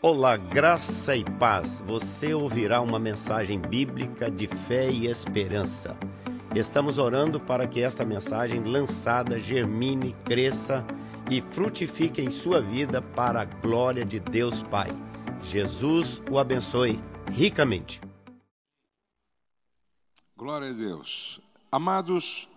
Olá, 0.00 0.36
graça 0.36 1.16
e 1.16 1.24
paz. 1.24 1.82
Você 1.84 2.32
ouvirá 2.32 2.80
uma 2.80 3.00
mensagem 3.00 3.58
bíblica 3.58 4.30
de 4.30 4.46
fé 4.46 4.88
e 4.88 5.08
esperança. 5.08 5.98
Estamos 6.54 6.98
orando 6.98 7.40
para 7.40 7.66
que 7.66 7.82
esta 7.82 8.04
mensagem 8.04 8.62
lançada 8.62 9.40
germine, 9.40 10.14
cresça 10.24 10.86
e 11.28 11.40
frutifique 11.40 12.22
em 12.22 12.30
sua 12.30 12.62
vida 12.62 13.02
para 13.02 13.40
a 13.40 13.44
glória 13.44 14.04
de 14.04 14.20
Deus 14.20 14.62
Pai. 14.62 14.88
Jesus 15.42 16.22
o 16.30 16.38
abençoe 16.38 17.02
ricamente. 17.32 18.00
Glória 20.36 20.70
a 20.70 20.72
Deus. 20.72 21.40
Amados, 21.72 22.48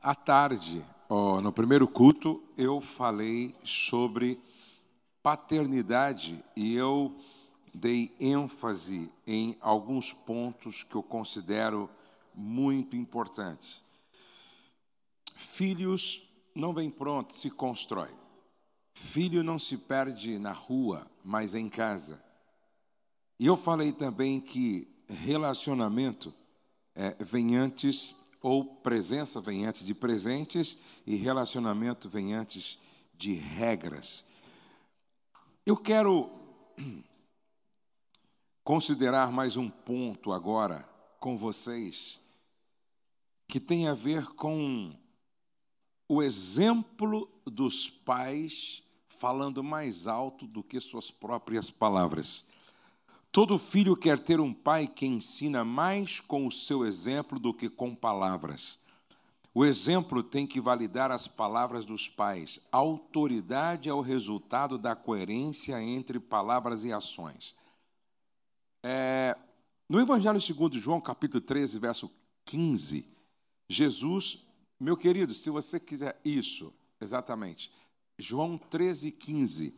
à 0.00 0.14
tarde, 0.14 0.80
ó, 1.08 1.40
no 1.40 1.52
primeiro 1.52 1.88
culto, 1.88 2.40
eu 2.56 2.80
falei 2.80 3.52
sobre 3.64 4.38
paternidade 5.26 6.40
e 6.54 6.76
eu 6.76 7.18
dei 7.74 8.14
ênfase 8.20 9.10
em 9.26 9.56
alguns 9.60 10.12
pontos 10.12 10.84
que 10.84 10.94
eu 10.94 11.02
considero 11.02 11.90
muito 12.32 12.94
importantes. 12.94 13.82
Filhos 15.34 16.22
não 16.54 16.72
vêm 16.72 16.88
prontos, 16.88 17.40
se 17.40 17.50
constrói. 17.50 18.10
Filho 18.94 19.42
não 19.42 19.58
se 19.58 19.76
perde 19.76 20.38
na 20.38 20.52
rua, 20.52 21.10
mas 21.24 21.56
em 21.56 21.68
casa. 21.68 22.22
E 23.36 23.46
eu 23.46 23.56
falei 23.56 23.90
também 23.90 24.40
que 24.40 24.86
relacionamento 25.08 26.32
é, 26.94 27.16
vem 27.18 27.56
antes, 27.56 28.14
ou 28.40 28.64
presença 28.64 29.40
vem 29.40 29.66
antes 29.66 29.84
de 29.84 29.92
presentes, 29.92 30.78
e 31.04 31.16
relacionamento 31.16 32.08
vem 32.08 32.32
antes 32.32 32.78
de 33.12 33.34
regras. 33.34 34.24
Eu 35.66 35.76
quero 35.76 36.30
considerar 38.62 39.32
mais 39.32 39.56
um 39.56 39.68
ponto 39.68 40.32
agora 40.32 40.88
com 41.18 41.36
vocês 41.36 42.20
que 43.48 43.58
tem 43.58 43.88
a 43.88 43.92
ver 43.92 44.28
com 44.34 44.92
o 46.08 46.22
exemplo 46.22 47.28
dos 47.44 47.90
pais 47.90 48.80
falando 49.08 49.60
mais 49.64 50.06
alto 50.06 50.46
do 50.46 50.62
que 50.62 50.78
suas 50.78 51.10
próprias 51.10 51.68
palavras. 51.68 52.44
Todo 53.32 53.58
filho 53.58 53.96
quer 53.96 54.20
ter 54.20 54.38
um 54.38 54.54
pai 54.54 54.86
que 54.86 55.04
ensina 55.04 55.64
mais 55.64 56.20
com 56.20 56.46
o 56.46 56.52
seu 56.52 56.86
exemplo 56.86 57.40
do 57.40 57.52
que 57.52 57.68
com 57.68 57.92
palavras. 57.92 58.78
O 59.58 59.64
exemplo 59.64 60.22
tem 60.22 60.46
que 60.46 60.60
validar 60.60 61.10
as 61.10 61.26
palavras 61.26 61.86
dos 61.86 62.06
pais. 62.06 62.60
A 62.70 62.76
autoridade 62.76 63.88
é 63.88 63.94
o 63.94 64.02
resultado 64.02 64.76
da 64.76 64.94
coerência 64.94 65.82
entre 65.82 66.20
palavras 66.20 66.84
e 66.84 66.92
ações. 66.92 67.54
É, 68.82 69.34
no 69.88 69.98
Evangelho 69.98 70.38
segundo 70.42 70.78
João, 70.78 71.00
capítulo 71.00 71.40
13, 71.40 71.78
verso 71.78 72.10
15, 72.44 73.08
Jesus, 73.66 74.46
meu 74.78 74.94
querido, 74.94 75.32
se 75.32 75.48
você 75.48 75.80
quiser 75.80 76.20
isso, 76.22 76.70
exatamente, 77.00 77.72
João 78.18 78.58
13, 78.58 79.10
15. 79.10 79.74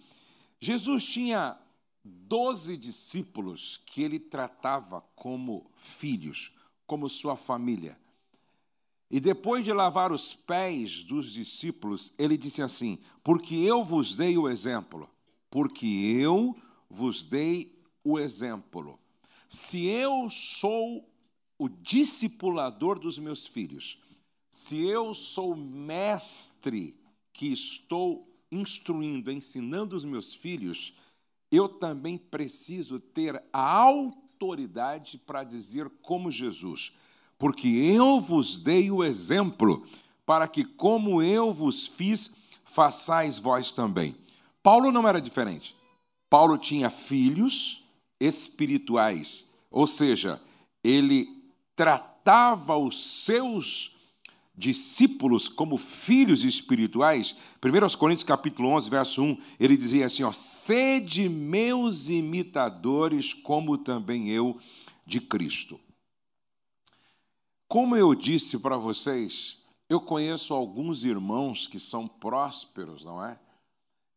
Jesus 0.60 1.04
tinha 1.04 1.56
doze 2.02 2.76
discípulos 2.76 3.80
que 3.86 4.02
ele 4.02 4.18
tratava 4.18 5.02
como 5.14 5.70
filhos, 5.76 6.52
como 6.84 7.08
sua 7.08 7.36
família. 7.36 7.96
E 9.10 9.20
depois 9.20 9.64
de 9.64 9.72
lavar 9.72 10.12
os 10.12 10.34
pés 10.34 11.02
dos 11.02 11.32
discípulos, 11.32 12.12
ele 12.18 12.36
disse 12.36 12.62
assim: 12.62 12.98
Porque 13.22 13.54
eu 13.54 13.82
vos 13.82 14.14
dei 14.14 14.36
o 14.36 14.48
exemplo, 14.48 15.08
porque 15.50 15.86
eu 15.86 16.54
vos 16.90 17.24
dei 17.24 17.78
o 18.04 18.18
exemplo. 18.18 18.98
Se 19.48 19.86
eu 19.86 20.28
sou 20.28 21.08
o 21.58 21.68
discipulador 21.68 22.98
dos 22.98 23.18
meus 23.18 23.46
filhos, 23.46 23.98
se 24.50 24.86
eu 24.86 25.14
sou 25.14 25.56
mestre 25.56 26.94
que 27.32 27.46
estou 27.46 28.28
instruindo, 28.52 29.32
ensinando 29.32 29.96
os 29.96 30.04
meus 30.04 30.34
filhos, 30.34 30.94
eu 31.50 31.68
também 31.68 32.18
preciso 32.18 33.00
ter 33.00 33.42
a 33.52 33.60
autoridade 33.60 35.16
para 35.18 35.44
dizer 35.44 35.88
como 36.02 36.30
Jesus 36.30 36.92
porque 37.38 37.68
eu 37.68 38.20
vos 38.20 38.58
dei 38.58 38.90
o 38.90 39.04
exemplo, 39.04 39.86
para 40.26 40.48
que, 40.48 40.64
como 40.64 41.22
eu 41.22 41.54
vos 41.54 41.86
fiz, 41.86 42.34
façais 42.64 43.38
vós 43.38 43.72
também. 43.72 44.14
Paulo 44.62 44.90
não 44.90 45.06
era 45.06 45.20
diferente. 45.20 45.74
Paulo 46.28 46.58
tinha 46.58 46.90
filhos 46.90 47.84
espirituais, 48.20 49.50
ou 49.70 49.86
seja, 49.86 50.40
ele 50.82 51.28
tratava 51.74 52.76
os 52.76 53.24
seus 53.24 53.96
discípulos 54.54 55.48
como 55.48 55.78
filhos 55.78 56.44
espirituais. 56.44 57.36
1 57.64 57.96
Coríntios 57.96 58.24
capítulo 58.24 58.70
11, 58.70 58.90
verso 58.90 59.22
1, 59.22 59.38
ele 59.60 59.76
dizia 59.76 60.06
assim, 60.06 60.24
ó, 60.24 60.32
sede 60.32 61.28
meus 61.28 62.08
imitadores, 62.08 63.32
como 63.32 63.78
também 63.78 64.28
eu 64.28 64.58
de 65.06 65.20
Cristo. 65.20 65.80
Como 67.68 67.94
eu 67.94 68.14
disse 68.14 68.58
para 68.58 68.78
vocês, 68.78 69.62
eu 69.90 70.00
conheço 70.00 70.54
alguns 70.54 71.04
irmãos 71.04 71.66
que 71.66 71.78
são 71.78 72.08
prósperos, 72.08 73.04
não 73.04 73.22
é? 73.22 73.38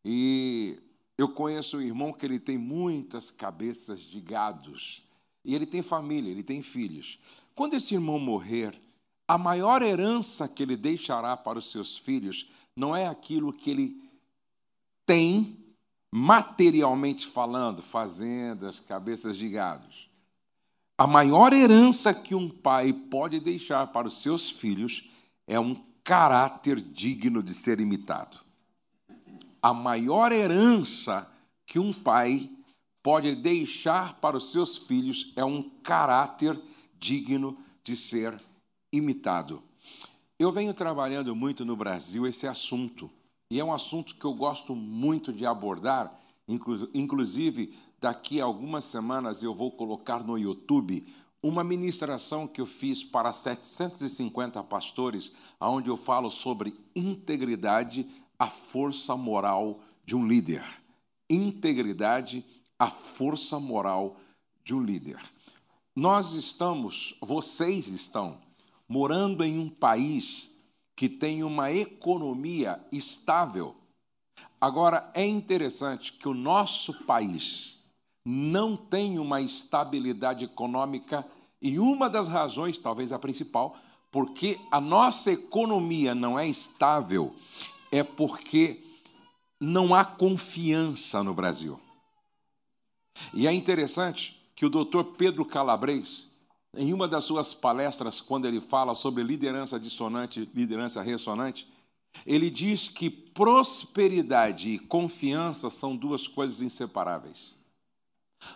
E 0.02 0.80
eu 1.18 1.28
conheço 1.28 1.76
um 1.76 1.82
irmão 1.82 2.14
que 2.14 2.24
ele 2.24 2.40
tem 2.40 2.56
muitas 2.56 3.30
cabeças 3.30 4.00
de 4.00 4.22
gados. 4.22 5.02
E 5.44 5.54
ele 5.54 5.66
tem 5.66 5.82
família, 5.82 6.30
ele 6.30 6.42
tem 6.42 6.62
filhos. 6.62 7.18
Quando 7.54 7.74
esse 7.74 7.92
irmão 7.92 8.18
morrer, 8.18 8.80
a 9.28 9.36
maior 9.36 9.82
herança 9.82 10.48
que 10.48 10.62
ele 10.62 10.76
deixará 10.76 11.36
para 11.36 11.58
os 11.58 11.70
seus 11.70 11.96
filhos 11.96 12.50
não 12.74 12.96
é 12.96 13.06
aquilo 13.06 13.52
que 13.52 13.70
ele 13.70 14.02
tem 15.04 15.58
materialmente 16.10 17.26
falando, 17.26 17.82
fazendas, 17.82 18.80
cabeças 18.80 19.36
de 19.36 19.48
gados. 19.48 20.11
A 21.02 21.06
maior 21.08 21.52
herança 21.52 22.14
que 22.14 22.32
um 22.32 22.48
pai 22.48 22.92
pode 22.92 23.40
deixar 23.40 23.88
para 23.88 24.06
os 24.06 24.22
seus 24.22 24.52
filhos 24.52 25.10
é 25.48 25.58
um 25.58 25.74
caráter 26.04 26.80
digno 26.80 27.42
de 27.42 27.52
ser 27.52 27.80
imitado. 27.80 28.38
A 29.60 29.74
maior 29.74 30.30
herança 30.30 31.28
que 31.66 31.80
um 31.80 31.92
pai 31.92 32.48
pode 33.02 33.34
deixar 33.34 34.20
para 34.20 34.36
os 34.36 34.52
seus 34.52 34.76
filhos 34.78 35.32
é 35.34 35.44
um 35.44 35.68
caráter 35.82 36.56
digno 37.00 37.58
de 37.82 37.96
ser 37.96 38.40
imitado. 38.92 39.60
Eu 40.38 40.52
venho 40.52 40.72
trabalhando 40.72 41.34
muito 41.34 41.64
no 41.64 41.74
Brasil 41.74 42.28
esse 42.28 42.46
assunto, 42.46 43.10
e 43.50 43.58
é 43.58 43.64
um 43.64 43.72
assunto 43.72 44.14
que 44.14 44.24
eu 44.24 44.34
gosto 44.34 44.72
muito 44.76 45.32
de 45.32 45.44
abordar, 45.44 46.16
inclusive 46.94 47.74
Daqui 48.02 48.40
a 48.40 48.44
algumas 48.44 48.82
semanas 48.82 49.44
eu 49.44 49.54
vou 49.54 49.70
colocar 49.70 50.24
no 50.24 50.36
YouTube 50.36 51.06
uma 51.40 51.62
ministração 51.62 52.48
que 52.48 52.60
eu 52.60 52.66
fiz 52.66 53.04
para 53.04 53.32
750 53.32 54.60
pastores, 54.64 55.36
onde 55.60 55.88
eu 55.88 55.96
falo 55.96 56.28
sobre 56.28 56.74
integridade, 56.96 58.04
a 58.36 58.48
força 58.48 59.16
moral 59.16 59.78
de 60.04 60.16
um 60.16 60.26
líder. 60.26 60.64
Integridade, 61.30 62.44
a 62.76 62.88
força 62.88 63.60
moral 63.60 64.16
de 64.64 64.74
um 64.74 64.82
líder. 64.82 65.20
Nós 65.94 66.34
estamos, 66.34 67.14
vocês 67.20 67.86
estão, 67.86 68.40
morando 68.88 69.44
em 69.44 69.60
um 69.60 69.68
país 69.68 70.56
que 70.96 71.08
tem 71.08 71.44
uma 71.44 71.70
economia 71.70 72.84
estável. 72.90 73.76
Agora, 74.60 75.08
é 75.14 75.24
interessante 75.24 76.12
que 76.12 76.28
o 76.28 76.34
nosso 76.34 76.92
país, 77.04 77.71
não 78.24 78.76
tem 78.76 79.18
uma 79.18 79.40
estabilidade 79.40 80.44
econômica 80.44 81.26
e 81.60 81.78
uma 81.78 82.08
das 82.08 82.28
razões, 82.28 82.78
talvez 82.78 83.12
a 83.12 83.18
principal, 83.18 83.76
porque 84.10 84.60
a 84.70 84.80
nossa 84.80 85.32
economia 85.32 86.14
não 86.14 86.38
é 86.38 86.46
estável, 86.46 87.34
é 87.90 88.02
porque 88.02 88.82
não 89.60 89.94
há 89.94 90.04
confiança 90.04 91.22
no 91.22 91.32
Brasil. 91.32 91.80
E 93.32 93.46
é 93.46 93.52
interessante 93.52 94.40
que 94.54 94.66
o 94.66 94.70
doutor 94.70 95.04
Pedro 95.16 95.44
Calabres, 95.44 96.32
em 96.76 96.92
uma 96.92 97.06
das 97.06 97.24
suas 97.24 97.54
palestras, 97.54 98.20
quando 98.20 98.46
ele 98.46 98.60
fala 98.60 98.94
sobre 98.94 99.22
liderança 99.22 99.78
dissonante, 99.78 100.48
liderança 100.54 101.00
ressonante, 101.00 101.66
ele 102.26 102.50
diz 102.50 102.88
que 102.88 103.08
prosperidade 103.08 104.70
e 104.70 104.78
confiança 104.78 105.70
são 105.70 105.96
duas 105.96 106.26
coisas 106.26 106.60
inseparáveis. 106.60 107.54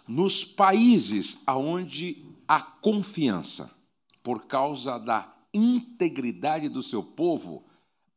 Nos 0.06 0.44
países 0.44 1.42
onde 1.48 2.24
há 2.46 2.60
confiança, 2.60 3.74
por 4.22 4.46
causa 4.46 4.98
da 4.98 5.32
integridade 5.52 6.68
do 6.68 6.82
seu 6.82 7.02
povo, 7.02 7.64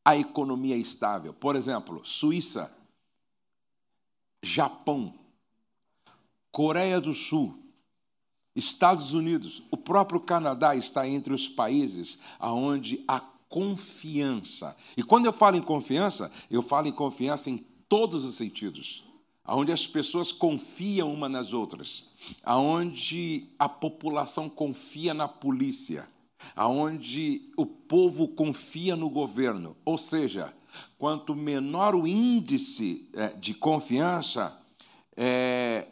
a 0.04 0.16
economia 0.16 0.76
é 0.76 0.80
estável. 0.80 1.34
Por 1.34 1.56
exemplo, 1.56 2.02
Suíça, 2.04 2.76
Japão, 4.42 5.14
Coreia 6.52 7.00
do 7.00 7.14
Sul, 7.14 7.58
Estados 8.56 9.14
Unidos, 9.14 9.64
o 9.72 9.78
próprio 9.78 10.20
Canadá 10.20 10.76
está 10.76 11.08
entre 11.08 11.34
os 11.34 11.48
países 11.48 12.20
onde 12.40 13.04
a 13.08 13.20
confiança. 13.20 14.76
E 14.98 15.04
quando 15.04 15.26
eu 15.26 15.34
falo 15.34 15.58
em 15.58 15.62
confiança, 15.62 16.32
eu 16.50 16.62
falo 16.62 16.88
em 16.88 16.92
confiança 16.92 17.50
em 17.50 17.58
todos 17.88 18.24
os 18.24 18.36
sentidos. 18.36 19.04
Onde 19.52 19.72
as 19.72 19.88
pessoas 19.88 20.32
confiam 20.32 21.14
uma 21.14 21.28
nas 21.28 21.54
outras, 21.54 22.06
aonde 22.44 23.48
a 23.58 23.68
população 23.68 24.50
confia 24.50 25.14
na 25.14 25.28
polícia, 25.28 26.08
aonde 26.56 27.50
o 27.58 27.66
povo 27.66 28.28
confia 28.28 28.96
no 28.96 29.10
governo. 29.10 29.76
Ou 29.84 29.98
seja, 29.98 30.54
quanto 30.98 31.36
menor 31.36 31.96
o 31.96 32.08
índice 32.08 33.10
é, 33.14 33.30
de 33.30 33.54
confiança, 33.54 34.58
é, 35.18 35.88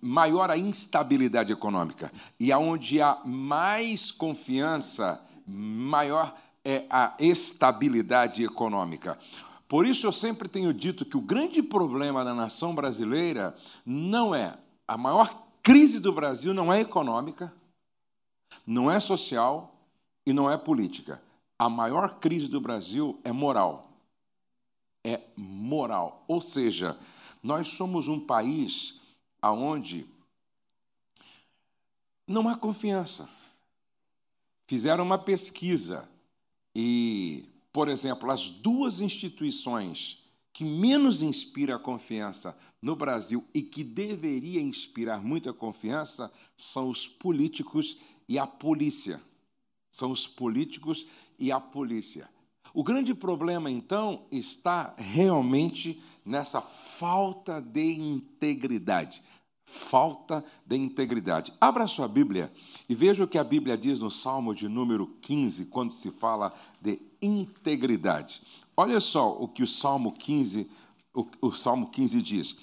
maior 0.00 0.50
a 0.50 0.58
instabilidade 0.58 1.52
econômica. 1.52 2.12
E 2.38 2.50
aonde 2.52 3.00
há 3.00 3.20
mais 3.24 4.10
confiança, 4.10 5.20
maior 5.46 6.34
é 6.64 6.84
a 6.88 7.14
estabilidade 7.18 8.42
econômica. 8.42 9.18
Por 9.68 9.86
isso 9.86 10.06
eu 10.06 10.12
sempre 10.12 10.48
tenho 10.48 10.72
dito 10.72 11.04
que 11.04 11.16
o 11.16 11.20
grande 11.20 11.62
problema 11.62 12.24
da 12.24 12.34
nação 12.34 12.74
brasileira 12.74 13.54
não 13.84 14.34
é 14.34 14.58
a 14.86 14.96
maior 14.98 15.44
crise 15.62 15.98
do 15.98 16.12
Brasil 16.12 16.52
não 16.52 16.70
é 16.70 16.82
econômica, 16.82 17.52
não 18.66 18.90
é 18.90 19.00
social 19.00 19.74
e 20.26 20.32
não 20.32 20.50
é 20.50 20.58
política. 20.58 21.22
A 21.58 21.68
maior 21.70 22.18
crise 22.18 22.48
do 22.48 22.60
Brasil 22.60 23.18
é 23.24 23.32
moral. 23.32 23.90
É 25.02 25.22
moral. 25.36 26.22
Ou 26.28 26.40
seja, 26.40 26.98
nós 27.42 27.68
somos 27.68 28.08
um 28.08 28.20
país 28.20 29.00
aonde 29.40 30.06
não 32.26 32.48
há 32.48 32.56
confiança. 32.56 33.28
Fizeram 34.66 35.04
uma 35.04 35.18
pesquisa 35.18 36.08
e, 36.74 37.48
por 37.74 37.88
exemplo, 37.88 38.30
as 38.30 38.48
duas 38.50 39.00
instituições 39.00 40.22
que 40.52 40.64
menos 40.64 41.22
inspira 41.22 41.76
confiança 41.76 42.56
no 42.80 42.94
Brasil 42.94 43.44
e 43.52 43.60
que 43.60 43.82
deveria 43.82 44.60
inspirar 44.60 45.20
muita 45.20 45.52
confiança 45.52 46.32
são 46.56 46.88
os 46.88 47.08
políticos 47.08 47.98
e 48.28 48.38
a 48.38 48.46
polícia. 48.46 49.20
São 49.90 50.12
os 50.12 50.24
políticos 50.24 51.04
e 51.36 51.50
a 51.50 51.58
polícia. 51.58 52.30
O 52.72 52.84
grande 52.84 53.12
problema, 53.12 53.68
então, 53.68 54.24
está 54.30 54.94
realmente 54.96 56.00
nessa 56.24 56.60
falta 56.60 57.60
de 57.60 57.98
integridade. 57.98 59.20
Falta 59.64 60.44
de 60.64 60.76
integridade. 60.76 61.52
Abra 61.60 61.88
sua 61.88 62.06
Bíblia 62.06 62.52
e 62.88 62.94
veja 62.94 63.24
o 63.24 63.28
que 63.28 63.38
a 63.38 63.42
Bíblia 63.42 63.76
diz 63.76 63.98
no 63.98 64.12
Salmo 64.12 64.54
de 64.54 64.68
número 64.68 65.08
15, 65.20 65.66
quando 65.66 65.90
se 65.90 66.12
fala 66.12 66.52
de 66.80 67.00
integridade. 67.24 68.42
Olha 68.76 69.00
só 69.00 69.32
o 69.32 69.48
que 69.48 69.62
o 69.62 69.66
Salmo 69.66 70.12
15, 70.12 70.70
o, 71.14 71.26
o 71.40 71.52
Salmo 71.52 71.88
15 71.88 72.22
diz: 72.22 72.56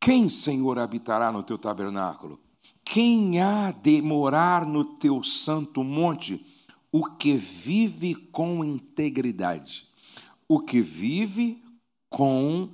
Quem, 0.00 0.28
Senhor, 0.28 0.78
habitará 0.78 1.32
no 1.32 1.42
teu 1.42 1.58
tabernáculo? 1.58 2.38
Quem 2.84 3.40
há 3.40 3.70
de 3.70 4.02
morar 4.02 4.66
no 4.66 4.84
teu 4.84 5.22
santo 5.22 5.84
monte? 5.84 6.44
O 6.92 7.04
que 7.04 7.36
vive 7.36 8.14
com 8.14 8.64
integridade. 8.64 9.86
O 10.48 10.58
que 10.58 10.82
vive 10.82 11.62
com 12.08 12.68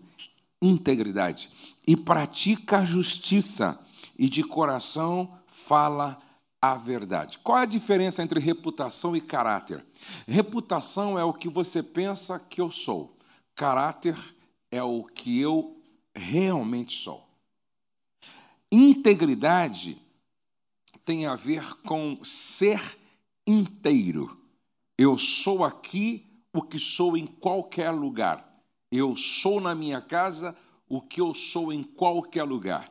integridade 0.63 1.51
e 1.87 1.97
pratica 1.97 2.79
a 2.79 2.85
justiça 2.85 3.79
e 4.19 4.29
de 4.29 4.43
coração 4.43 5.29
fala 5.47 6.19
a 6.61 6.75
verdade. 6.75 7.39
Qual 7.39 7.59
é 7.59 7.63
a 7.63 7.67
diferença 7.67 8.23
entre 8.23 8.41
reputação 8.41 9.17
e 9.17 9.21
caráter? 9.21 9.85
Reputação 10.27 11.19
é 11.19 11.25
o 11.25 11.33
que 11.33 11.49
você 11.49 11.83
pensa 11.83 12.39
que 12.39 12.61
eu 12.61 12.71
sou. 12.71 13.17
Caráter 13.55 14.17
é 14.71 14.83
o 14.83 15.05
que 15.05 15.41
eu 15.41 15.77
realmente 16.15 16.95
sou. 16.95 17.27
Integridade 18.71 19.99
tem 21.05 21.27
a 21.27 21.37
ver 21.37 21.65
com 21.83 22.19
ser 22.25 22.99
inteiro. 23.47 24.37
Eu 24.99 25.17
sou 25.17 25.65
aqui 25.65 26.27
o 26.53 26.63
que 26.63 26.79
sou 26.79 27.17
em 27.17 27.27
qualquer 27.27 27.91
lugar. 27.91 28.45
Eu 28.91 29.15
sou 29.15 29.61
na 29.61 29.75
minha 29.75 30.01
casa 30.01 30.57
o 30.89 31.01
que 31.01 31.21
eu 31.21 31.35
sou 31.35 31.73
em 31.73 31.83
qualquer 31.83 32.45
lugar. 32.45 32.91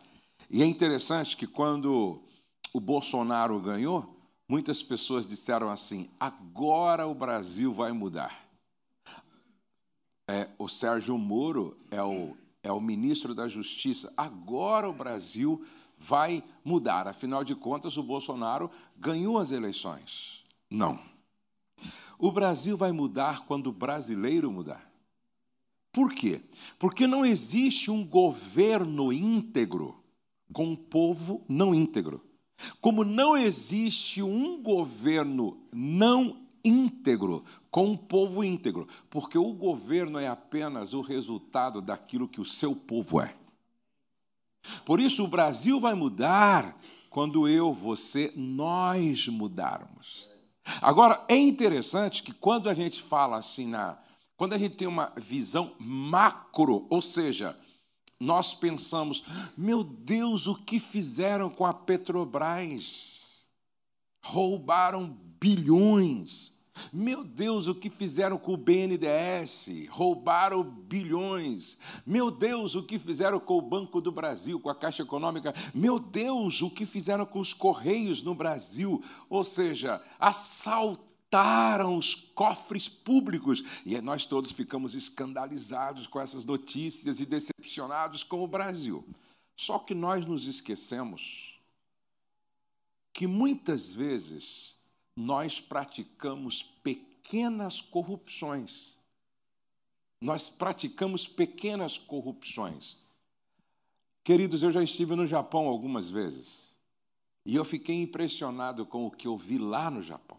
E 0.50 0.62
é 0.62 0.66
interessante 0.66 1.36
que 1.36 1.48
quando 1.48 2.22
o 2.75 2.80
Bolsonaro 2.81 3.57
ganhou, 3.62 4.06
muitas 4.50 4.83
pessoas 4.83 5.25
disseram 5.25 5.69
assim: 5.69 6.10
agora 6.19 7.07
o 7.07 7.16
Brasil 7.16 7.74
vai 7.74 7.94
mudar. 7.94 8.45
É, 10.27 10.50
o 10.60 10.68
Sérgio 10.68 11.18
Moro 11.18 11.77
é 11.89 12.04
o, 12.04 12.36
é 12.62 12.69
o 12.74 12.81
ministro 12.81 13.33
da 13.33 13.48
Justiça. 13.48 14.13
Agora 14.18 14.89
o 14.89 14.94
Brasil 14.94 15.66
vai 15.98 16.44
mudar. 16.66 17.07
Afinal 17.07 17.45
de 17.45 17.56
contas, 17.56 17.95
o 17.95 18.04
Bolsonaro 18.04 18.69
ganhou 18.98 19.38
as 19.38 19.54
eleições. 19.54 20.44
Não. 20.69 21.00
O 22.19 22.30
Brasil 22.30 22.75
vai 22.75 22.92
mudar 22.92 23.45
quando 23.45 23.68
o 23.68 23.74
brasileiro 23.74 24.51
mudar. 24.51 24.86
Por 25.94 26.13
quê? 26.13 26.42
Porque 26.77 27.07
não 27.07 27.25
existe 27.25 27.89
um 27.89 28.06
governo 28.06 29.13
íntegro 29.13 30.04
com 30.51 30.66
um 30.66 30.75
povo 30.75 31.42
não 31.48 31.74
íntegro. 31.74 32.22
Como 32.80 33.04
não 33.04 33.36
existe 33.36 34.22
um 34.22 34.62
governo 34.62 35.57
não 35.74 36.46
íntegro 36.63 37.44
com 37.69 37.88
um 37.88 37.98
povo 37.98 38.44
íntegro, 38.44 38.88
porque 39.10 39.38
o 39.38 39.54
governo 39.54 40.18
é 40.18 40.28
apenas 40.28 40.94
o 40.94 41.02
resultado 41.02 41.81
daquilo 41.81 42.28
que 42.28 42.42
o 42.42 42.46
seu 42.46 42.75
povo 42.75 43.22
é. 43.22 43.36
Por 44.84 45.00
isso 45.00 45.24
o 45.24 45.28
Brasil 45.28 45.80
vai 45.80 45.94
mudar 45.94 46.75
quando 47.10 47.48
eu, 47.48 47.72
você, 47.72 48.34
nós 48.36 49.28
mudarmos. 49.28 50.30
Agora, 50.81 51.24
é 51.30 51.38
interessante 51.38 52.24
que 52.24 52.34
quando 52.34 52.68
a 52.68 52.74
gente 52.74 53.01
fala 53.01 53.38
assim 53.38 53.68
na, 53.68 53.98
quando 54.36 54.54
a 54.54 54.58
gente 54.58 54.75
tem 54.75 54.88
uma 54.88 55.13
visão 55.16 55.72
macro, 55.80 56.88
ou 56.90 57.01
seja, 57.01 57.58
nós 58.20 58.54
pensamos, 58.54 59.24
meu 59.58 59.84
Deus, 59.84 60.48
o 60.48 60.56
que 60.56 60.80
fizeram 60.80 61.50
com 61.50 61.66
a 61.66 61.74
Petrobras? 61.74 63.24
Roubaram 64.24 65.18
bilhões. 65.39 66.56
Meu 66.92 67.24
Deus, 67.24 67.68
o 67.68 67.75
que 67.75 67.89
fizeram 67.89 68.38
com 68.38 68.54
o 68.54 68.58
BNDES? 68.58 69.88
Roubaram 69.89 70.63
bilhões. 70.63 71.78
Meu 72.06 72.30
Deus, 72.30 72.75
o 72.75 72.84
que 72.84 73.00
fizeram 73.00 73.39
com 73.39 73.58
o 73.58 73.62
Banco 73.62 74.01
do 74.01 74.12
Brasil, 74.12 74.60
com 74.60 74.70
a 74.70 74.75
Caixa 74.75 75.04
Econômica? 75.04 75.54
Meu 75.74 76.00
Deus, 76.00 76.62
o 76.62 76.70
que 76.70 76.86
fizeram 76.86 77.25
com 77.25 77.39
os 77.39 77.54
Correios 77.54 78.22
no 78.22 78.36
Brasil? 78.36 79.01
Ou 79.30 79.44
seja, 79.44 80.01
assaltaram 80.20 81.05
lotaram 81.36 81.98
os 81.98 82.15
cofres 82.15 82.88
públicos. 82.88 83.62
E 83.86 84.00
nós 84.00 84.25
todos 84.25 84.51
ficamos 84.51 84.96
escandalizados 84.96 86.08
com 86.08 86.20
essas 86.20 86.46
notícias 86.46 87.20
e 87.20 87.25
decepcionados 87.25 88.24
com 88.24 88.44
o 88.44 88.48
Brasil. 88.48 89.06
Só 89.58 89.77
que 89.80 89.94
nós 89.94 90.25
nos 90.25 90.48
esquecemos 90.48 91.60
que 93.13 93.27
muitas 93.27 93.92
vezes 93.92 94.77
nós 95.15 95.60
praticamos 95.60 96.63
pequenas 96.63 97.82
corrupções. 97.82 98.94
Nós 100.22 100.50
praticamos 100.50 101.27
pequenas 101.27 101.98
corrupções. 101.98 102.98
Queridos, 104.24 104.63
eu 104.63 104.72
já 104.72 104.82
estive 104.82 105.15
no 105.15 105.25
Japão 105.25 105.68
algumas 105.68 106.10
vezes 106.10 106.74
e 107.46 107.56
eu 107.56 107.63
fiquei 107.63 108.01
impressionado 108.01 108.86
com 108.86 109.06
o 109.06 109.12
que 109.12 109.27
eu 109.27 109.38
vi 109.38 109.58
lá 109.58 109.89
no 109.92 110.01
Japão. 110.01 110.35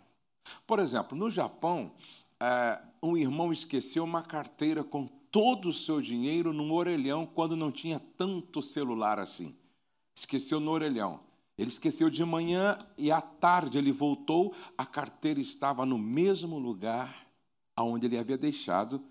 Por 0.66 0.78
exemplo, 0.78 1.16
no 1.16 1.30
Japão, 1.30 1.92
é, 2.40 2.80
um 3.02 3.16
irmão 3.16 3.52
esqueceu 3.52 4.04
uma 4.04 4.22
carteira 4.22 4.82
com 4.84 5.06
todo 5.30 5.68
o 5.68 5.72
seu 5.72 6.00
dinheiro 6.00 6.52
num 6.52 6.72
orelhão 6.72 7.26
quando 7.26 7.56
não 7.56 7.70
tinha 7.70 8.00
tanto 8.16 8.62
celular 8.62 9.18
assim. 9.18 9.56
Esqueceu 10.14 10.58
no 10.60 10.70
orelhão. 10.70 11.20
Ele 11.58 11.70
esqueceu 11.70 12.10
de 12.10 12.24
manhã 12.24 12.78
e 12.98 13.10
à 13.10 13.20
tarde 13.20 13.78
ele 13.78 13.90
voltou, 13.90 14.54
a 14.76 14.84
carteira 14.84 15.40
estava 15.40 15.86
no 15.86 15.98
mesmo 15.98 16.58
lugar 16.58 17.26
aonde 17.74 18.06
ele 18.06 18.18
havia 18.18 18.36
deixado, 18.36 19.02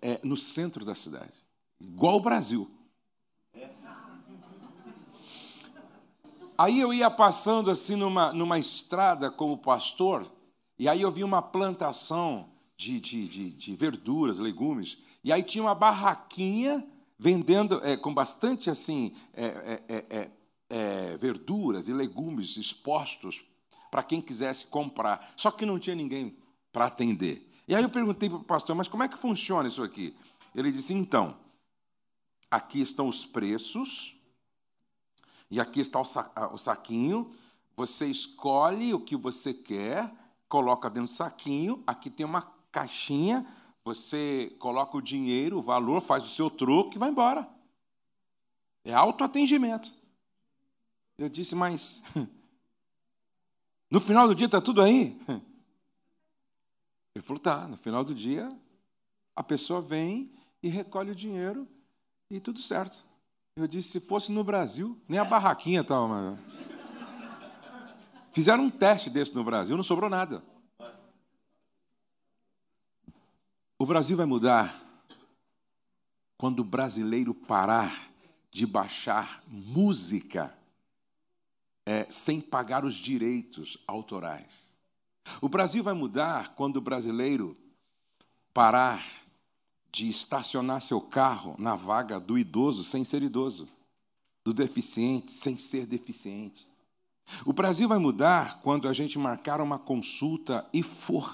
é, 0.00 0.20
no 0.24 0.36
centro 0.36 0.84
da 0.84 0.94
cidade, 0.94 1.44
igual 1.80 2.16
o 2.16 2.20
Brasil. 2.20 2.70
Aí 6.56 6.80
eu 6.80 6.92
ia 6.92 7.10
passando 7.10 7.70
assim 7.70 7.96
numa, 7.96 8.32
numa 8.32 8.58
estrada 8.58 9.30
como 9.30 9.58
pastor, 9.58 10.30
e 10.78 10.88
aí 10.88 11.00
eu 11.00 11.10
vi 11.10 11.24
uma 11.24 11.42
plantação 11.42 12.50
de, 12.76 13.00
de, 13.00 13.28
de, 13.28 13.50
de 13.50 13.76
verduras, 13.76 14.38
legumes, 14.38 14.98
e 15.22 15.32
aí 15.32 15.42
tinha 15.42 15.64
uma 15.64 15.74
barraquinha 15.74 16.86
vendendo 17.18 17.80
é, 17.84 17.96
com 17.96 18.12
bastante 18.12 18.68
assim 18.68 19.12
é, 19.32 19.82
é, 19.88 20.30
é, 20.68 21.16
verduras 21.16 21.88
e 21.88 21.92
legumes 21.92 22.56
expostos 22.56 23.44
para 23.90 24.02
quem 24.02 24.20
quisesse 24.20 24.66
comprar. 24.66 25.32
Só 25.36 25.50
que 25.50 25.64
não 25.64 25.78
tinha 25.78 25.94
ninguém 25.94 26.36
para 26.72 26.86
atender. 26.86 27.48
E 27.66 27.74
aí 27.74 27.82
eu 27.82 27.88
perguntei 27.88 28.28
para 28.28 28.38
o 28.38 28.44
pastor, 28.44 28.74
mas 28.74 28.88
como 28.88 29.02
é 29.02 29.08
que 29.08 29.16
funciona 29.16 29.68
isso 29.68 29.82
aqui? 29.82 30.14
Ele 30.54 30.70
disse, 30.70 30.92
então, 30.92 31.36
aqui 32.50 32.80
estão 32.80 33.08
os 33.08 33.24
preços, 33.24 34.13
e 35.54 35.60
aqui 35.60 35.78
está 35.78 36.00
o 36.00 36.58
saquinho, 36.58 37.30
você 37.76 38.08
escolhe 38.08 38.92
o 38.92 38.98
que 38.98 39.16
você 39.16 39.54
quer, 39.54 40.12
coloca 40.48 40.90
dentro 40.90 41.04
do 41.04 41.16
saquinho, 41.16 41.80
aqui 41.86 42.10
tem 42.10 42.26
uma 42.26 42.42
caixinha, 42.72 43.46
você 43.84 44.52
coloca 44.58 44.96
o 44.96 45.00
dinheiro, 45.00 45.58
o 45.58 45.62
valor, 45.62 46.00
faz 46.00 46.24
o 46.24 46.28
seu 46.28 46.50
troco 46.50 46.96
e 46.96 46.98
vai 46.98 47.08
embora. 47.08 47.48
É 48.84 48.92
autoatendimento. 48.92 49.92
Eu 51.16 51.28
disse, 51.28 51.54
mas 51.54 52.02
no 53.88 54.00
final 54.00 54.26
do 54.26 54.34
dia 54.34 54.46
está 54.46 54.60
tudo 54.60 54.82
aí? 54.82 55.16
Ele 57.14 57.24
falou, 57.24 57.40
tá, 57.40 57.68
no 57.68 57.76
final 57.76 58.02
do 58.02 58.12
dia 58.12 58.50
a 59.36 59.42
pessoa 59.44 59.80
vem 59.80 60.32
e 60.60 60.68
recolhe 60.68 61.12
o 61.12 61.14
dinheiro 61.14 61.68
e 62.28 62.40
tudo 62.40 62.60
certo. 62.60 63.13
Eu 63.56 63.68
disse, 63.68 63.88
se 63.88 64.00
fosse 64.00 64.32
no 64.32 64.42
Brasil, 64.42 65.00
nem 65.08 65.20
a 65.20 65.24
barraquinha 65.24 65.82
estava. 65.82 66.36
Fizeram 68.32 68.64
um 68.64 68.70
teste 68.70 69.08
desse 69.08 69.32
no 69.32 69.44
Brasil, 69.44 69.76
não 69.76 69.84
sobrou 69.84 70.10
nada. 70.10 70.42
O 73.78 73.86
Brasil 73.86 74.16
vai 74.16 74.26
mudar 74.26 74.82
quando 76.36 76.60
o 76.60 76.64
brasileiro 76.64 77.32
parar 77.32 78.10
de 78.50 78.66
baixar 78.66 79.40
música 79.46 80.52
é, 81.86 82.10
sem 82.10 82.40
pagar 82.40 82.84
os 82.84 82.96
direitos 82.96 83.78
autorais. 83.86 84.68
O 85.40 85.48
Brasil 85.48 85.84
vai 85.84 85.94
mudar 85.94 86.56
quando 86.56 86.78
o 86.78 86.80
brasileiro 86.80 87.56
parar 88.52 89.23
de 89.94 90.08
estacionar 90.08 90.82
seu 90.82 91.00
carro 91.00 91.54
na 91.56 91.76
vaga 91.76 92.18
do 92.18 92.36
idoso 92.36 92.82
sem 92.82 93.04
ser 93.04 93.22
idoso, 93.22 93.68
do 94.42 94.52
deficiente 94.52 95.30
sem 95.30 95.56
ser 95.56 95.86
deficiente. 95.86 96.66
O 97.46 97.52
Brasil 97.52 97.86
vai 97.86 97.98
mudar 97.98 98.60
quando 98.60 98.88
a 98.88 98.92
gente 98.92 99.16
marcar 99.20 99.60
uma 99.60 99.78
consulta 99.78 100.68
e 100.72 100.82
for. 100.82 101.32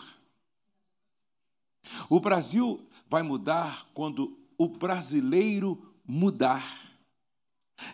O 2.11 2.21
Brasil 2.21 2.87
vai 3.09 3.23
mudar 3.23 3.87
quando 3.95 4.39
o 4.59 4.69
brasileiro 4.69 5.95
mudar. 6.07 6.79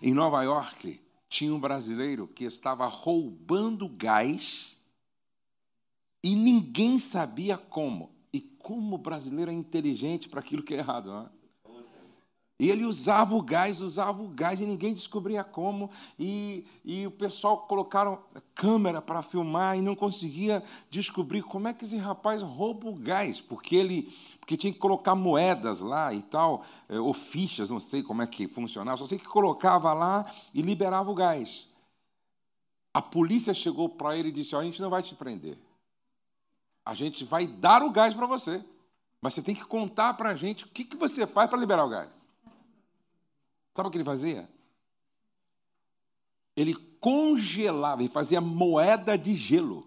Em 0.02 0.12
Nova 0.12 0.42
York, 0.42 1.00
tinha 1.28 1.54
um 1.54 1.60
brasileiro 1.60 2.26
que 2.26 2.42
estava 2.42 2.88
roubando 2.88 3.88
gás 3.88 4.76
e 6.24 6.34
ninguém 6.34 6.98
sabia 6.98 7.56
como. 7.56 8.15
Como 8.66 8.96
o 8.96 8.98
brasileiro 8.98 9.48
é 9.48 9.54
inteligente 9.54 10.28
para 10.28 10.40
aquilo 10.40 10.60
que 10.60 10.74
é 10.74 10.78
errado, 10.78 11.08
não 11.08 11.20
é? 11.20 11.26
E 12.58 12.68
ele 12.68 12.84
usava 12.84 13.36
o 13.36 13.40
gás, 13.40 13.80
usava 13.80 14.20
o 14.20 14.26
gás 14.26 14.60
e 14.60 14.66
ninguém 14.66 14.92
descobria 14.92 15.44
como. 15.44 15.88
E, 16.18 16.66
e 16.84 17.06
o 17.06 17.12
pessoal 17.12 17.58
colocaram 17.58 18.18
câmera 18.56 19.00
para 19.00 19.22
filmar 19.22 19.78
e 19.78 19.82
não 19.82 19.94
conseguia 19.94 20.64
descobrir 20.90 21.42
como 21.42 21.68
é 21.68 21.72
que 21.72 21.84
esse 21.84 21.96
rapaz 21.96 22.42
rouba 22.42 22.88
o 22.88 22.96
gás, 22.96 23.40
porque 23.40 23.76
ele 23.76 24.12
porque 24.40 24.56
tinha 24.56 24.72
que 24.72 24.80
colocar 24.80 25.14
moedas 25.14 25.78
lá 25.78 26.12
e 26.12 26.22
tal, 26.22 26.64
é, 26.88 26.98
ou 26.98 27.14
fichas, 27.14 27.70
não 27.70 27.78
sei 27.78 28.02
como 28.02 28.20
é 28.20 28.26
que 28.26 28.48
funcionava, 28.48 28.96
só 28.96 29.06
sei 29.06 29.20
que 29.20 29.28
colocava 29.28 29.92
lá 29.92 30.26
e 30.52 30.60
liberava 30.60 31.08
o 31.08 31.14
gás. 31.14 31.68
A 32.92 33.00
polícia 33.00 33.54
chegou 33.54 33.88
para 33.88 34.16
ele 34.16 34.30
e 34.30 34.32
disse: 34.32 34.56
oh, 34.56 34.58
a 34.58 34.64
gente 34.64 34.82
não 34.82 34.90
vai 34.90 35.04
te 35.04 35.14
prender. 35.14 35.56
A 36.86 36.94
gente 36.94 37.24
vai 37.24 37.48
dar 37.48 37.82
o 37.82 37.90
gás 37.90 38.14
para 38.14 38.26
você. 38.26 38.64
Mas 39.20 39.34
você 39.34 39.42
tem 39.42 39.56
que 39.56 39.64
contar 39.64 40.14
para 40.14 40.30
a 40.30 40.34
gente 40.36 40.64
o 40.64 40.68
que, 40.68 40.84
que 40.84 40.96
você 40.96 41.26
faz 41.26 41.50
para 41.50 41.58
liberar 41.58 41.84
o 41.84 41.88
gás. 41.88 42.08
Sabe 43.74 43.88
o 43.88 43.90
que 43.90 43.98
ele 43.98 44.04
fazia? 44.04 44.48
Ele 46.56 46.74
congelava, 47.00 48.02
ele 48.02 48.08
fazia 48.08 48.40
moeda 48.40 49.18
de 49.18 49.34
gelo. 49.34 49.84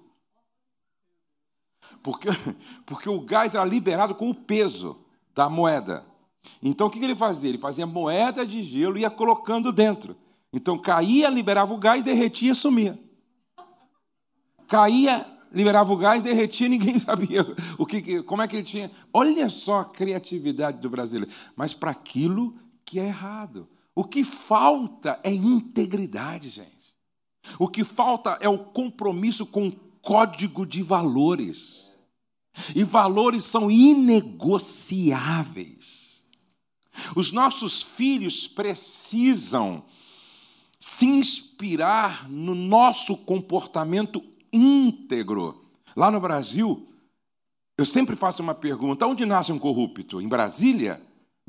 Porque, 2.04 2.28
porque 2.86 3.10
o 3.10 3.22
gás 3.22 3.56
era 3.56 3.64
liberado 3.64 4.14
com 4.14 4.30
o 4.30 4.36
peso 4.36 5.06
da 5.34 5.50
moeda. 5.50 6.06
Então 6.62 6.88
o 6.88 6.90
que 6.90 7.02
ele 7.02 7.16
fazia? 7.16 7.50
Ele 7.50 7.58
fazia 7.58 7.88
moeda 7.88 8.46
de 8.46 8.62
gelo 8.62 8.98
e 8.98 9.02
ia 9.02 9.10
colocando 9.10 9.72
dentro. 9.72 10.18
Então 10.52 10.78
caía, 10.78 11.30
liberava 11.30 11.74
o 11.74 11.78
gás, 11.78 12.04
derretia, 12.04 12.54
sumia. 12.54 13.00
Caía, 14.68 15.39
liberava 15.52 15.92
o 15.92 15.98
gás, 15.98 16.24
derretia, 16.24 16.70
ninguém 16.70 17.00
sabia 17.00 17.46
o 17.78 17.86
que, 17.86 18.24
como 18.24 18.42
é 18.42 18.48
que 18.48 18.56
ele 18.56 18.64
tinha. 18.64 18.90
Olha 19.14 19.50
só 19.50 19.82
a 19.82 19.86
criatividade 19.86 20.80
do 20.80 20.90
brasileiro. 20.90 21.34
Mas 21.56 21.74
para 21.74 21.92
aquilo 21.92 22.56
que 22.86 23.00
é 23.00 23.06
errado. 23.06 23.68
O 23.96 24.04
que 24.04 24.24
falta 24.24 25.20
é 25.24 25.34
integridade, 25.34 26.50
gente. 26.50 26.70
O 27.58 27.68
que 27.68 27.84
falta 27.84 28.38
é 28.42 28.48
o 28.48 28.60
compromisso 28.60 29.46
com 29.46 29.68
o 29.68 29.76
código 30.02 30.66
de 30.66 30.82
valores. 30.82 31.90
E 32.76 32.84
valores 32.84 33.44
são 33.44 33.70
inegociáveis. 33.70 36.24
Os 37.16 37.32
nossos 37.32 37.82
filhos 37.82 38.48
precisam 38.48 39.84
se 40.80 41.06
inspirar 41.06 42.30
no 42.30 42.56
nosso 42.56 43.18
comportamento 43.18 44.24
íntegro. 44.52 45.62
Lá 45.96 46.12
no 46.12 46.20
Brasil, 46.20 46.88
eu 47.78 47.86
sempre 47.86 48.16
faço 48.16 48.42
uma 48.42 48.54
pergunta: 48.54 49.08
onde 49.08 49.26
nasce 49.26 49.52
um 49.52 49.60
corrupto? 49.60 50.22
Em 50.22 50.28
Brasília? 50.28 51.02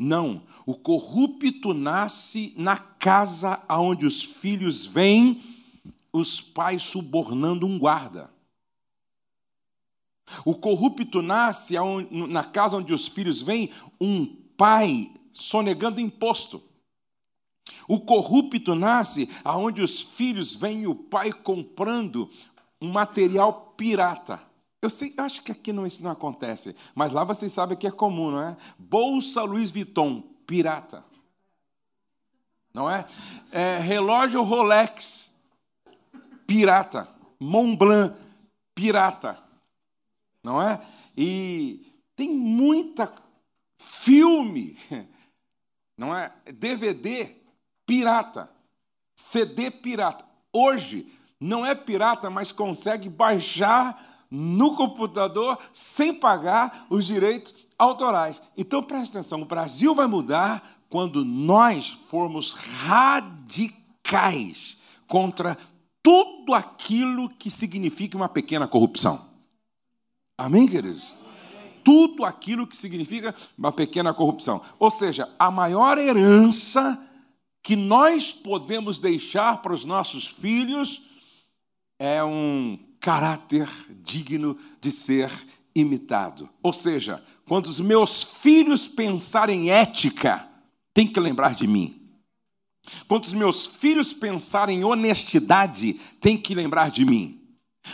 Não, 0.02 0.44
o 0.64 0.74
corrupto 0.74 1.74
nasce 1.74 2.54
na 2.56 2.76
casa 2.76 3.60
onde 3.68 4.06
os 4.06 4.22
filhos 4.22 4.86
vêm, 4.86 5.42
os 6.10 6.40
pais 6.40 6.82
subornando 6.82 7.66
um 7.66 7.78
guarda. 7.78 8.30
O 10.44 10.54
corrupto 10.54 11.20
nasce 11.20 11.74
na 12.10 12.44
casa 12.44 12.76
onde 12.76 12.94
os 12.94 13.08
filhos 13.08 13.42
vêm, 13.42 13.70
um 14.00 14.24
pai 14.56 15.12
sonegando 15.32 16.00
imposto. 16.00 16.62
O 17.88 18.00
corrupto 18.00 18.74
nasce 18.74 19.28
aonde 19.44 19.82
os 19.82 20.00
filhos 20.00 20.54
vêm 20.54 20.86
o 20.86 20.94
pai 20.94 21.32
comprando 21.32 22.30
um 22.80 22.90
material 22.90 23.74
pirata. 23.76 24.40
Eu 24.82 24.88
sei, 24.88 25.14
eu 25.16 25.24
acho 25.24 25.42
que 25.42 25.52
aqui 25.52 25.72
não, 25.72 25.86
isso 25.86 26.02
não 26.02 26.10
acontece, 26.10 26.74
mas 26.94 27.12
lá 27.12 27.22
vocês 27.22 27.52
sabem 27.52 27.76
que 27.76 27.86
é 27.86 27.90
comum, 27.90 28.30
não 28.30 28.40
é? 28.40 28.56
Bolsa 28.78 29.42
Louis 29.42 29.70
Vuitton, 29.70 30.22
pirata. 30.46 31.04
Não 32.72 32.90
é? 32.90 33.06
é 33.52 33.78
relógio 33.78 34.42
Rolex, 34.42 35.32
pirata. 36.46 37.08
Montblanc, 37.38 38.14
pirata. 38.74 39.42
Não 40.42 40.62
é? 40.62 40.80
E 41.16 41.86
tem 42.14 42.34
muita 42.34 43.12
filme, 43.78 44.76
não 45.96 46.14
é? 46.14 46.32
DVD 46.52 47.34
pirata, 47.86 48.50
CD 49.16 49.70
pirata. 49.70 50.24
Hoje 50.52 51.18
não 51.40 51.64
é 51.64 51.74
pirata, 51.74 52.28
mas 52.28 52.52
consegue 52.52 53.08
baixar 53.08 54.26
no 54.30 54.76
computador 54.76 55.58
sem 55.72 56.12
pagar 56.12 56.84
os 56.90 57.06
direitos 57.06 57.54
autorais. 57.78 58.42
Então 58.56 58.82
preste 58.82 59.16
atenção: 59.16 59.42
o 59.42 59.46
Brasil 59.46 59.94
vai 59.94 60.06
mudar 60.06 60.62
quando 60.90 61.24
nós 61.24 61.88
formos 62.08 62.52
radicais 62.52 64.76
contra 65.08 65.56
tudo 66.02 66.52
aquilo 66.54 67.30
que 67.30 67.50
significa 67.50 68.16
uma 68.16 68.28
pequena 68.28 68.68
corrupção. 68.68 69.30
Amém, 70.36 70.68
queridos? 70.68 71.16
Tudo 71.82 72.24
aquilo 72.24 72.66
que 72.66 72.76
significa 72.76 73.34
uma 73.56 73.72
pequena 73.72 74.12
corrupção. 74.12 74.60
Ou 74.78 74.90
seja, 74.90 75.34
a 75.38 75.50
maior 75.50 75.96
herança 75.98 77.02
que 77.62 77.76
nós 77.76 78.32
podemos 78.32 78.98
deixar 78.98 79.62
para 79.62 79.72
os 79.72 79.84
nossos 79.84 80.26
filhos 80.26 81.02
é 82.00 82.24
um 82.24 82.78
caráter 82.98 83.68
digno 84.02 84.56
de 84.80 84.90
ser 84.90 85.30
imitado. 85.74 86.48
Ou 86.62 86.72
seja, 86.72 87.22
quando 87.46 87.66
os 87.66 87.78
meus 87.78 88.22
filhos 88.22 88.88
pensarem 88.88 89.66
em 89.66 89.70
ética, 89.70 90.48
tem 90.94 91.06
que 91.06 91.20
lembrar 91.20 91.54
de 91.54 91.66
mim. 91.66 92.00
Quando 93.06 93.24
os 93.24 93.34
meus 93.34 93.66
filhos 93.66 94.14
pensarem 94.14 94.80
em 94.80 94.84
honestidade, 94.84 96.00
tem 96.18 96.38
que 96.38 96.54
lembrar 96.54 96.90
de 96.90 97.04
mim. 97.04 97.38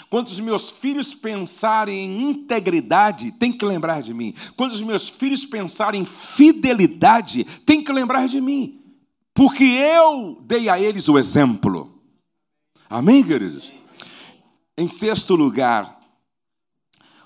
Quando 0.08 0.28
os 0.28 0.38
meus 0.38 0.70
filhos 0.70 1.12
pensarem 1.12 2.04
em 2.04 2.30
integridade, 2.30 3.32
tem 3.32 3.52
que 3.52 3.64
lembrar 3.64 4.02
de 4.02 4.14
mim. 4.14 4.34
Quando 4.56 4.72
os 4.72 4.82
meus 4.82 5.08
filhos 5.08 5.44
pensarem 5.44 6.02
em 6.02 6.04
fidelidade, 6.04 7.44
tem 7.64 7.82
que 7.82 7.92
lembrar 7.92 8.28
de 8.28 8.40
mim. 8.40 8.80
Porque 9.34 9.64
eu 9.64 10.40
dei 10.44 10.68
a 10.68 10.78
eles 10.78 11.08
o 11.08 11.18
exemplo. 11.18 11.92
Amém, 12.88 13.22
queridos? 13.24 13.72
Em 14.78 14.88
sexto 14.88 15.34
lugar, 15.34 15.98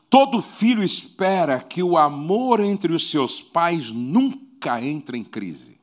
todo 0.09 0.40
filho 0.40 0.85
espera 0.85 1.61
que 1.61 1.83
o 1.83 1.99
amor 1.99 2.61
entre 2.61 2.92
os 2.92 3.11
seus 3.11 3.42
pais 3.42 3.90
nunca 3.90 4.80
entre 4.80 5.19
em 5.19 5.25
crise. 5.25 5.80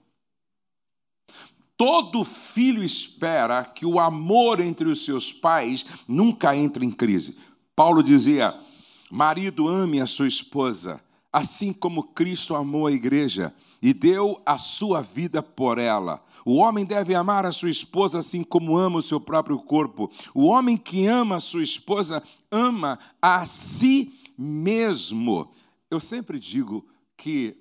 Todo 1.76 2.24
filho 2.24 2.82
espera 2.82 3.66
que 3.66 3.86
o 3.86 4.00
amor 4.00 4.60
entre 4.60 4.88
os 4.88 5.06
seus 5.06 5.32
pais 5.32 5.86
nunca 6.08 6.56
entre 6.56 6.86
em 6.86 6.92
crise. 6.92 7.38
Paulo 7.76 8.02
dizia: 8.02 8.58
Marido, 9.12 9.68
ame 9.68 10.02
a 10.02 10.08
sua 10.08 10.28
esposa, 10.28 11.02
assim 11.32 11.72
como 11.72 12.02
Cristo 12.02 12.56
amou 12.56 12.88
a 12.88 12.92
igreja 12.92 13.54
e 13.82 13.94
deu 13.94 14.42
a 14.46 14.58
sua 14.58 15.02
vida 15.02 15.44
por 15.44 15.78
ela. 15.78 16.24
O 16.50 16.60
homem 16.60 16.86
deve 16.86 17.14
amar 17.14 17.46
a 17.46 17.52
sua 17.52 17.70
esposa 17.70 18.20
assim 18.20 18.42
como 18.42 18.78
ama 18.78 19.00
o 19.00 19.02
seu 19.02 19.20
próprio 19.20 19.60
corpo. 19.60 20.10
O 20.34 20.46
homem 20.46 20.78
que 20.78 21.06
ama 21.06 21.36
a 21.36 21.40
sua 21.42 21.62
esposa 21.62 22.24
ama 22.50 22.98
a 23.22 23.46
si 23.46 24.18
mesmo. 24.38 25.52
Eu 25.92 26.00
sempre 26.00 26.40
digo 26.40 26.88
que 27.18 27.58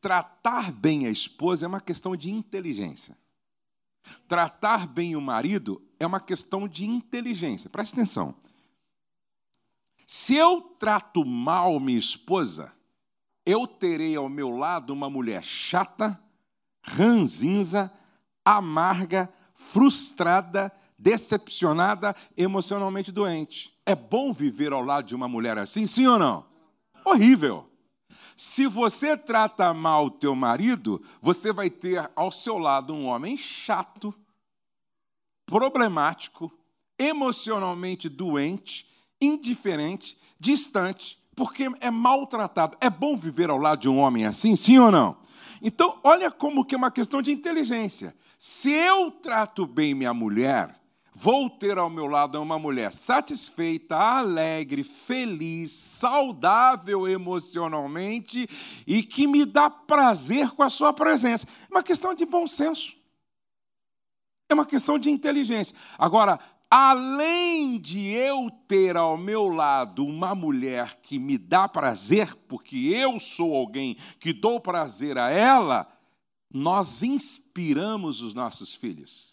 tratar 0.00 0.70
bem 0.70 1.08
a 1.08 1.10
esposa 1.10 1.66
é 1.66 1.68
uma 1.68 1.80
questão 1.80 2.14
de 2.14 2.30
inteligência. 2.32 3.18
Tratar 4.28 4.86
bem 4.86 5.16
o 5.16 5.20
marido 5.20 5.82
é 5.98 6.06
uma 6.06 6.20
questão 6.20 6.68
de 6.68 6.88
inteligência. 6.88 7.68
Presta 7.68 7.96
atenção. 7.96 8.36
Se 10.06 10.36
eu 10.36 10.60
trato 10.78 11.24
mal 11.24 11.80
minha 11.80 11.98
esposa, 11.98 12.72
eu 13.44 13.66
terei 13.66 14.14
ao 14.14 14.28
meu 14.28 14.50
lado 14.50 14.92
uma 14.92 15.10
mulher 15.10 15.42
chata, 15.42 16.16
ranzinza, 16.84 17.90
amarga, 18.44 19.32
frustrada, 19.54 20.72
decepcionada, 20.98 22.14
emocionalmente 22.36 23.10
doente. 23.10 23.76
É 23.84 23.94
bom 23.94 24.32
viver 24.32 24.72
ao 24.72 24.82
lado 24.82 25.06
de 25.06 25.14
uma 25.14 25.28
mulher 25.28 25.58
assim, 25.58 25.86
sim 25.86 26.06
ou 26.06 26.18
não? 26.18 26.44
Horrível. 27.04 27.68
Se 28.36 28.66
você 28.66 29.16
trata 29.16 29.72
mal 29.74 30.06
o 30.06 30.10
teu 30.10 30.34
marido, 30.34 31.02
você 31.20 31.52
vai 31.52 31.68
ter 31.68 32.10
ao 32.14 32.30
seu 32.30 32.58
lado 32.58 32.94
um 32.94 33.06
homem 33.06 33.36
chato, 33.36 34.14
problemático, 35.46 36.52
emocionalmente 36.98 38.08
doente, 38.08 38.86
indiferente, 39.20 40.16
distante, 40.38 41.20
porque 41.34 41.68
é 41.80 41.90
maltratado. 41.90 42.76
É 42.80 42.88
bom 42.88 43.16
viver 43.16 43.50
ao 43.50 43.58
lado 43.58 43.80
de 43.80 43.88
um 43.88 43.98
homem 43.98 44.26
assim, 44.26 44.56
sim 44.56 44.78
ou 44.78 44.90
não? 44.90 45.16
Então, 45.60 46.00
olha 46.02 46.30
como 46.30 46.64
que 46.64 46.74
é 46.74 46.78
uma 46.78 46.90
questão 46.90 47.22
de 47.22 47.30
inteligência. 47.30 48.16
Se 48.44 48.72
eu 48.72 49.08
trato 49.08 49.68
bem 49.68 49.94
minha 49.94 50.12
mulher, 50.12 50.76
Vou 51.14 51.48
ter 51.48 51.78
ao 51.78 51.88
meu 51.88 52.06
lado 52.06 52.42
uma 52.42 52.58
mulher 52.58 52.92
satisfeita, 52.92 53.94
alegre, 53.94 54.82
feliz, 54.82 55.70
saudável 55.70 57.06
emocionalmente 57.06 58.48
e 58.86 59.02
que 59.04 59.28
me 59.28 59.44
dá 59.44 59.70
prazer 59.70 60.50
com 60.50 60.62
a 60.64 60.70
sua 60.70 60.92
presença. 60.92 61.46
É 61.46 61.72
uma 61.72 61.82
questão 61.82 62.14
de 62.14 62.24
bom 62.24 62.46
senso. 62.46 62.96
É 64.48 64.54
uma 64.54 64.66
questão 64.66 64.98
de 64.98 65.10
inteligência. 65.10 65.76
Agora, 65.96 66.40
além 66.68 67.78
de 67.78 68.08
eu 68.08 68.50
ter 68.66 68.96
ao 68.96 69.16
meu 69.16 69.48
lado 69.48 70.04
uma 70.04 70.34
mulher 70.34 70.98
que 71.02 71.18
me 71.18 71.38
dá 71.38 71.68
prazer, 71.68 72.34
porque 72.48 72.76
eu 72.76 73.20
sou 73.20 73.54
alguém 73.54 73.96
que 74.18 74.32
dou 74.32 74.58
prazer 74.58 75.18
a 75.18 75.30
ela, 75.30 75.86
nós 76.52 77.02
inspiramos 77.02 78.20
os 78.20 78.34
nossos 78.34 78.74
filhos. 78.74 79.32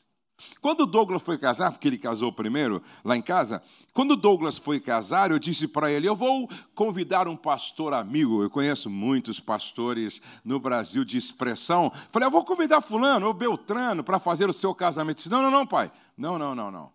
Quando 0.61 0.85
Douglas 0.85 1.21
foi 1.21 1.37
casar, 1.37 1.71
porque 1.71 1.87
ele 1.87 1.97
casou 1.97 2.31
primeiro 2.31 2.81
lá 3.03 3.15
em 3.17 3.21
casa, 3.21 3.61
quando 3.93 4.15
Douglas 4.15 4.57
foi 4.57 4.79
casar, 4.79 5.31
eu 5.31 5.39
disse 5.39 5.67
para 5.67 5.91
ele: 5.91 6.07
Eu 6.07 6.15
vou 6.15 6.49
convidar 6.73 7.27
um 7.27 7.35
pastor 7.35 7.93
amigo. 7.93 8.41
Eu 8.41 8.49
conheço 8.49 8.89
muitos 8.89 9.39
pastores 9.39 10.21
no 10.43 10.59
Brasil 10.59 11.03
de 11.03 11.17
expressão. 11.17 11.91
Falei: 12.09 12.27
Eu 12.27 12.31
vou 12.31 12.45
convidar 12.45 12.81
Fulano 12.81 13.27
ou 13.27 13.33
Beltrano 13.33 14.03
para 14.03 14.19
fazer 14.19 14.49
o 14.49 14.53
seu 14.53 14.73
casamento. 14.73 15.17
Disse: 15.17 15.29
Não, 15.29 15.41
não, 15.41 15.51
não, 15.51 15.67
pai. 15.67 15.91
Não, 16.17 16.39
não, 16.39 16.55
não, 16.55 16.71
não. 16.71 16.91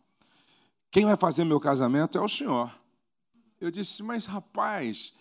Quem 0.90 1.04
vai 1.04 1.16
fazer 1.16 1.44
meu 1.44 1.60
casamento 1.60 2.16
é 2.16 2.20
o 2.20 2.28
senhor. 2.28 2.72
Eu 3.60 3.70
disse: 3.70 4.02
Mas 4.02 4.24
rapaz, 4.24 5.12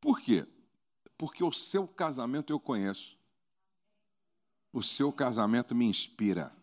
por 0.00 0.20
quê? 0.20 0.46
Porque 1.16 1.42
o 1.42 1.52
seu 1.52 1.88
casamento 1.88 2.52
eu 2.52 2.60
conheço. 2.60 3.17
O 4.78 4.82
seu 4.82 5.12
casamento 5.12 5.74
me 5.74 5.86
inspira. 5.86 6.54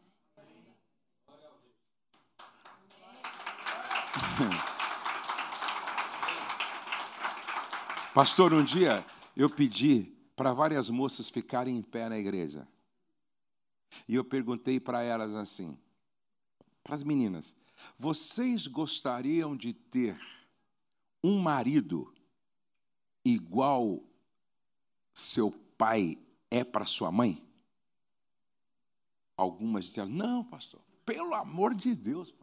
Pastor, 8.16 8.54
um 8.54 8.64
dia 8.64 9.06
eu 9.36 9.50
pedi 9.50 10.14
para 10.34 10.54
várias 10.54 10.90
moças 10.90 11.30
ficarem 11.30 11.76
em 11.76 11.82
pé 11.82 12.08
na 12.08 12.18
igreja. 12.18 12.66
E 14.08 14.16
eu 14.16 14.24
perguntei 14.24 14.80
para 14.80 15.04
elas 15.04 15.36
assim, 15.36 15.78
para 16.86 16.96
as 16.96 17.04
meninas: 17.04 17.54
vocês 17.98 18.66
gostariam 18.66 19.58
de 19.58 19.74
ter 19.74 20.18
um 21.22 21.38
marido 21.38 22.16
igual 23.26 24.02
seu 25.14 25.52
pai 25.78 26.18
é 26.50 26.64
para 26.64 26.86
sua 26.86 27.12
mãe? 27.12 27.46
Algumas 29.38 29.86
disseram: 29.86 30.10
não, 30.10 30.44
pastor, 30.44 30.82
pelo 31.06 31.34
amor 31.34 31.76
de 31.76 31.94
Deus. 31.94 32.34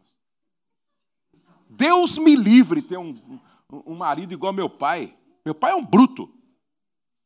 Deus 1.69 2.19
me 2.19 2.37
livre 2.37 2.83
ter 2.83 2.99
um, 2.99 3.41
um, 3.71 3.95
marido 3.95 4.35
igual 4.35 4.53
meu 4.53 4.69
pai. 4.69 5.17
Meu 5.45 5.55
pai 5.55 5.73
é 5.73 5.75
um 5.75 5.85
bruto. 5.85 6.33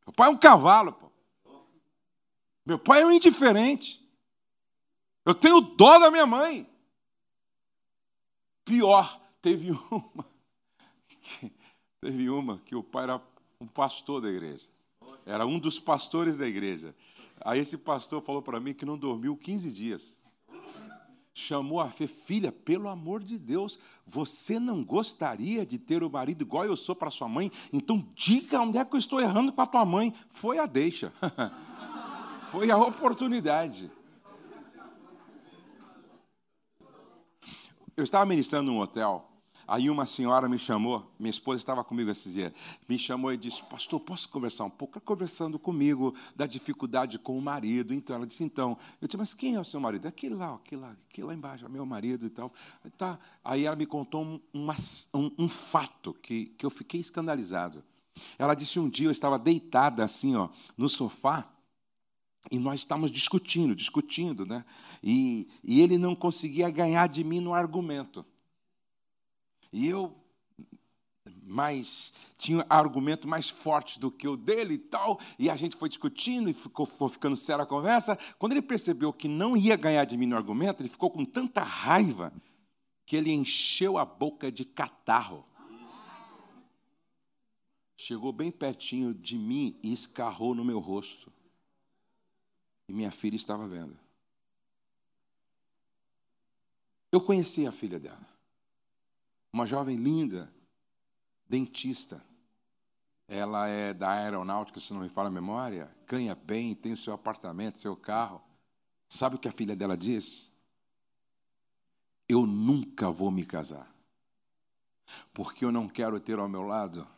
Meu 0.06 0.14
pai 0.14 0.28
é 0.28 0.30
um 0.30 0.38
cavalo. 0.38 0.92
Pô. 0.92 1.10
Meu 2.64 2.78
pai 2.78 3.02
é 3.02 3.06
um 3.06 3.10
indiferente. 3.10 4.04
Eu 5.24 5.34
tenho 5.34 5.60
dó 5.60 5.98
da 5.98 6.10
minha 6.10 6.26
mãe. 6.26 6.68
Pior, 8.64 9.20
teve 9.42 9.72
uma. 9.90 10.26
Teve 12.00 12.30
uma 12.30 12.58
que 12.58 12.76
o 12.76 12.84
pai 12.84 13.04
era 13.04 13.20
um 13.60 13.66
pastor 13.66 14.20
da 14.20 14.28
igreja. 14.28 14.68
Era 15.24 15.44
um 15.44 15.58
dos 15.58 15.80
pastores 15.80 16.38
da 16.38 16.46
igreja. 16.46 16.94
Aí 17.40 17.60
esse 17.60 17.76
pastor 17.76 18.22
falou 18.22 18.42
para 18.42 18.60
mim 18.60 18.72
que 18.72 18.84
não 18.84 18.98
dormiu 18.98 19.36
15 19.36 19.70
dias 19.70 20.18
chamou 21.38 21.82
a 21.82 21.90
fé, 21.90 22.06
filha, 22.06 22.50
pelo 22.50 22.88
amor 22.88 23.22
de 23.22 23.38
Deus, 23.38 23.78
você 24.06 24.58
não 24.58 24.82
gostaria 24.82 25.66
de 25.66 25.76
ter 25.76 26.02
o 26.02 26.08
marido 26.08 26.40
igual 26.40 26.64
eu 26.64 26.78
sou 26.78 26.96
para 26.96 27.10
sua 27.10 27.28
mãe? 27.28 27.52
Então 27.70 28.02
diga 28.14 28.58
onde 28.58 28.78
é 28.78 28.84
que 28.86 28.94
eu 28.94 28.98
estou 28.98 29.20
errando 29.20 29.52
para 29.52 29.66
tua 29.66 29.84
mãe. 29.84 30.14
Foi 30.30 30.58
a 30.58 30.64
deixa. 30.64 31.12
Foi 32.48 32.70
a 32.70 32.78
oportunidade. 32.78 33.92
Eu 37.94 38.02
estava 38.02 38.24
ministrando 38.24 38.72
num 38.72 38.78
hotel 38.78 39.25
Aí 39.68 39.90
uma 39.90 40.06
senhora 40.06 40.48
me 40.48 40.58
chamou, 40.58 41.12
minha 41.18 41.30
esposa 41.30 41.56
estava 41.56 41.82
comigo 41.82 42.10
esses 42.10 42.32
dias, 42.32 42.52
me 42.88 42.96
chamou 42.98 43.32
e 43.32 43.36
disse, 43.36 43.62
pastor, 43.64 43.98
posso 43.98 44.28
conversar 44.28 44.64
um 44.64 44.70
pouco? 44.70 44.98
Ela 44.98 45.04
conversando 45.04 45.58
comigo 45.58 46.14
da 46.36 46.46
dificuldade 46.46 47.18
com 47.18 47.36
o 47.36 47.42
marido. 47.42 47.92
Então, 47.92 48.14
ela 48.14 48.26
disse, 48.26 48.44
então, 48.44 48.78
eu 49.00 49.08
disse, 49.08 49.16
mas 49.16 49.34
quem 49.34 49.56
é 49.56 49.60
o 49.60 49.64
seu 49.64 49.80
marido? 49.80 50.06
Aquele 50.06 50.34
lá, 50.34 50.54
aquele 50.54 50.80
lá, 50.80 50.96
aquele 51.08 51.26
lá 51.26 51.34
embaixo, 51.34 51.66
é 51.66 51.68
meu 51.68 51.84
marido 51.84 52.26
e 52.26 52.30
tal. 52.30 52.52
Tá. 52.96 53.18
Aí 53.44 53.64
ela 53.64 53.74
me 53.74 53.86
contou 53.86 54.24
um, 54.24 54.40
um, 54.54 55.30
um 55.36 55.48
fato 55.48 56.14
que, 56.14 56.46
que 56.56 56.64
eu 56.64 56.70
fiquei 56.70 57.00
escandalizado. 57.00 57.82
Ela 58.38 58.54
disse, 58.54 58.78
um 58.78 58.88
dia 58.88 59.08
eu 59.08 59.12
estava 59.12 59.38
deitada 59.38 60.04
assim, 60.04 60.36
ó, 60.36 60.48
no 60.76 60.88
sofá, 60.88 61.44
e 62.50 62.58
nós 62.58 62.80
estávamos 62.80 63.10
discutindo, 63.10 63.74
discutindo, 63.74 64.46
né? 64.46 64.64
E, 65.02 65.48
e 65.64 65.80
ele 65.80 65.98
não 65.98 66.14
conseguia 66.14 66.70
ganhar 66.70 67.08
de 67.08 67.24
mim 67.24 67.40
no 67.40 67.52
argumento. 67.52 68.24
E 69.76 69.88
eu 69.88 70.16
mais 71.42 72.10
tinha 72.38 72.64
argumento 72.70 73.28
mais 73.28 73.50
forte 73.50 74.00
do 74.00 74.10
que 74.10 74.26
o 74.26 74.34
dele 74.34 74.74
e 74.74 74.78
tal, 74.78 75.20
e 75.38 75.50
a 75.50 75.54
gente 75.54 75.76
foi 75.76 75.90
discutindo 75.90 76.48
e 76.48 76.54
ficou, 76.54 76.86
ficou 76.86 77.10
ficando 77.10 77.36
séria 77.36 77.62
a 77.62 77.66
conversa. 77.66 78.18
Quando 78.38 78.52
ele 78.52 78.62
percebeu 78.62 79.12
que 79.12 79.28
não 79.28 79.54
ia 79.54 79.76
ganhar 79.76 80.06
de 80.06 80.16
mim 80.16 80.24
no 80.24 80.34
argumento, 80.34 80.80
ele 80.80 80.88
ficou 80.88 81.10
com 81.10 81.26
tanta 81.26 81.62
raiva 81.62 82.32
que 83.04 83.16
ele 83.16 83.30
encheu 83.30 83.98
a 83.98 84.04
boca 84.06 84.50
de 84.50 84.64
catarro. 84.64 85.44
Chegou 87.98 88.32
bem 88.32 88.50
pertinho 88.50 89.12
de 89.12 89.36
mim 89.36 89.78
e 89.82 89.92
escarrou 89.92 90.54
no 90.54 90.64
meu 90.64 90.78
rosto. 90.78 91.30
E 92.88 92.94
minha 92.94 93.10
filha 93.10 93.36
estava 93.36 93.68
vendo. 93.68 93.98
Eu 97.12 97.20
conheci 97.20 97.66
a 97.66 97.72
filha 97.72 98.00
dela. 98.00 98.35
Uma 99.56 99.64
jovem 99.64 99.96
linda, 99.96 100.52
dentista. 101.48 102.22
Ela 103.26 103.66
é 103.66 103.94
da 103.94 104.10
aeronáutica, 104.10 104.78
se 104.78 104.92
não 104.92 105.00
me 105.00 105.08
fala 105.08 105.28
a 105.28 105.32
memória, 105.32 105.90
ganha 106.06 106.34
bem, 106.34 106.74
tem 106.74 106.92
o 106.92 106.96
seu 106.96 107.14
apartamento, 107.14 107.78
seu 107.78 107.96
carro. 107.96 108.42
Sabe 109.08 109.36
o 109.36 109.38
que 109.38 109.48
a 109.48 109.52
filha 109.52 109.74
dela 109.74 109.96
diz? 109.96 110.52
Eu 112.28 112.46
nunca 112.46 113.10
vou 113.10 113.30
me 113.30 113.46
casar, 113.46 113.90
porque 115.32 115.64
eu 115.64 115.72
não 115.72 115.88
quero 115.88 116.20
ter 116.20 116.38
ao 116.38 116.48
meu 116.50 116.62
lado 116.62 117.08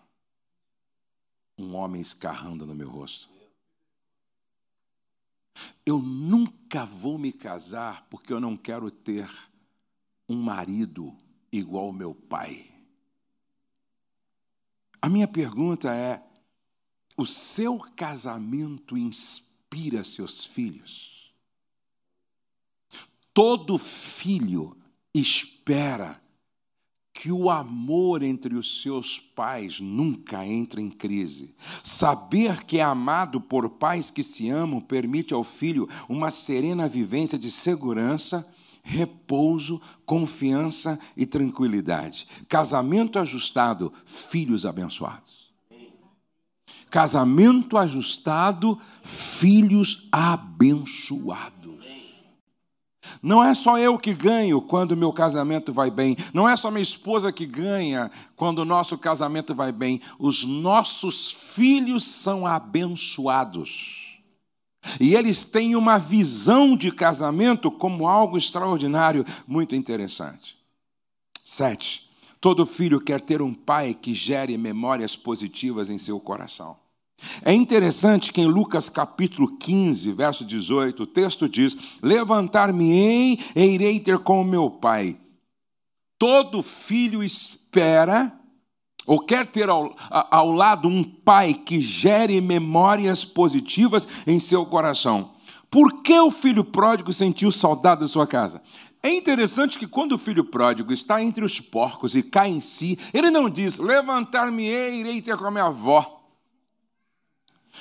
um 1.58 1.74
homem 1.74 2.00
escarrando 2.00 2.64
no 2.64 2.74
meu 2.74 2.88
rosto. 2.88 3.28
Eu 5.84 5.98
nunca 5.98 6.86
vou 6.86 7.18
me 7.18 7.32
casar 7.32 8.06
porque 8.08 8.32
eu 8.32 8.38
não 8.38 8.56
quero 8.56 8.92
ter 8.92 9.28
um 10.28 10.40
marido 10.40 11.18
igual 11.52 11.92
meu 11.92 12.14
pai. 12.14 12.66
A 15.00 15.08
minha 15.08 15.28
pergunta 15.28 15.94
é: 15.94 16.22
o 17.16 17.24
seu 17.24 17.78
casamento 17.78 18.96
inspira 18.96 20.02
seus 20.04 20.44
filhos? 20.44 21.32
Todo 23.32 23.78
filho 23.78 24.76
espera 25.14 26.20
que 27.12 27.32
o 27.32 27.50
amor 27.50 28.22
entre 28.22 28.54
os 28.54 28.80
seus 28.80 29.18
pais 29.18 29.80
nunca 29.80 30.46
entre 30.46 30.80
em 30.80 30.88
crise. 30.88 31.52
Saber 31.82 32.64
que 32.64 32.78
é 32.78 32.82
amado 32.82 33.40
por 33.40 33.68
pais 33.70 34.08
que 34.08 34.22
se 34.22 34.48
amam 34.48 34.80
permite 34.80 35.34
ao 35.34 35.42
filho 35.42 35.88
uma 36.08 36.30
serena 36.30 36.88
vivência 36.88 37.36
de 37.36 37.50
segurança, 37.50 38.48
repouso, 38.88 39.80
confiança 40.06 40.98
e 41.14 41.26
tranquilidade. 41.26 42.26
Casamento 42.48 43.18
ajustado, 43.18 43.92
filhos 44.06 44.64
abençoados. 44.64 45.52
Casamento 46.88 47.76
ajustado, 47.76 48.80
filhos 49.02 50.08
abençoados. 50.10 51.58
Não 53.22 53.44
é 53.44 53.52
só 53.52 53.78
eu 53.78 53.98
que 53.98 54.14
ganho 54.14 54.62
quando 54.62 54.96
meu 54.96 55.12
casamento 55.12 55.70
vai 55.70 55.90
bem. 55.90 56.16
Não 56.32 56.48
é 56.48 56.56
só 56.56 56.70
minha 56.70 56.82
esposa 56.82 57.30
que 57.30 57.44
ganha 57.44 58.10
quando 58.36 58.60
o 58.60 58.64
nosso 58.64 58.96
casamento 58.96 59.54
vai 59.54 59.70
bem. 59.70 60.00
Os 60.18 60.44
nossos 60.44 61.30
filhos 61.30 62.04
são 62.04 62.46
abençoados. 62.46 64.07
E 65.00 65.14
eles 65.14 65.44
têm 65.44 65.74
uma 65.76 65.98
visão 65.98 66.76
de 66.76 66.90
casamento 66.90 67.70
como 67.70 68.06
algo 68.06 68.36
extraordinário, 68.36 69.24
muito 69.46 69.74
interessante. 69.74 70.56
Sete. 71.44 72.08
Todo 72.40 72.64
filho 72.64 73.00
quer 73.00 73.20
ter 73.20 73.42
um 73.42 73.52
pai 73.52 73.94
que 73.94 74.14
gere 74.14 74.56
memórias 74.56 75.16
positivas 75.16 75.90
em 75.90 75.98
seu 75.98 76.20
coração. 76.20 76.76
É 77.44 77.52
interessante 77.52 78.32
que 78.32 78.40
em 78.40 78.46
Lucas 78.46 78.88
capítulo 78.88 79.56
15, 79.58 80.12
verso 80.12 80.44
18, 80.44 81.02
o 81.02 81.06
texto 81.06 81.48
diz: 81.48 81.98
Levantar-me-ei 82.00 83.40
e 83.56 83.64
irei 83.64 83.98
ter 83.98 84.18
com 84.20 84.40
o 84.40 84.44
meu 84.44 84.70
pai. 84.70 85.18
Todo 86.16 86.62
filho 86.62 87.22
espera 87.22 88.37
ou 89.08 89.18
quer 89.18 89.46
ter 89.46 89.68
ao, 89.70 89.96
ao 90.10 90.52
lado 90.52 90.86
um 90.86 91.02
pai 91.02 91.54
que 91.54 91.80
gere 91.80 92.40
memórias 92.40 93.24
positivas 93.24 94.06
em 94.26 94.38
seu 94.38 94.66
coração. 94.66 95.30
Por 95.70 96.02
que 96.02 96.18
o 96.20 96.30
filho 96.30 96.62
pródigo 96.62 97.12
sentiu 97.12 97.50
saudade 97.50 98.02
da 98.02 98.06
sua 98.06 98.26
casa? 98.26 98.62
É 99.02 99.10
interessante 99.10 99.78
que 99.78 99.86
quando 99.86 100.12
o 100.12 100.18
filho 100.18 100.44
pródigo 100.44 100.92
está 100.92 101.22
entre 101.22 101.44
os 101.44 101.58
porcos 101.58 102.14
e 102.14 102.22
cai 102.22 102.50
em 102.50 102.60
si, 102.60 102.98
ele 103.14 103.30
não 103.30 103.48
diz: 103.48 103.78
Levantar-me-ei 103.78 105.00
irei 105.00 105.22
ter 105.22 105.36
com 105.36 105.46
a 105.46 105.50
minha 105.50 105.64
avó. 105.64 106.14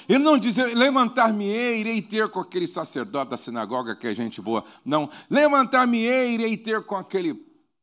Ele 0.08 0.20
não 0.20 0.38
diz, 0.38 0.58
levantar-me-ei, 0.58 1.80
irei 1.80 2.02
ter 2.02 2.30
com 2.30 2.40
aquele 2.40 2.68
sacerdote 2.68 3.32
da 3.32 3.38
sinagoga 3.38 3.96
que 3.96 4.08
é 4.08 4.14
gente 4.14 4.40
boa. 4.42 4.64
Não, 4.86 5.10
levantar-me-ei, 5.30 6.34
irei 6.34 6.56
ter 6.56 6.82
com 6.84 6.96
aquele 6.96 7.34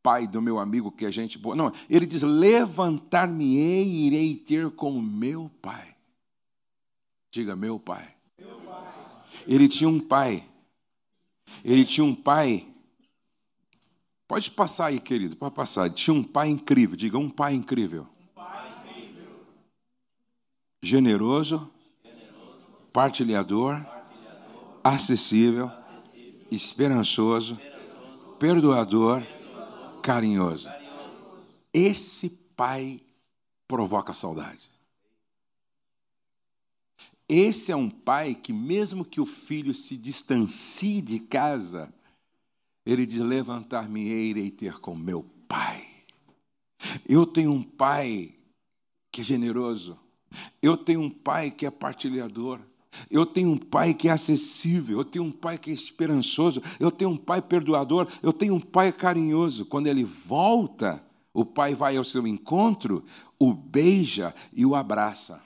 pai 0.05 0.29
do 0.29 0.43
meu 0.43 0.59
amigo 0.59 0.93
que 0.93 1.07
é 1.07 1.11
gente 1.11 1.39
boa. 1.39 1.57
Não, 1.57 1.73
ele 1.89 2.07
diz, 2.07 2.23
levantar-me-ei, 2.23 3.89
irei 3.89 4.37
ter 4.37 4.71
com 4.71 4.91
o 4.93 5.03
meu 5.03 5.51
pai. 5.61 5.97
Diga, 7.33 7.57
meu 7.57 7.81
pai. 7.81 8.15
Ele 9.47 9.67
tinha 9.67 9.89
um 9.89 9.99
pai. 9.99 10.47
Ele 11.65 11.85
tinha 11.85 12.05
um 12.05 12.15
pai. 12.15 12.69
Pode 14.29 14.51
passar 14.51 14.87
aí, 14.87 15.01
querido, 15.01 15.37
pode 15.37 15.55
passar. 15.55 15.87
Ele 15.87 15.95
tinha 15.95 16.15
um 16.15 16.23
pai 16.23 16.49
incrível. 16.49 16.97
Diga. 16.97 17.19
Um 17.19 17.31
pai 17.31 17.55
incrível. 17.55 18.07
Generoso 20.83 21.75
partilhador, 22.95 23.85
acessível, 24.85 25.69
esperançoso, 26.49 27.59
perdoador, 28.39 29.21
carinhoso. 30.05 30.69
Esse 31.73 32.29
pai 32.55 33.01
provoca 33.67 34.13
saudade. 34.13 34.71
Esse 37.27 37.73
é 37.73 37.77
um 37.77 37.89
pai 37.89 38.35
que, 38.35 38.53
mesmo 38.53 39.03
que 39.03 39.19
o 39.19 39.25
filho 39.25 39.75
se 39.75 39.97
distancie 39.97 41.01
de 41.01 41.19
casa, 41.19 41.93
ele 42.85 43.07
diz: 43.07 43.19
Levantar-me-ei 43.21 44.33
e 44.33 44.51
ter 44.51 44.79
com 44.79 44.95
meu 44.95 45.25
pai. 45.49 45.89
Eu 47.09 47.25
tenho 47.25 47.51
um 47.51 47.63
pai 47.63 48.37
que 49.11 49.23
é 49.23 49.25
generoso. 49.25 49.99
Eu 50.61 50.77
tenho 50.77 51.01
um 51.01 51.11
pai 51.11 51.51
que 51.51 51.65
é 51.65 51.71
partilhador. 51.71 52.61
Eu 53.11 53.27
tenho 53.27 53.51
um 53.51 53.57
pai 53.57 53.95
que 53.95 54.09
é 54.09 54.13
acessível, 54.13 54.99
eu 54.99 55.05
tenho 55.05 55.25
um 55.25 55.33
pai 55.33 55.59
que 55.59 55.71
é 55.71 55.75
esperançoso, 55.75 56.63
eu 56.79 56.91
tenho 56.91 57.11
um 57.11 57.17
pai 57.17 57.43
perdoador, 57.43 58.09
eu 58.23 58.33
tenho 58.33 58.55
um 58.55 58.61
pai 58.61 58.93
carinhoso. 58.93 59.67
Quando 59.67 59.87
ele 59.87 60.05
volta, 60.05 61.05
o 61.33 61.45
pai 61.45 61.75
vai 61.75 61.97
ao 61.97 62.05
seu 62.05 62.27
encontro, 62.27 63.05
o 63.39 63.53
beija 63.53 64.35
e 64.53 64.65
o 64.65 64.75
abraça. 64.75 65.43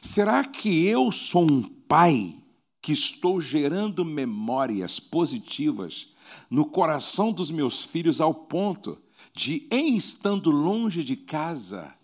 Será 0.00 0.44
que 0.44 0.86
eu 0.86 1.10
sou 1.12 1.50
um 1.50 1.62
pai 1.62 2.36
que 2.80 2.92
estou 2.92 3.40
gerando 3.40 4.04
memórias 4.04 5.00
positivas 5.00 6.08
no 6.50 6.66
coração 6.66 7.32
dos 7.32 7.50
meus 7.50 7.82
filhos 7.82 8.20
ao 8.20 8.34
ponto 8.34 8.98
de, 9.34 9.66
em 9.70 9.96
estando 9.96 10.50
longe 10.50 11.02
de 11.02 11.16
casa, 11.16 11.94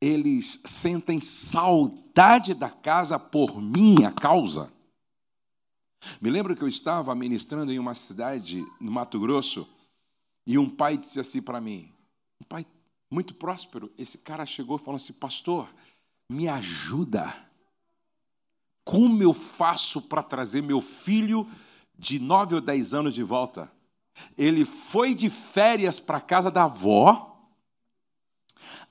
eles 0.00 0.62
sentem 0.64 1.20
saudade 1.20 2.54
da 2.54 2.70
casa 2.70 3.18
por 3.18 3.60
minha 3.60 4.10
causa. 4.10 4.72
Me 6.20 6.30
lembro 6.30 6.56
que 6.56 6.62
eu 6.62 6.68
estava 6.68 7.14
ministrando 7.14 7.70
em 7.70 7.78
uma 7.78 7.92
cidade 7.92 8.64
no 8.80 8.90
Mato 8.90 9.20
Grosso 9.20 9.68
e 10.46 10.56
um 10.56 10.68
pai 10.68 10.96
disse 10.96 11.20
assim 11.20 11.42
para 11.42 11.60
mim, 11.60 11.92
um 12.40 12.44
pai 12.44 12.66
muito 13.10 13.34
próspero, 13.34 13.92
esse 13.98 14.18
cara 14.18 14.46
chegou 14.46 14.76
e 14.76 14.80
falou 14.80 14.96
assim: 14.96 15.12
Pastor, 15.12 15.68
me 16.28 16.48
ajuda. 16.48 17.34
Como 18.84 19.22
eu 19.22 19.34
faço 19.34 20.00
para 20.00 20.22
trazer 20.22 20.62
meu 20.62 20.80
filho 20.80 21.46
de 21.98 22.18
nove 22.18 22.54
ou 22.54 22.60
dez 22.60 22.94
anos 22.94 23.12
de 23.12 23.22
volta? 23.22 23.70
Ele 24.38 24.64
foi 24.64 25.14
de 25.14 25.28
férias 25.28 26.00
para 26.00 26.20
casa 26.20 26.50
da 26.50 26.64
avó, 26.64 27.50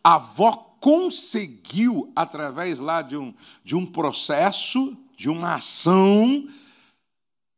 a 0.04 0.16
avó 0.16 0.69
conseguiu, 0.80 2.12
através 2.16 2.80
lá 2.80 3.02
de 3.02 3.18
um, 3.18 3.34
de 3.64 3.76
um 3.76 3.86
processo, 3.86 4.98
de 5.16 5.30
uma 5.30 5.56
ação, 5.56 6.48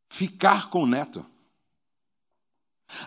ficar 0.08 0.68
com 0.68 0.82
o 0.82 0.86
neto. 0.86 1.24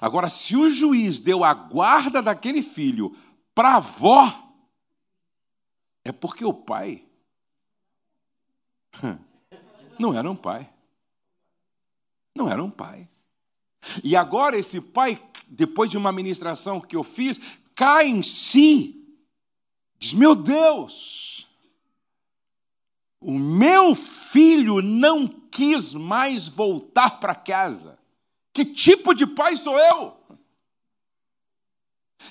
Agora, 0.02 0.30
se 0.30 0.56
o 0.56 0.70
juiz 0.70 1.20
deu 1.20 1.44
a 1.44 1.54
guarda 1.54 2.22
daquele 2.22 2.62
filho 2.62 3.16
para 3.54 3.74
a 3.74 3.76
avó, 3.78 4.54
é 6.04 6.12
porque 6.12 6.44
o 6.44 6.54
pai 6.54 7.04
não 10.00 10.18
era 10.18 10.30
um 10.30 10.36
pai. 10.36 10.70
Não 12.36 12.50
era 12.50 12.64
um 12.64 12.70
pai. 12.70 13.08
E 14.04 14.16
agora 14.16 14.58
esse 14.58 14.82
pai, 14.82 15.22
depois 15.48 15.90
de 15.90 15.98
uma 15.98 16.12
ministração 16.12 16.82
que 16.82 16.96
eu 16.96 17.04
fiz, 17.04 17.40
cai 17.74 18.08
em 18.08 18.22
si 18.22 19.05
Diz: 20.06 20.14
Meu 20.14 20.36
Deus, 20.36 21.48
o 23.20 23.40
meu 23.40 23.96
filho 23.96 24.80
não 24.80 25.28
quis 25.28 25.96
mais 25.96 26.48
voltar 26.48 27.20
para 27.20 27.34
casa. 27.34 27.98
Que 28.54 28.64
tipo 28.64 29.16
de 29.16 29.26
pai 29.26 29.56
sou 29.56 29.80
eu? 29.80 30.16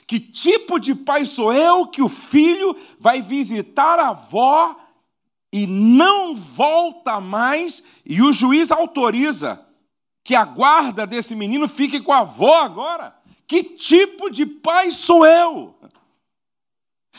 Que 0.06 0.20
tipo 0.20 0.78
de 0.78 0.94
pai 0.94 1.24
sou 1.24 1.52
eu 1.52 1.88
que 1.88 2.00
o 2.00 2.08
filho 2.08 2.76
vai 3.00 3.20
visitar 3.20 3.98
a 3.98 4.10
avó 4.10 4.76
e 5.52 5.66
não 5.66 6.32
volta 6.32 7.20
mais 7.20 7.84
e 8.06 8.22
o 8.22 8.32
juiz 8.32 8.70
autoriza 8.70 9.66
que 10.22 10.36
a 10.36 10.44
guarda 10.44 11.06
desse 11.06 11.34
menino 11.34 11.66
fique 11.66 12.00
com 12.00 12.12
a 12.12 12.20
avó 12.20 12.60
agora? 12.60 13.16
Que 13.48 13.64
tipo 13.64 14.30
de 14.30 14.46
pai 14.46 14.92
sou 14.92 15.26
eu? 15.26 15.74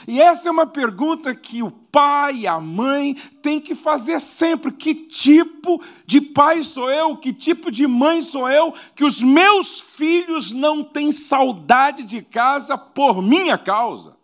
E 0.07 0.21
essa 0.21 0.49
é 0.49 0.51
uma 0.51 0.67
pergunta 0.67 1.33
que 1.33 1.63
o 1.63 1.71
pai 1.71 2.39
e 2.39 2.47
a 2.47 2.59
mãe 2.59 3.15
têm 3.41 3.61
que 3.61 3.73
fazer 3.73 4.19
sempre. 4.19 4.71
Que 4.71 4.93
tipo 4.93 5.81
de 6.05 6.19
pai 6.19 6.63
sou 6.63 6.91
eu? 6.91 7.15
Que 7.15 7.31
tipo 7.31 7.71
de 7.71 7.87
mãe 7.87 8.21
sou 8.21 8.49
eu? 8.49 8.73
Que 8.93 9.05
os 9.05 9.21
meus 9.21 9.79
filhos 9.79 10.51
não 10.51 10.83
têm 10.83 11.11
saudade 11.11 12.03
de 12.03 12.21
casa 12.21 12.77
por 12.77 13.21
minha 13.21 13.57
causa? 13.57 14.17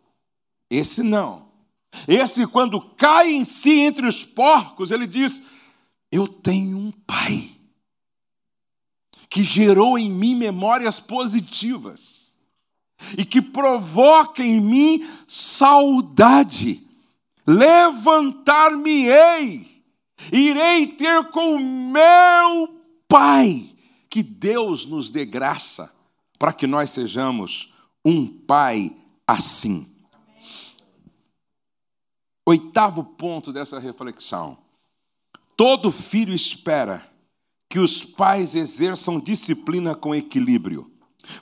Esse 0.69 1.01
não. 1.01 1.49
Esse, 2.07 2.45
quando 2.47 2.81
cai 2.81 3.31
em 3.31 3.45
si 3.45 3.79
entre 3.79 4.05
os 4.05 4.23
porcos, 4.25 4.91
ele 4.91 5.07
diz: 5.07 5.43
Eu 6.11 6.27
tenho 6.27 6.77
um 6.77 6.91
pai 6.91 7.49
que 9.29 9.43
gerou 9.43 9.97
em 9.97 10.11
mim 10.11 10.35
memórias 10.35 10.99
positivas 10.99 12.20
e 13.17 13.25
que 13.25 13.41
provoca 13.41 14.43
em 14.43 14.59
mim 14.59 15.09
saudade. 15.27 16.85
Levantar-me-ei, 17.45 19.83
irei 20.31 20.87
ter 20.87 21.25
com 21.31 21.57
meu 21.57 22.79
Pai. 23.07 23.69
Que 24.09 24.21
Deus 24.21 24.85
nos 24.85 25.09
dê 25.09 25.25
graça 25.25 25.91
para 26.37 26.53
que 26.53 26.67
nós 26.67 26.91
sejamos 26.91 27.73
um 28.05 28.27
Pai 28.27 28.95
assim. 29.27 29.87
Oitavo 32.45 33.03
ponto 33.03 33.53
dessa 33.53 33.79
reflexão. 33.79 34.57
Todo 35.55 35.91
filho 35.91 36.33
espera 36.33 37.07
que 37.69 37.79
os 37.79 38.03
pais 38.03 38.55
exerçam 38.55 39.19
disciplina 39.19 39.95
com 39.95 40.13
equilíbrio. 40.13 40.90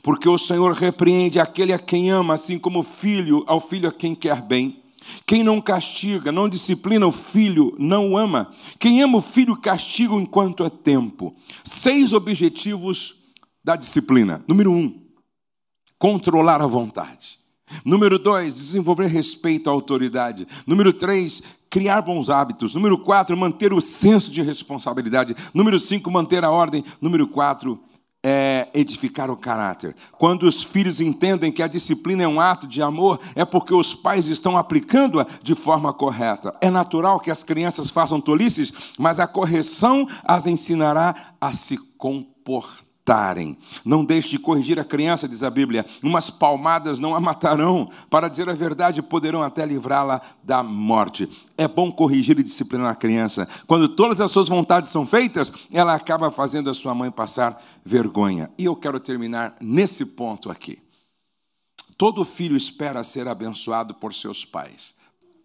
Porque 0.01 0.27
o 0.27 0.37
Senhor 0.37 0.73
repreende 0.73 1.39
aquele 1.39 1.73
a 1.73 1.79
quem 1.79 2.09
ama, 2.09 2.33
assim 2.33 2.59
como 2.59 2.79
o 2.79 2.83
filho 2.83 3.43
ao 3.47 3.59
filho 3.59 3.89
a 3.89 3.91
quem 3.91 4.13
quer 4.13 4.41
bem. 4.41 4.81
Quem 5.25 5.43
não 5.43 5.61
castiga, 5.61 6.31
não 6.31 6.49
disciplina 6.49 7.07
o 7.07 7.11
filho, 7.11 7.75
não 7.79 8.11
o 8.11 8.17
ama. 8.17 8.51
Quem 8.77 9.01
ama 9.01 9.17
o 9.17 9.21
filho, 9.21 9.55
castiga 9.55 10.13
enquanto 10.15 10.63
é 10.63 10.69
tempo. 10.69 11.35
Seis 11.63 12.13
objetivos 12.13 13.15
da 13.63 13.75
disciplina. 13.75 14.43
Número 14.47 14.71
um, 14.71 15.01
controlar 15.97 16.61
a 16.61 16.67
vontade. 16.67 17.39
Número 17.85 18.17
dois, 18.17 18.55
desenvolver 18.55 19.07
respeito 19.07 19.69
à 19.69 19.73
autoridade. 19.73 20.47
Número 20.65 20.91
três, 20.91 21.43
criar 21.69 22.01
bons 22.01 22.29
hábitos. 22.29 22.73
Número 22.73 22.97
quatro, 22.97 23.37
manter 23.37 23.71
o 23.73 23.79
senso 23.79 24.31
de 24.31 24.41
responsabilidade. 24.41 25.35
Número 25.53 25.79
cinco, 25.79 26.09
manter 26.09 26.43
a 26.43 26.49
ordem. 26.49 26.83
Número 26.99 27.27
quatro, 27.27 27.79
é 28.23 28.67
edificar 28.73 29.31
o 29.31 29.37
caráter. 29.37 29.95
Quando 30.17 30.43
os 30.43 30.61
filhos 30.61 30.99
entendem 30.99 31.51
que 31.51 31.63
a 31.63 31.67
disciplina 31.67 32.23
é 32.23 32.27
um 32.27 32.41
ato 32.41 32.67
de 32.67 32.81
amor, 32.81 33.19
é 33.35 33.45
porque 33.45 33.73
os 33.73 33.95
pais 33.95 34.27
estão 34.27 34.57
aplicando-a 34.57 35.25
de 35.41 35.55
forma 35.55 35.93
correta. 35.93 36.53
É 36.59 36.69
natural 36.69 37.19
que 37.19 37.31
as 37.31 37.43
crianças 37.43 37.89
façam 37.89 38.19
tolices, 38.19 38.73
mas 38.97 39.19
a 39.19 39.27
correção 39.27 40.05
as 40.23 40.47
ensinará 40.47 41.15
a 41.39 41.53
se 41.53 41.77
comportar 41.97 42.88
Não 43.83 44.05
deixe 44.05 44.29
de 44.29 44.39
corrigir 44.39 44.79
a 44.79 44.85
criança, 44.85 45.27
diz 45.27 45.41
a 45.41 45.49
Bíblia. 45.49 45.85
Umas 46.03 46.29
palmadas 46.29 46.99
não 46.99 47.15
a 47.15 47.19
matarão. 47.19 47.89
Para 48.09 48.27
dizer 48.27 48.49
a 48.49 48.53
verdade, 48.53 49.01
poderão 49.01 49.41
até 49.41 49.65
livrá-la 49.65 50.21
da 50.43 50.61
morte. 50.61 51.27
É 51.57 51.67
bom 51.67 51.91
corrigir 51.91 52.37
e 52.39 52.43
disciplinar 52.43 52.91
a 52.91 52.95
criança. 52.95 53.47
Quando 53.65 53.89
todas 53.89 54.21
as 54.21 54.31
suas 54.31 54.47
vontades 54.47 54.89
são 54.89 55.07
feitas, 55.07 55.51
ela 55.71 55.95
acaba 55.95 56.29
fazendo 56.29 56.69
a 56.69 56.73
sua 56.73 56.93
mãe 56.93 57.09
passar 57.09 57.61
vergonha. 57.83 58.51
E 58.57 58.65
eu 58.65 58.75
quero 58.75 58.99
terminar 58.99 59.55
nesse 59.59 60.05
ponto 60.05 60.51
aqui. 60.51 60.79
Todo 61.97 62.23
filho 62.23 62.55
espera 62.55 63.03
ser 63.03 63.27
abençoado 63.27 63.93
por 63.95 64.13
seus 64.13 64.45
pais. 64.45 64.95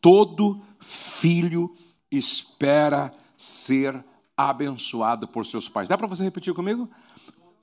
Todo 0.00 0.60
filho 0.80 1.74
espera 2.10 3.12
ser 3.36 4.04
abençoado 4.36 5.26
por 5.26 5.46
seus 5.46 5.68
pais. 5.68 5.88
Dá 5.88 5.96
para 5.96 6.06
você 6.06 6.22
repetir 6.22 6.52
comigo? 6.54 6.88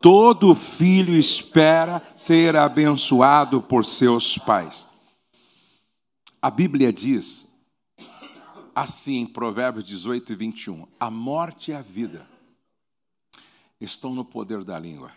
Todo 0.01 0.55
filho 0.55 1.13
espera 1.13 2.01
ser 2.17 2.55
abençoado 2.55 3.61
por 3.61 3.85
seus 3.85 4.35
pais. 4.35 4.87
A 6.41 6.49
Bíblia 6.49 6.91
diz 6.91 7.47
assim 8.73 9.27
Provérbios 9.27 9.83
18 9.85 10.33
e 10.33 10.35
21: 10.35 10.87
A 10.99 11.11
morte 11.11 11.69
e 11.69 11.73
a 11.75 11.83
vida 11.83 12.27
estão 13.79 14.15
no 14.15 14.25
poder 14.25 14.63
da 14.63 14.79
língua, 14.79 15.11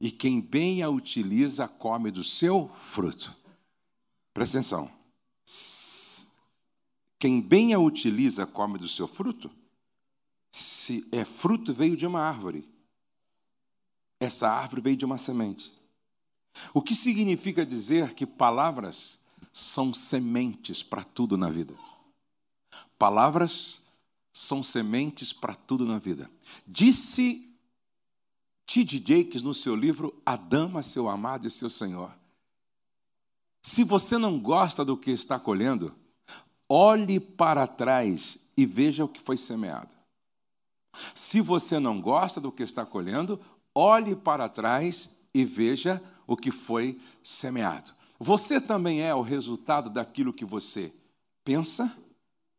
e 0.00 0.10
quem 0.10 0.40
bem 0.40 0.82
a 0.82 0.88
utiliza 0.88 1.68
come 1.68 2.10
do 2.10 2.24
seu 2.24 2.68
fruto. 2.82 3.32
Presta 4.34 4.58
atenção. 4.58 4.90
Quem 7.20 7.40
bem 7.40 7.72
a 7.72 7.78
utiliza 7.78 8.44
come 8.46 8.78
do 8.78 8.88
seu 8.88 9.06
fruto. 9.06 9.48
Se 10.50 11.06
é 11.12 11.24
fruto, 11.24 11.72
veio 11.72 11.96
de 11.96 12.04
uma 12.04 12.20
árvore. 12.20 12.77
Essa 14.20 14.48
árvore 14.48 14.82
veio 14.82 14.96
de 14.96 15.04
uma 15.04 15.18
semente. 15.18 15.72
O 16.74 16.82
que 16.82 16.94
significa 16.94 17.64
dizer 17.64 18.14
que 18.14 18.26
palavras 18.26 19.18
são 19.52 19.94
sementes 19.94 20.82
para 20.82 21.04
tudo 21.04 21.36
na 21.36 21.48
vida? 21.48 21.74
Palavras 22.98 23.82
são 24.32 24.62
sementes 24.62 25.32
para 25.32 25.54
tudo 25.54 25.86
na 25.86 25.98
vida. 25.98 26.30
Disse 26.66 27.48
T.D. 28.66 28.98
Jakes 28.98 29.42
no 29.42 29.54
seu 29.54 29.74
livro 29.74 30.20
A 30.26 30.36
Dama, 30.36 30.82
Seu 30.82 31.08
Amado 31.08 31.46
e 31.46 31.50
Seu 31.50 31.70
Senhor. 31.70 32.12
Se 33.62 33.82
você 33.82 34.18
não 34.18 34.38
gosta 34.38 34.84
do 34.84 34.96
que 34.96 35.10
está 35.10 35.38
colhendo, 35.38 35.94
olhe 36.68 37.18
para 37.18 37.66
trás 37.66 38.46
e 38.56 38.66
veja 38.66 39.04
o 39.04 39.08
que 39.08 39.20
foi 39.20 39.36
semeado. 39.36 39.94
Se 41.14 41.40
você 41.40 41.78
não 41.78 42.00
gosta 42.00 42.40
do 42.40 42.52
que 42.52 42.62
está 42.62 42.84
colhendo, 42.84 43.40
olhe 43.78 44.16
para 44.16 44.48
trás 44.48 45.16
e 45.32 45.44
veja 45.44 46.02
o 46.26 46.36
que 46.36 46.50
foi 46.50 47.00
semeado. 47.22 47.92
Você 48.18 48.60
também 48.60 49.02
é 49.02 49.14
o 49.14 49.22
resultado 49.22 49.88
daquilo 49.88 50.32
que 50.32 50.44
você 50.44 50.92
pensa, 51.44 51.96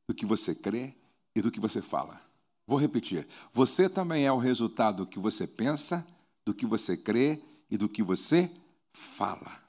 do 0.07 0.15
que 0.15 0.25
você 0.25 0.55
crê 0.55 0.95
e 1.35 1.41
do 1.41 1.51
que 1.51 1.59
você 1.59 1.81
fala. 1.81 2.21
Vou 2.65 2.79
repetir. 2.79 3.27
Você 3.51 3.89
também 3.89 4.25
é 4.25 4.31
o 4.31 4.37
resultado 4.37 5.03
do 5.03 5.07
que 5.07 5.19
você 5.19 5.45
pensa, 5.45 6.07
do 6.45 6.53
que 6.53 6.65
você 6.65 6.95
crê 6.95 7.41
e 7.69 7.77
do 7.77 7.89
que 7.89 8.01
você 8.01 8.49
fala. 8.93 9.61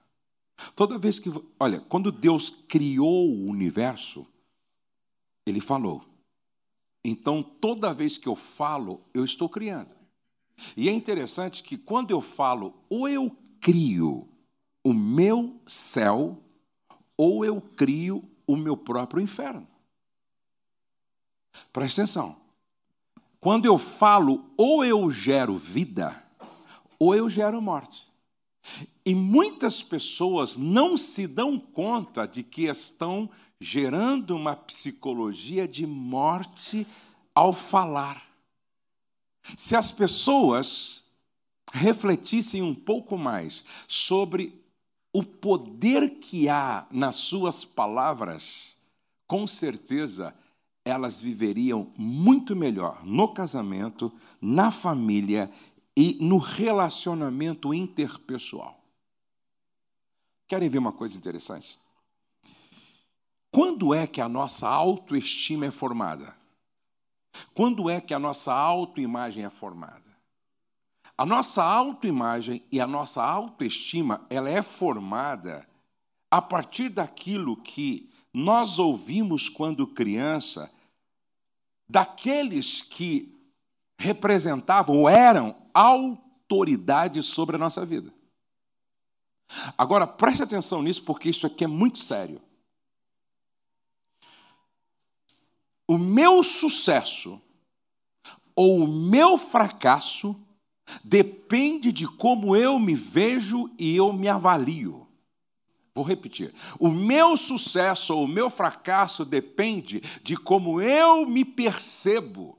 Toda 0.77 0.99
vez 0.99 1.19
que. 1.19 1.31
Olha, 1.59 1.81
quando 1.81 2.13
Deus 2.13 2.49
criou 2.69 3.29
o 3.29 3.47
universo, 3.47 4.25
Ele 5.45 5.61
falou. 5.61 6.05
Então, 7.05 7.43
toda 7.43 7.95
vez 7.95 8.19
que 8.19 8.29
eu 8.29 8.37
falo, 8.37 9.01
eu 9.13 9.25
estou 9.25 9.49
criando. 9.49 10.00
E 10.77 10.89
é 10.89 10.93
interessante 10.93 11.63
que 11.63 11.77
quando 11.77 12.11
eu 12.11 12.21
falo, 12.21 12.75
ou 12.89 13.09
eu 13.09 13.37
crio 13.61 14.29
o 14.83 14.93
meu 14.93 15.61
céu, 15.67 16.43
ou 17.17 17.45
eu 17.45 17.61
crio 17.61 18.25
o 18.47 18.57
meu 18.57 18.77
próprio 18.77 19.23
inferno. 19.23 19.67
Presta 21.73 22.03
atenção. 22.03 22.37
Quando 23.41 23.67
eu 23.67 23.79
falo, 23.79 24.45
ou 24.57 24.85
eu 24.85 25.11
gero 25.11 25.57
vida, 25.57 26.23
ou 26.99 27.15
eu 27.15 27.29
gero 27.29 27.61
morte. 27.61 28.07
E 29.05 29.15
muitas 29.15 29.83
pessoas 29.83 30.57
não 30.57 30.97
se 30.97 31.27
dão 31.27 31.59
conta 31.59 32.27
de 32.27 32.43
que 32.43 32.65
estão 32.65 33.31
gerando 33.59 34.37
uma 34.37 34.55
psicologia 34.55 35.67
de 35.67 35.87
morte 35.87 36.87
ao 37.35 37.53
falar. 37.53 38.30
Se 39.57 39.75
as 39.77 39.91
pessoas 39.91 41.05
refletissem 41.73 42.63
um 42.63 42.75
pouco 42.75 43.17
mais 43.17 43.65
sobre 43.87 44.61
o 45.13 45.23
poder 45.23 46.19
que 46.21 46.49
há 46.49 46.87
nas 46.91 47.17
suas 47.17 47.65
palavras, 47.65 48.77
com 49.27 49.47
certeza 49.47 50.35
elas 50.85 51.21
viveriam 51.21 51.93
muito 51.97 52.57
melhor 52.57 53.05
no 53.05 53.29
casamento, 53.33 54.13
na 54.41 54.71
família 54.71 55.51
e 55.97 56.17
no 56.21 56.39
relacionamento 56.39 57.75
interpessoal. 57.75 58.81
Querem 60.49 60.69
ver 60.69 60.79
uma 60.79 60.93
coisa 60.93 61.17
interessante? 61.17 61.79
Quando 63.53 63.93
é 63.93 64.07
que 64.07 64.21
a 64.21 64.29
nossa 64.29 64.69
autoestima 64.69 65.67
é 65.67 65.71
formada? 65.71 66.40
Quando 67.55 67.89
é 67.89 68.01
que 68.01 68.15
a 68.15 68.19
nossa 68.19 68.53
autoimagem 68.53 69.45
é 69.45 69.51
formada? 69.51 70.11
A 71.17 71.27
nossa 71.27 71.63
autoimagem 71.63 72.65
e 72.73 72.81
a 72.81 72.87
nossa 72.87 73.23
autoestima, 73.23 74.27
ela 74.31 74.49
é 74.49 74.63
formada 74.63 75.69
a 76.31 76.41
partir 76.41 76.89
daquilo 76.89 77.57
que 77.57 78.11
nós 78.33 78.79
ouvimos 78.79 79.49
quando 79.49 79.87
criança, 79.87 80.73
daqueles 81.89 82.81
que 82.81 83.39
representavam 83.99 84.97
ou 84.97 85.09
eram 85.09 85.55
autoridades 85.75 87.27
sobre 87.27 87.57
a 87.57 87.59
nossa 87.59 87.85
vida. 87.85 88.11
Agora, 89.77 90.07
preste 90.07 90.43
atenção 90.43 90.83
nisso, 90.83 91.05
porque 91.05 91.29
isso 91.29 91.47
aqui 91.47 91.65
é 91.65 91.67
muito 91.67 91.99
sério. 91.99 92.41
O 95.91 95.99
meu 95.99 96.45
sucesso 96.45 97.43
ou 98.55 98.85
o 98.85 98.87
meu 98.87 99.37
fracasso 99.37 100.37
depende 101.03 101.91
de 101.91 102.07
como 102.07 102.55
eu 102.55 102.79
me 102.79 102.95
vejo 102.95 103.69
e 103.77 103.97
eu 103.97 104.13
me 104.13 104.29
avalio. 104.29 105.09
Vou 105.93 106.05
repetir. 106.05 106.55
O 106.79 106.91
meu 106.91 107.37
sucesso 107.37 108.15
ou 108.15 108.23
o 108.23 108.29
meu 108.29 108.49
fracasso 108.49 109.25
depende 109.25 110.01
de 110.23 110.37
como 110.37 110.81
eu 110.81 111.27
me 111.27 111.45
percebo, 111.45 112.57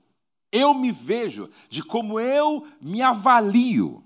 eu 0.52 0.74
me 0.74 0.91
vejo, 0.91 1.50
de 1.70 1.82
como 1.82 2.20
eu 2.20 2.67
me 2.82 3.02
avalio. 3.02 4.04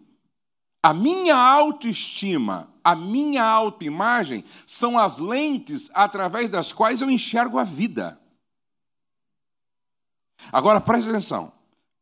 A 0.83 0.93
minha 0.93 1.35
autoestima, 1.35 2.71
a 2.83 2.95
minha 2.95 3.43
autoimagem 3.43 4.43
são 4.67 4.99
as 4.99 5.17
lentes 5.17 5.89
através 5.95 6.47
das 6.47 6.71
quais 6.71 7.01
eu 7.01 7.09
enxergo 7.09 7.57
a 7.57 7.63
vida. 7.63 8.21
Agora 10.51 10.81
preste 10.81 11.09
atenção. 11.09 11.53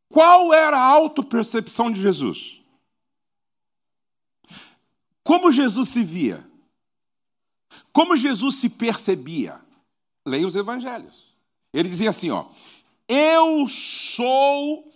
Qual 0.09 0.53
era 0.53 0.77
a 0.77 0.85
autopercepção 0.85 1.91
de 1.91 1.99
Jesus? 1.99 2.61
Como 5.23 5.51
Jesus 5.51 5.89
se 5.89 6.03
via? 6.03 6.45
Como 7.91 8.15
Jesus 8.15 8.55
se 8.55 8.69
percebia? 8.69 9.59
Leia 10.25 10.47
os 10.47 10.55
evangelhos. 10.55 11.33
Ele 11.73 11.89
dizia 11.89 12.09
assim, 12.09 12.29
ó: 12.29 12.47
Eu 13.07 13.67
sou 13.67 14.91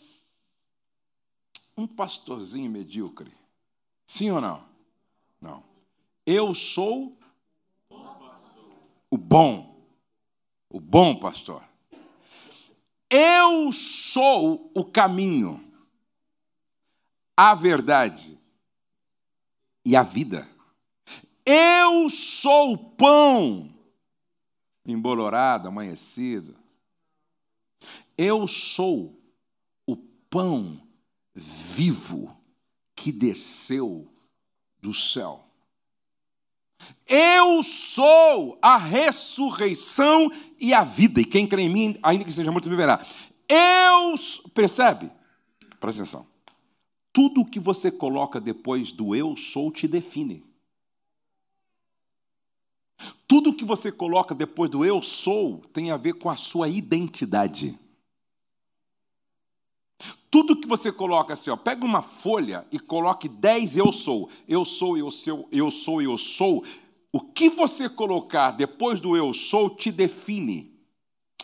um 1.75 1.87
pastorzinho 1.87 2.69
medíocre. 2.69 3.31
Sim 4.05 4.31
ou 4.31 4.41
não? 4.41 4.65
Não. 5.41 5.63
Eu 6.25 6.53
sou 6.53 7.17
o 9.09 9.17
bom. 9.17 9.75
O 10.69 10.79
bom 10.79 11.15
pastor. 11.19 11.63
Eu 13.09 13.71
sou 13.71 14.71
o 14.75 14.83
caminho, 14.83 15.63
a 17.35 17.55
verdade 17.55 18.37
e 19.85 19.95
a 19.95 20.03
vida. 20.03 20.47
Eu 21.45 22.09
sou 22.09 22.73
o 22.73 22.77
pão 22.77 23.73
embolorado, 24.85 25.69
amanhecido. 25.69 26.57
Eu 28.17 28.47
sou 28.47 29.17
o 29.85 29.95
pão 29.95 30.81
vivo 31.33 32.35
que 32.95 33.11
desceu 33.11 34.11
do 34.81 34.93
céu. 34.93 35.46
Eu 37.07 37.63
sou 37.63 38.59
a 38.61 38.75
ressurreição 38.75 40.29
e 40.59 40.73
a 40.73 40.83
vida, 40.83 41.21
e 41.21 41.25
quem 41.25 41.47
crê 41.47 41.63
em 41.63 41.69
mim, 41.69 41.99
ainda 42.03 42.25
que 42.25 42.33
seja 42.33 42.51
morto, 42.51 42.69
viverá. 42.69 43.05
Eu, 43.47 44.15
percebe? 44.53 45.09
Presta 45.79 46.03
atenção. 46.03 46.27
Tudo 47.13 47.45
que 47.45 47.59
você 47.59 47.89
coloca 47.89 48.41
depois 48.41 48.91
do 48.91 49.15
eu 49.15 49.35
sou 49.37 49.71
te 49.71 49.87
define. 49.87 50.43
Tudo 53.27 53.53
que 53.53 53.65
você 53.65 53.91
coloca 53.91 54.35
depois 54.35 54.69
do 54.69 54.83
eu 54.83 55.01
sou 55.01 55.61
tem 55.73 55.91
a 55.91 55.97
ver 55.97 56.13
com 56.13 56.29
a 56.29 56.35
sua 56.35 56.67
identidade. 56.67 57.77
Tudo 60.29 60.59
que 60.59 60.67
você 60.67 60.91
coloca 60.91 61.33
assim, 61.33 61.49
ó, 61.49 61.55
pega 61.55 61.85
uma 61.85 62.01
folha 62.01 62.65
e 62.71 62.79
coloque 62.79 63.27
10 63.27 63.77
eu 63.77 63.91
sou. 63.91 64.29
Eu 64.47 64.63
sou, 64.65 64.97
eu 64.97 65.09
sou, 65.09 65.47
eu 65.51 65.71
sou, 65.71 66.01
eu 66.01 66.17
sou. 66.17 66.63
O 67.17 67.19
que 67.19 67.49
você 67.49 67.89
colocar 67.89 68.51
depois 68.51 68.99
do 68.99 69.17
eu 69.17 69.33
sou 69.33 69.71
te 69.71 69.91
define. 69.91 70.71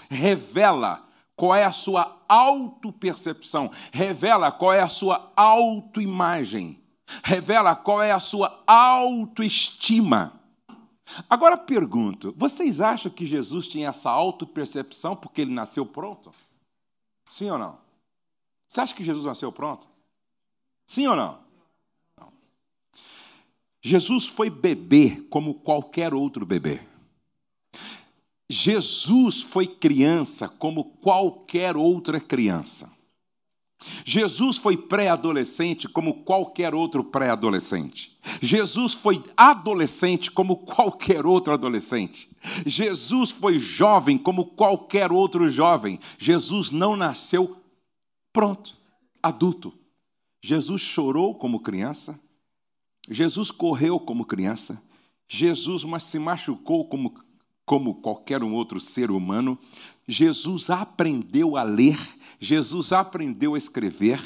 Revela 0.07 1.03
qual 1.35 1.55
é 1.55 1.63
a 1.63 1.71
sua 1.71 2.23
autopercepção, 2.29 3.71
revela 3.91 4.51
qual 4.51 4.71
é 4.71 4.81
a 4.81 4.87
sua 4.87 5.33
autoimagem, 5.35 6.79
revela 7.23 7.75
qual 7.75 8.03
é 8.03 8.11
a 8.11 8.19
sua 8.19 8.63
autoestima. 8.67 10.39
Agora 11.27 11.57
pergunto: 11.57 12.35
vocês 12.37 12.79
acham 12.79 13.11
que 13.11 13.25
Jesus 13.25 13.67
tinha 13.67 13.89
essa 13.89 14.11
autopercepção 14.11 15.15
porque 15.15 15.41
ele 15.41 15.55
nasceu 15.55 15.87
pronto? 15.87 16.29
Sim 17.25 17.49
ou 17.49 17.57
não? 17.57 17.79
Você 18.67 18.79
acha 18.79 18.93
que 18.93 19.03
Jesus 19.03 19.25
nasceu 19.25 19.51
pronto? 19.51 19.89
Sim 20.85 21.07
ou 21.07 21.15
não? 21.15 21.42
Jesus 23.83 24.27
foi 24.27 24.49
bebê 24.49 25.23
como 25.29 25.55
qualquer 25.55 26.13
outro 26.13 26.45
bebê. 26.45 26.79
Jesus 28.49 29.41
foi 29.41 29.67
criança 29.67 30.47
como 30.47 30.85
qualquer 30.85 31.75
outra 31.75 32.19
criança. 32.19 32.91
Jesus 34.05 34.57
foi 34.57 34.77
pré-adolescente 34.77 35.89
como 35.89 36.23
qualquer 36.23 36.73
outro 36.73 37.03
pré-adolescente. 37.03 38.17
Jesus 38.41 38.93
foi 38.93 39.21
adolescente 39.35 40.31
como 40.31 40.57
qualquer 40.57 41.25
outro 41.25 41.53
adolescente. 41.53 42.29
Jesus 42.65 43.31
foi 43.31 43.59
jovem 43.59 44.17
como 44.17 44.45
qualquer 44.45 45.11
outro 45.11 45.49
jovem. 45.49 45.99
Jesus 46.17 46.71
não 46.71 46.95
nasceu 46.95 47.57
Pronto, 48.33 48.75
adulto. 49.21 49.71
Jesus 50.41 50.81
chorou 50.81 51.35
como 51.35 51.59
criança, 51.61 52.19
Jesus 53.09 53.51
correu 53.51 53.99
como 53.99 54.25
criança, 54.25 54.81
Jesus 55.27 55.83
se 56.03 56.19
machucou 56.19 56.87
como, 56.87 57.13
como 57.65 58.01
qualquer 58.01 58.43
um 58.43 58.53
outro 58.53 58.79
ser 58.79 59.11
humano, 59.11 59.57
Jesus 60.07 60.69
aprendeu 60.69 61.57
a 61.57 61.63
ler, 61.63 61.97
Jesus 62.39 62.93
aprendeu 62.93 63.55
a 63.55 63.57
escrever. 63.57 64.19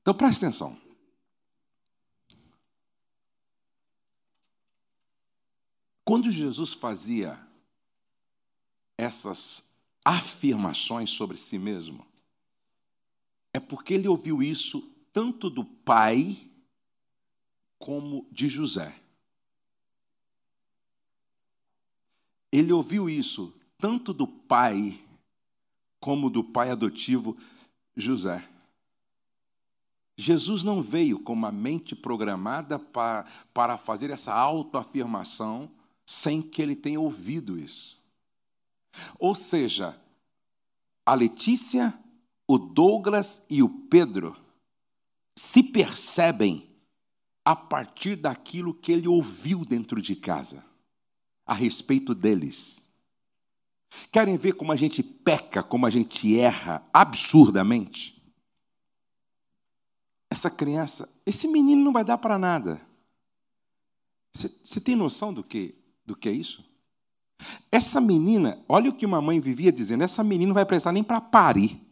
Então 0.00 0.14
preste 0.14 0.44
atenção. 0.44 0.76
Quando 6.04 6.30
Jesus 6.30 6.72
fazia 6.72 7.38
essas 8.98 9.72
afirmações 10.04 11.10
sobre 11.10 11.36
si 11.36 11.56
mesmo, 11.58 12.04
é 13.52 13.60
porque 13.60 13.94
ele 13.94 14.08
ouviu 14.08 14.42
isso 14.42 14.80
tanto 15.12 15.48
do 15.48 15.64
pai 15.64 16.49
como 17.80 18.24
de 18.30 18.48
José. 18.48 18.94
Ele 22.52 22.72
ouviu 22.72 23.10
isso 23.10 23.52
tanto 23.76 24.12
do 24.12 24.28
pai 24.28 25.04
como 25.98 26.30
do 26.30 26.44
pai 26.44 26.70
adotivo 26.70 27.36
José. 27.96 28.48
Jesus 30.16 30.62
não 30.62 30.80
veio 30.80 31.18
com 31.18 31.32
uma 31.32 31.50
mente 31.50 31.96
programada 31.96 32.78
para, 32.78 33.24
para 33.52 33.76
fazer 33.76 34.10
essa 34.10 34.32
autoafirmação 34.32 35.68
sem 36.06 36.40
que 36.40 36.62
ele 36.62 36.76
tenha 36.76 37.00
ouvido 37.00 37.58
isso. 37.58 37.98
Ou 39.18 39.34
seja, 39.34 40.00
a 41.04 41.14
Letícia 41.14 41.98
o 42.50 42.58
Douglas 42.58 43.46
e 43.48 43.62
o 43.62 43.68
Pedro 43.68 44.36
se 45.36 45.62
percebem 45.62 46.68
a 47.50 47.56
partir 47.56 48.14
daquilo 48.14 48.72
que 48.72 48.92
ele 48.92 49.08
ouviu 49.08 49.64
dentro 49.64 50.00
de 50.00 50.14
casa 50.14 50.64
a 51.44 51.52
respeito 51.52 52.14
deles. 52.14 52.80
Querem 54.12 54.36
ver 54.36 54.52
como 54.52 54.70
a 54.70 54.76
gente 54.76 55.02
peca, 55.02 55.60
como 55.60 55.84
a 55.84 55.90
gente 55.90 56.38
erra 56.38 56.86
absurdamente? 56.92 58.22
Essa 60.30 60.48
criança, 60.48 61.12
esse 61.26 61.48
menino 61.48 61.82
não 61.82 61.92
vai 61.92 62.04
dar 62.04 62.18
para 62.18 62.38
nada. 62.38 62.80
Você 64.32 64.80
tem 64.80 64.94
noção 64.94 65.34
do 65.34 65.42
que, 65.42 65.74
do 66.06 66.14
que 66.14 66.28
é 66.28 66.32
isso? 66.32 66.64
Essa 67.72 68.00
menina, 68.00 68.64
olha 68.68 68.90
o 68.90 68.94
que 68.94 69.04
uma 69.04 69.20
mãe 69.20 69.40
vivia 69.40 69.72
dizendo: 69.72 70.04
essa 70.04 70.22
menina 70.22 70.50
não 70.50 70.54
vai 70.54 70.64
prestar 70.64 70.92
nem 70.92 71.02
para 71.02 71.20
parir. 71.20 71.84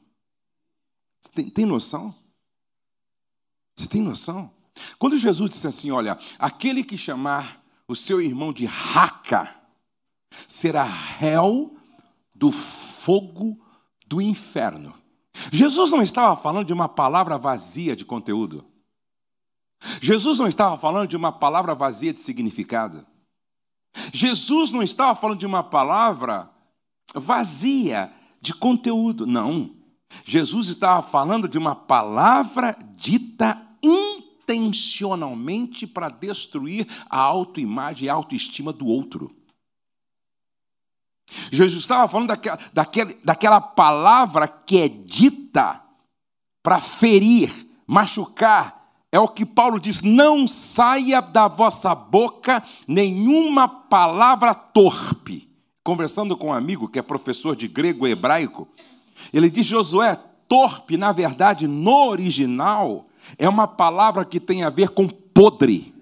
Você 1.20 1.32
tem, 1.32 1.50
tem 1.50 1.66
noção? 1.66 2.14
Você 3.74 3.88
tem 3.88 4.00
noção? 4.00 4.56
Quando 4.98 5.16
Jesus 5.16 5.50
disse 5.50 5.66
assim: 5.66 5.90
Olha, 5.90 6.18
aquele 6.38 6.82
que 6.84 6.96
chamar 6.96 7.62
o 7.86 7.96
seu 7.96 8.20
irmão 8.20 8.52
de 8.52 8.66
raca 8.66 9.54
será 10.46 10.84
réu 10.84 11.76
do 12.34 12.52
fogo 12.52 13.58
do 14.06 14.20
inferno. 14.20 14.94
Jesus 15.52 15.90
não 15.90 16.02
estava 16.02 16.36
falando 16.36 16.66
de 16.66 16.72
uma 16.72 16.88
palavra 16.88 17.38
vazia 17.38 17.94
de 17.94 18.04
conteúdo. 18.04 18.64
Jesus 20.00 20.38
não 20.38 20.48
estava 20.48 20.76
falando 20.76 21.08
de 21.08 21.16
uma 21.16 21.30
palavra 21.30 21.74
vazia 21.74 22.12
de 22.12 22.18
significado. 22.18 23.06
Jesus 24.12 24.70
não 24.70 24.82
estava 24.82 25.14
falando 25.14 25.38
de 25.38 25.46
uma 25.46 25.62
palavra 25.62 26.50
vazia 27.14 28.12
de 28.40 28.54
conteúdo. 28.54 29.26
Não. 29.26 29.74
Jesus 30.24 30.68
estava 30.68 31.02
falando 31.02 31.48
de 31.48 31.58
uma 31.58 31.74
palavra 31.74 32.76
dita 32.96 33.60
intencionalmente 34.54 35.86
para 35.86 36.08
destruir 36.08 36.86
a 37.08 37.18
autoimagem 37.18 38.06
e 38.06 38.08
a 38.08 38.14
autoestima 38.14 38.72
do 38.72 38.86
outro. 38.86 39.34
Jesus 41.50 41.82
estava 41.82 42.08
falando 42.08 42.28
daquela, 42.28 42.58
daquela, 42.72 43.14
daquela 43.24 43.60
palavra 43.60 44.48
que 44.48 44.78
é 44.78 44.88
dita 44.88 45.82
para 46.62 46.80
ferir, 46.80 47.52
machucar. 47.86 48.78
É 49.10 49.18
o 49.18 49.28
que 49.28 49.44
Paulo 49.46 49.80
diz: 49.80 50.02
não 50.02 50.46
saia 50.46 51.20
da 51.20 51.48
vossa 51.48 51.94
boca 51.94 52.62
nenhuma 52.86 53.68
palavra 53.68 54.54
torpe. 54.54 55.48
Conversando 55.82 56.36
com 56.36 56.48
um 56.48 56.52
amigo 56.52 56.88
que 56.88 56.98
é 56.98 57.02
professor 57.02 57.56
de 57.56 57.66
grego 57.66 58.06
e 58.06 58.10
hebraico, 58.10 58.68
ele 59.32 59.48
diz: 59.48 59.64
Josué, 59.64 60.16
torpe, 60.46 60.96
na 60.96 61.12
verdade, 61.12 61.66
no 61.66 62.08
original, 62.08 63.07
é 63.36 63.48
uma 63.48 63.66
palavra 63.66 64.24
que 64.24 64.40
tem 64.40 64.62
a 64.62 64.70
ver 64.70 64.90
com 64.90 65.08
podre. 65.08 65.94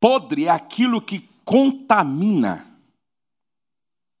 Podre 0.00 0.46
é 0.46 0.50
aquilo 0.50 1.00
que 1.00 1.28
contamina, 1.44 2.66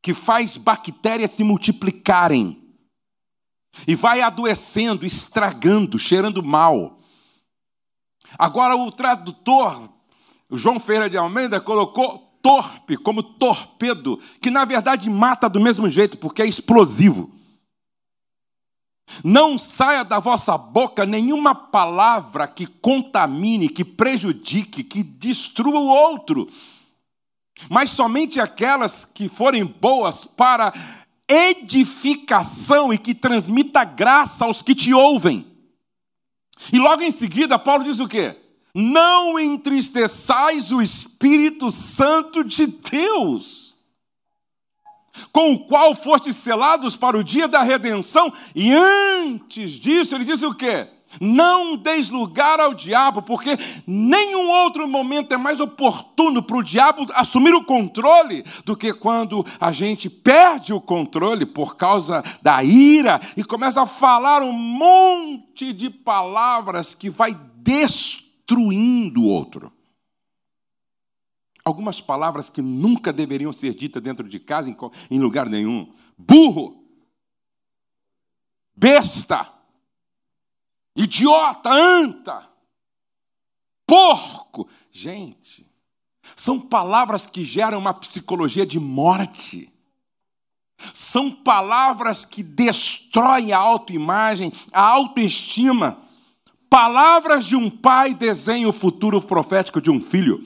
que 0.00 0.14
faz 0.14 0.56
bactérias 0.56 1.32
se 1.32 1.42
multiplicarem 1.42 2.62
e 3.86 3.94
vai 3.94 4.20
adoecendo, 4.20 5.04
estragando, 5.04 5.98
cheirando 5.98 6.42
mal. 6.42 6.98
Agora 8.38 8.76
o 8.76 8.90
tradutor, 8.90 9.90
o 10.48 10.56
João 10.56 10.78
Ferreira 10.78 11.10
de 11.10 11.16
Almeida, 11.16 11.60
colocou 11.60 12.32
torpe 12.42 12.96
como 12.96 13.22
torpedo, 13.22 14.18
que 14.40 14.50
na 14.50 14.64
verdade 14.64 15.08
mata 15.08 15.48
do 15.48 15.60
mesmo 15.60 15.88
jeito, 15.88 16.18
porque 16.18 16.42
é 16.42 16.46
explosivo. 16.46 17.30
Não 19.22 19.58
saia 19.58 20.04
da 20.04 20.18
vossa 20.18 20.56
boca 20.56 21.04
nenhuma 21.04 21.54
palavra 21.54 22.46
que 22.46 22.66
contamine, 22.66 23.68
que 23.68 23.84
prejudique, 23.84 24.82
que 24.82 25.02
destrua 25.02 25.80
o 25.80 25.88
outro 25.88 26.48
mas 27.70 27.90
somente 27.90 28.40
aquelas 28.40 29.04
que 29.04 29.28
forem 29.28 29.64
boas 29.64 30.24
para 30.24 30.72
edificação 31.28 32.92
e 32.92 32.98
que 32.98 33.14
transmita 33.14 33.84
graça 33.84 34.44
aos 34.44 34.62
que 34.62 34.74
te 34.74 34.92
ouvem. 34.92 35.46
E 36.72 36.78
logo 36.78 37.02
em 37.02 37.10
seguida, 37.10 37.58
Paulo 37.58 37.84
diz 37.84 37.98
o 38.00 38.08
quê? 38.08 38.36
Não 38.74 39.38
entristeçais 39.38 40.72
o 40.72 40.80
Espírito 40.80 41.70
Santo 41.70 42.42
de 42.42 42.66
Deus, 42.66 43.61
com 45.32 45.52
o 45.52 45.60
qual 45.60 45.94
fostes 45.94 46.36
selados 46.36 46.96
para 46.96 47.18
o 47.18 47.24
dia 47.24 47.48
da 47.48 47.62
redenção, 47.62 48.32
e 48.54 48.72
antes 48.72 49.72
disso, 49.72 50.14
ele 50.14 50.24
diz 50.24 50.42
o 50.42 50.54
quê? 50.54 50.88
Não 51.20 51.76
deis 51.76 52.08
lugar 52.08 52.58
ao 52.58 52.72
diabo, 52.72 53.22
porque 53.22 53.58
nenhum 53.86 54.48
outro 54.48 54.88
momento 54.88 55.34
é 55.34 55.36
mais 55.36 55.60
oportuno 55.60 56.42
para 56.42 56.56
o 56.56 56.62
diabo 56.62 57.06
assumir 57.14 57.54
o 57.54 57.64
controle 57.64 58.44
do 58.64 58.76
que 58.76 58.94
quando 58.94 59.44
a 59.60 59.70
gente 59.70 60.08
perde 60.08 60.72
o 60.72 60.80
controle 60.80 61.44
por 61.44 61.76
causa 61.76 62.24
da 62.40 62.62
ira 62.64 63.20
e 63.36 63.44
começa 63.44 63.82
a 63.82 63.86
falar 63.86 64.42
um 64.42 64.52
monte 64.52 65.72
de 65.72 65.90
palavras 65.90 66.94
que 66.94 67.10
vai 67.10 67.36
destruindo 67.58 69.20
o 69.20 69.28
outro. 69.28 69.70
Algumas 71.64 72.00
palavras 72.00 72.50
que 72.50 72.60
nunca 72.60 73.12
deveriam 73.12 73.52
ser 73.52 73.74
ditas 73.74 74.02
dentro 74.02 74.28
de 74.28 74.40
casa, 74.40 74.74
em 75.10 75.18
lugar 75.20 75.48
nenhum. 75.48 75.92
Burro, 76.18 76.84
besta 78.74 79.52
idiota, 80.94 81.70
anta, 81.70 82.48
porco. 83.86 84.68
Gente, 84.90 85.66
são 86.36 86.60
palavras 86.60 87.26
que 87.26 87.44
geram 87.44 87.78
uma 87.78 87.94
psicologia 87.94 88.66
de 88.66 88.78
morte. 88.78 89.70
São 90.92 91.30
palavras 91.30 92.24
que 92.24 92.42
destroem 92.42 93.52
a 93.52 93.58
autoimagem, 93.58 94.52
a 94.72 94.82
autoestima. 94.82 96.00
Palavras 96.68 97.44
de 97.44 97.54
um 97.54 97.70
pai 97.70 98.14
desenham 98.14 98.70
o 98.70 98.72
futuro 98.72 99.20
profético 99.20 99.80
de 99.80 99.90
um 99.90 100.00
filho. 100.00 100.44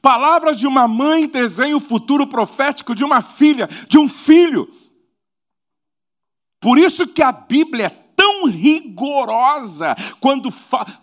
Palavras 0.00 0.58
de 0.58 0.66
uma 0.66 0.86
mãe 0.86 1.28
desenham 1.28 1.78
o 1.78 1.82
futuro 1.82 2.26
profético 2.26 2.94
de 2.94 3.04
uma 3.04 3.22
filha, 3.22 3.68
de 3.88 3.98
um 3.98 4.08
filho. 4.08 4.68
Por 6.60 6.78
isso 6.78 7.06
que 7.06 7.22
a 7.22 7.32
Bíblia 7.32 7.86
é 7.86 8.08
tão 8.18 8.46
rigorosa 8.46 9.94
quando, 10.20 10.52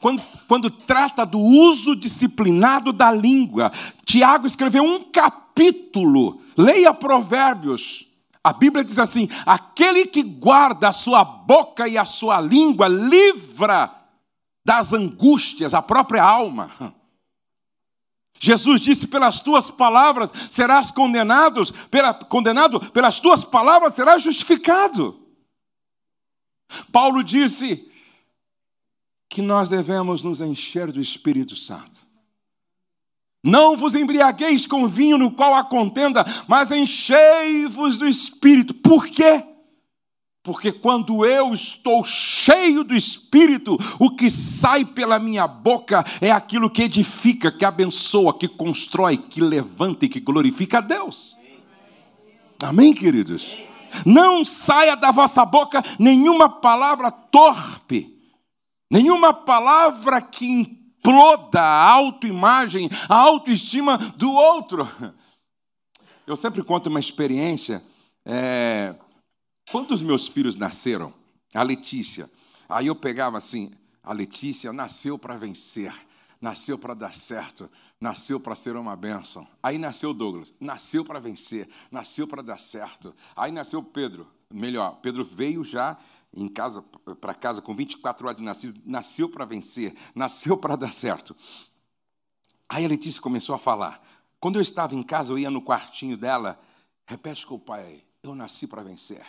quando, 0.01 0.21
quando 0.47 0.69
trata 0.69 1.26
do 1.26 1.39
uso 1.39 1.95
disciplinado 1.95 2.91
da 2.91 3.11
língua. 3.11 3.71
Tiago 4.05 4.45
escreveu 4.45 4.84
um 4.84 5.03
capítulo, 5.11 6.41
leia 6.57 6.93
Provérbios. 6.93 8.05
A 8.43 8.53
Bíblia 8.53 8.84
diz 8.84 8.99
assim: 8.99 9.30
aquele 9.45 10.05
que 10.05 10.21
guarda 10.21 10.89
a 10.89 10.93
sua 10.93 11.23
boca 11.23 11.88
e 11.88 11.97
a 11.97 12.05
sua 12.05 12.41
língua 12.41 12.88
livra 12.88 13.91
das 14.65 14.93
angústias 14.93 15.73
a 15.73 15.82
própria 15.82 16.23
alma. 16.23 16.69
Jesus 18.39 18.81
disse: 18.81 19.07
pelas 19.07 19.41
tuas 19.41 19.69
palavras 19.69 20.31
serás 20.49 20.91
condenado, 20.91 21.61
pela, 21.89 22.13
condenado, 22.13 22.79
pelas 22.91 23.19
tuas 23.19 23.43
palavras 23.43 23.93
serás 23.93 24.21
justificado. 24.21 25.19
Paulo 26.91 27.23
disse 27.23 27.89
que 29.29 29.41
nós 29.41 29.69
devemos 29.69 30.21
nos 30.21 30.41
encher 30.41 30.91
do 30.91 30.99
Espírito 30.99 31.55
Santo. 31.55 32.05
Não 33.43 33.75
vos 33.75 33.93
embriagueis 33.93 34.65
com 34.65 34.88
vinho 34.88 35.17
no 35.17 35.36
qual 35.36 35.53
há 35.53 35.63
contenda, 35.63 36.25
mas 36.47 36.71
enchei-vos 36.71 37.97
do 37.97 38.07
Espírito. 38.07 38.73
Por 38.73 39.07
quê? 39.07 39.55
Porque 40.45 40.71
quando 40.71 41.25
eu 41.25 41.55
estou 41.55 42.03
cheio 42.03 42.83
do 42.83 42.95
Espírito, 42.95 43.79
o 43.99 44.15
que 44.15 44.29
sai 44.29 44.85
pela 44.85 45.17
minha 45.17 45.47
boca 45.47 46.05
é 46.21 46.29
aquilo 46.29 46.69
que 46.69 46.83
edifica, 46.83 47.51
que 47.51 47.65
abençoa, 47.65 48.37
que 48.37 48.47
constrói, 48.47 49.17
que 49.17 49.41
levanta 49.41 50.05
e 50.05 50.07
que 50.07 50.19
glorifica 50.19 50.77
a 50.77 50.81
Deus. 50.81 51.35
Amém, 52.63 52.93
queridos? 52.93 53.57
Não 54.05 54.45
saia 54.45 54.95
da 54.95 55.11
vossa 55.11 55.43
boca 55.43 55.81
nenhuma 55.97 56.47
palavra 56.47 57.09
torpe, 57.09 58.15
nenhuma 58.91 59.33
palavra 59.33 60.21
que 60.21 60.45
imploda 60.45 61.59
a 61.59 61.89
autoimagem, 61.89 62.87
a 63.09 63.15
autoestima 63.15 63.97
do 63.97 64.31
outro. 64.31 64.87
Eu 66.27 66.35
sempre 66.35 66.63
conto 66.63 66.87
uma 66.87 66.99
experiência. 66.99 67.83
É, 68.23 68.95
quando 69.72 69.91
os 69.91 70.01
meus 70.01 70.28
filhos 70.28 70.55
nasceram, 70.55 71.13
a 71.53 71.63
Letícia, 71.63 72.30
aí 72.68 72.88
eu 72.88 72.95
pegava 72.95 73.38
assim: 73.38 73.72
a 74.03 74.13
Letícia 74.13 74.72
nasceu 74.74 75.18
para 75.18 75.38
vencer 75.38 75.93
nasceu 76.45 76.78
para 76.78 76.93
dar 76.93 77.11
certo, 77.11 77.68
nasceu 77.99 78.39
para 78.39 78.55
ser 78.55 78.76
uma 78.76 78.95
bênção. 78.95 79.47
Aí 79.63 79.80
nasceu 79.80 80.13
Douglas, 80.13 80.53
nasceu 80.59 81.03
para 81.03 81.20
vencer, 81.20 81.68
nasceu 81.89 82.28
para 82.28 82.43
dar 82.43 82.57
certo. 82.59 83.16
Aí 83.36 83.51
nasceu 83.51 83.82
Pedro, 83.82 84.28
melhor, 84.53 84.99
Pedro 85.01 85.24
veio 85.24 85.63
já 85.63 85.97
em 86.32 86.47
casa 86.47 86.84
para 87.20 87.34
casa 87.34 87.61
com 87.61 87.76
24 87.76 88.28
horas 88.28 88.38
de 88.38 88.43
nascido, 88.43 88.80
nasceu 88.86 89.28
para 89.28 89.43
vencer, 89.43 89.95
nasceu 90.13 90.55
para 90.55 90.76
dar 90.76 90.91
certo. 90.91 91.36
Aí 92.68 92.86
a 92.86 92.88
Letícia 92.88 93.22
começou 93.22 93.55
a 93.55 93.59
falar. 93.59 94.05
Quando 94.39 94.57
eu 94.57 94.61
estava 94.61 94.93
em 94.93 95.01
casa, 95.01 95.32
eu 95.32 95.39
ia 95.39 95.49
no 95.49 95.61
quartinho 95.61 96.16
dela, 96.16 96.59
repete 97.07 97.45
com 97.47 97.55
o 97.55 97.59
pai 97.59 98.03
eu 98.26 98.36
nasci 98.36 98.68
para 98.68 98.82
vencer, 98.82 99.24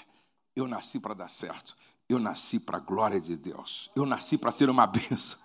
eu 0.57 0.66
nasci 0.66 0.98
para 0.98 1.14
dar 1.14 1.28
certo, 1.28 1.76
eu 2.09 2.18
nasci 2.18 2.59
para 2.59 2.78
a 2.78 2.80
glória 2.80 3.20
de 3.20 3.36
Deus, 3.36 3.90
eu 3.94 4.07
nasci 4.07 4.38
para 4.38 4.50
ser 4.50 4.68
uma 4.70 4.86
bênção. 4.86 5.38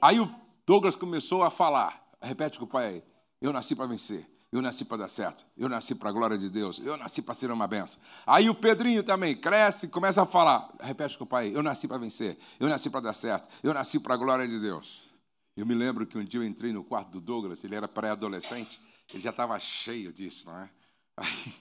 Aí 0.00 0.18
o 0.18 0.34
Douglas 0.66 0.96
começou 0.96 1.42
a 1.42 1.50
falar. 1.50 2.02
Repete 2.20 2.58
com 2.58 2.64
o 2.64 2.68
pai 2.68 2.86
aí. 2.86 3.04
Eu 3.40 3.52
nasci 3.52 3.74
para 3.74 3.86
vencer. 3.86 4.28
Eu 4.50 4.60
nasci 4.60 4.84
para 4.84 4.98
dar 4.98 5.08
certo. 5.08 5.46
Eu 5.56 5.68
nasci 5.68 5.94
para 5.94 6.10
a 6.10 6.12
glória 6.12 6.36
de 6.36 6.50
Deus. 6.50 6.80
Eu 6.84 6.96
nasci 6.96 7.22
para 7.22 7.34
ser 7.34 7.50
uma 7.50 7.66
benção. 7.66 8.00
Aí 8.26 8.50
o 8.50 8.54
Pedrinho 8.54 9.02
também 9.02 9.34
cresce 9.34 9.86
e 9.86 9.88
começa 9.88 10.22
a 10.22 10.26
falar. 10.26 10.72
Repete 10.80 11.16
com 11.16 11.24
o 11.24 11.26
pai. 11.26 11.50
Eu 11.54 11.62
nasci 11.62 11.88
para 11.88 11.98
vencer. 11.98 12.38
Eu 12.60 12.68
nasci 12.68 12.90
para 12.90 13.00
dar 13.00 13.12
certo. 13.12 13.48
Eu 13.62 13.72
nasci 13.72 13.98
para 13.98 14.14
a 14.14 14.16
glória 14.16 14.46
de 14.46 14.58
Deus. 14.58 15.08
Eu 15.56 15.64
me 15.64 15.74
lembro 15.74 16.06
que 16.06 16.18
um 16.18 16.24
dia 16.24 16.40
eu 16.40 16.44
entrei 16.44 16.72
no 16.72 16.84
quarto 16.84 17.10
do 17.12 17.20
Douglas. 17.20 17.64
Ele 17.64 17.74
era 17.74 17.88
pré-adolescente. 17.88 18.80
Ele 19.12 19.22
já 19.22 19.30
estava 19.30 19.58
cheio 19.58 20.12
disso, 20.12 20.46
não 20.48 20.58
é? 20.58 20.70
Aí, 21.16 21.54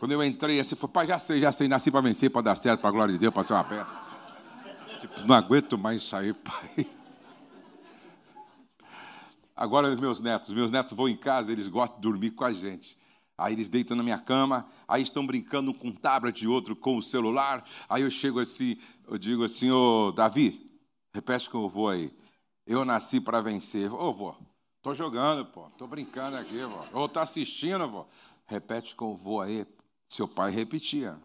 quando 0.00 0.12
eu 0.12 0.24
entrei, 0.24 0.58
assim, 0.58 0.74
falei, 0.74 0.94
pai, 0.94 1.06
já 1.06 1.18
sei, 1.18 1.40
já 1.42 1.52
sei. 1.52 1.68
Nasci 1.68 1.90
para 1.90 2.00
vencer, 2.00 2.30
para 2.30 2.40
dar 2.40 2.56
certo, 2.56 2.80
para 2.80 2.90
glória 2.90 3.12
de 3.12 3.20
Deus, 3.20 3.34
para 3.34 3.44
ser 3.44 3.52
uma 3.52 3.62
peça. 3.62 4.10
Tipo, 4.98 5.20
não 5.26 5.36
aguento 5.36 5.76
mais 5.76 6.02
sair, 6.02 6.32
pai. 6.32 6.86
Agora, 9.54 9.94
meus 9.94 10.22
netos, 10.22 10.48
meus 10.54 10.70
netos 10.70 10.94
vão 10.94 11.06
em 11.06 11.16
casa, 11.16 11.52
eles 11.52 11.68
gostam 11.68 11.96
de 11.96 12.02
dormir 12.02 12.30
com 12.30 12.44
a 12.44 12.52
gente. 12.52 12.96
Aí 13.36 13.52
eles 13.52 13.68
deitam 13.68 13.94
na 13.94 14.02
minha 14.02 14.16
cama, 14.16 14.66
aí 14.88 15.02
estão 15.02 15.26
brincando 15.26 15.74
com 15.74 15.88
um 15.88 15.92
tablet, 15.92 16.46
outro 16.46 16.74
com 16.74 16.96
o 16.96 17.02
celular. 17.02 17.62
Aí 17.86 18.02
eu 18.02 18.10
chego 18.10 18.40
assim, 18.40 18.78
eu 19.06 19.18
digo 19.18 19.44
assim, 19.44 19.70
ô 19.70 20.12
Davi, 20.12 20.80
repete 21.12 21.50
com 21.50 21.58
o 21.58 21.68
vô 21.68 21.88
aí. 21.88 22.10
Eu 22.66 22.86
nasci 22.86 23.20
para 23.20 23.42
vencer. 23.42 23.92
Ô 23.92 24.14
vô, 24.14 24.34
tô 24.80 24.94
jogando, 24.94 25.44
pô, 25.44 25.68
tô 25.76 25.86
brincando 25.86 26.38
aqui, 26.38 26.62
vô. 26.62 26.86
Ou 26.94 27.06
tô 27.06 27.20
assistindo, 27.20 27.86
vô. 27.86 28.06
Repete 28.46 28.96
com 28.96 29.12
o 29.12 29.14
vô 29.14 29.42
aí. 29.42 29.66
Seu 30.10 30.28
pai 30.28 30.50
repetia. 30.50 31.18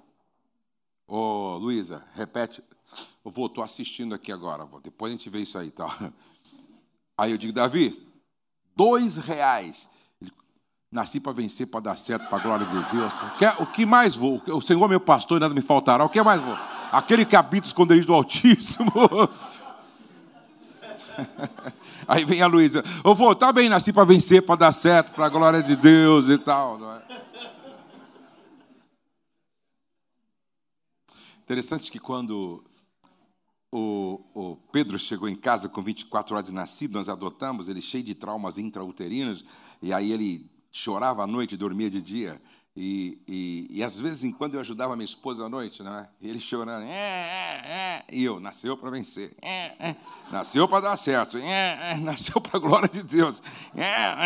Ô 1.06 1.58
Luísa, 1.58 2.08
repete. 2.14 2.64
Eu 3.26 3.32
vou, 3.32 3.50
tô 3.50 3.62
assistindo 3.62 4.16
aqui 4.16 4.32
agora, 4.32 4.64
vô. 4.64 4.80
Depois 4.80 5.12
a 5.12 5.18
gente 5.18 5.30
vê 5.30 5.40
isso 5.40 5.58
aí, 5.58 5.72
tá? 5.72 5.88
Aí 7.18 7.32
eu 7.32 7.38
digo, 7.38 7.54
Davi, 7.54 8.06
dois 8.76 9.18
reais 9.18 9.90
Nasci 10.96 11.20
para 11.20 11.34
vencer, 11.34 11.68
para 11.68 11.82
dar 11.82 11.98
certo, 11.98 12.30
para 12.30 12.38
a 12.38 12.42
glória 12.42 12.66
de 12.66 12.96
Deus. 12.96 13.12
O 13.60 13.66
que 13.66 13.86
mais 13.86 14.16
vou? 14.16 14.42
O 14.48 14.62
Senhor 14.62 14.88
meu 14.88 15.02
pastor, 15.02 15.42
nada 15.42 15.54
me 15.54 15.62
faltará. 15.62 16.06
O 16.06 16.10
que 16.10 16.24
mais 16.24 16.40
vou? 16.40 16.58
Aquele 16.90 17.26
que 17.26 17.36
habita 17.36 17.66
o 17.66 17.68
esconderijo 17.68 18.08
do 18.08 18.14
Altíssimo. 18.14 18.88
Aí 22.08 22.24
vem 22.24 22.42
a 22.42 22.48
Luísa. 22.48 22.82
Eu 23.04 23.14
vou, 23.14 23.36
tá 23.36 23.52
bem, 23.52 23.68
nasci 23.68 23.92
para 23.92 24.06
vencer, 24.06 24.44
para 24.44 24.56
dar 24.56 24.72
certo, 24.72 25.12
para 25.12 25.26
a 25.26 25.30
glória 25.30 25.62
de 25.62 25.76
Deus 25.76 26.30
e 26.30 26.38
tal. 26.38 26.78
Não 26.78 26.94
é? 26.94 27.02
Interessante 31.46 31.92
que 31.92 32.00
quando 32.00 32.64
o, 33.72 34.20
o, 34.34 34.56
Pedro 34.72 34.98
chegou 34.98 35.30
em 35.30 35.36
casa 35.36 35.70
com 35.70 35.80
24 35.80 36.34
horas 36.34 36.48
de 36.48 36.52
nascido, 36.52 36.94
nós 36.94 37.08
adotamos, 37.08 37.70
ele 37.70 37.84
cheio 37.84 38.04
de 38.04 38.16
traumas 38.16 38.58
intrauterinos, 38.58 39.46
e 39.80 39.94
aí 39.94 40.12
ele 40.12 40.50
chorava 40.72 41.22
à 41.22 41.28
noite, 41.28 41.56
dormia 41.56 41.88
de 41.88 42.02
dia. 42.02 42.42
E, 42.76 43.22
e, 43.28 43.68
e, 43.70 43.84
às 43.84 44.00
vezes, 44.00 44.34
quando 44.34 44.56
eu 44.56 44.60
ajudava 44.60 44.96
minha 44.96 45.06
esposa 45.06 45.46
à 45.46 45.50
noite, 45.50 45.84
né, 45.84 46.10
ele 46.20 46.40
chorando, 46.40 46.84
é, 46.84 46.90
é, 46.90 47.72
é, 47.72 48.06
e 48.12 48.24
eu, 48.24 48.40
nasceu 48.40 48.76
para 48.76 48.90
vencer, 48.90 49.38
é, 49.40 49.90
é, 49.90 49.96
nasceu 50.32 50.68
para 50.68 50.80
dar 50.80 50.98
certo, 50.98 51.38
é, 51.38 51.96
nasceu 52.02 52.42
para 52.42 52.58
a 52.58 52.60
glória 52.60 52.90
de 52.90 53.04
Deus, 53.04 53.44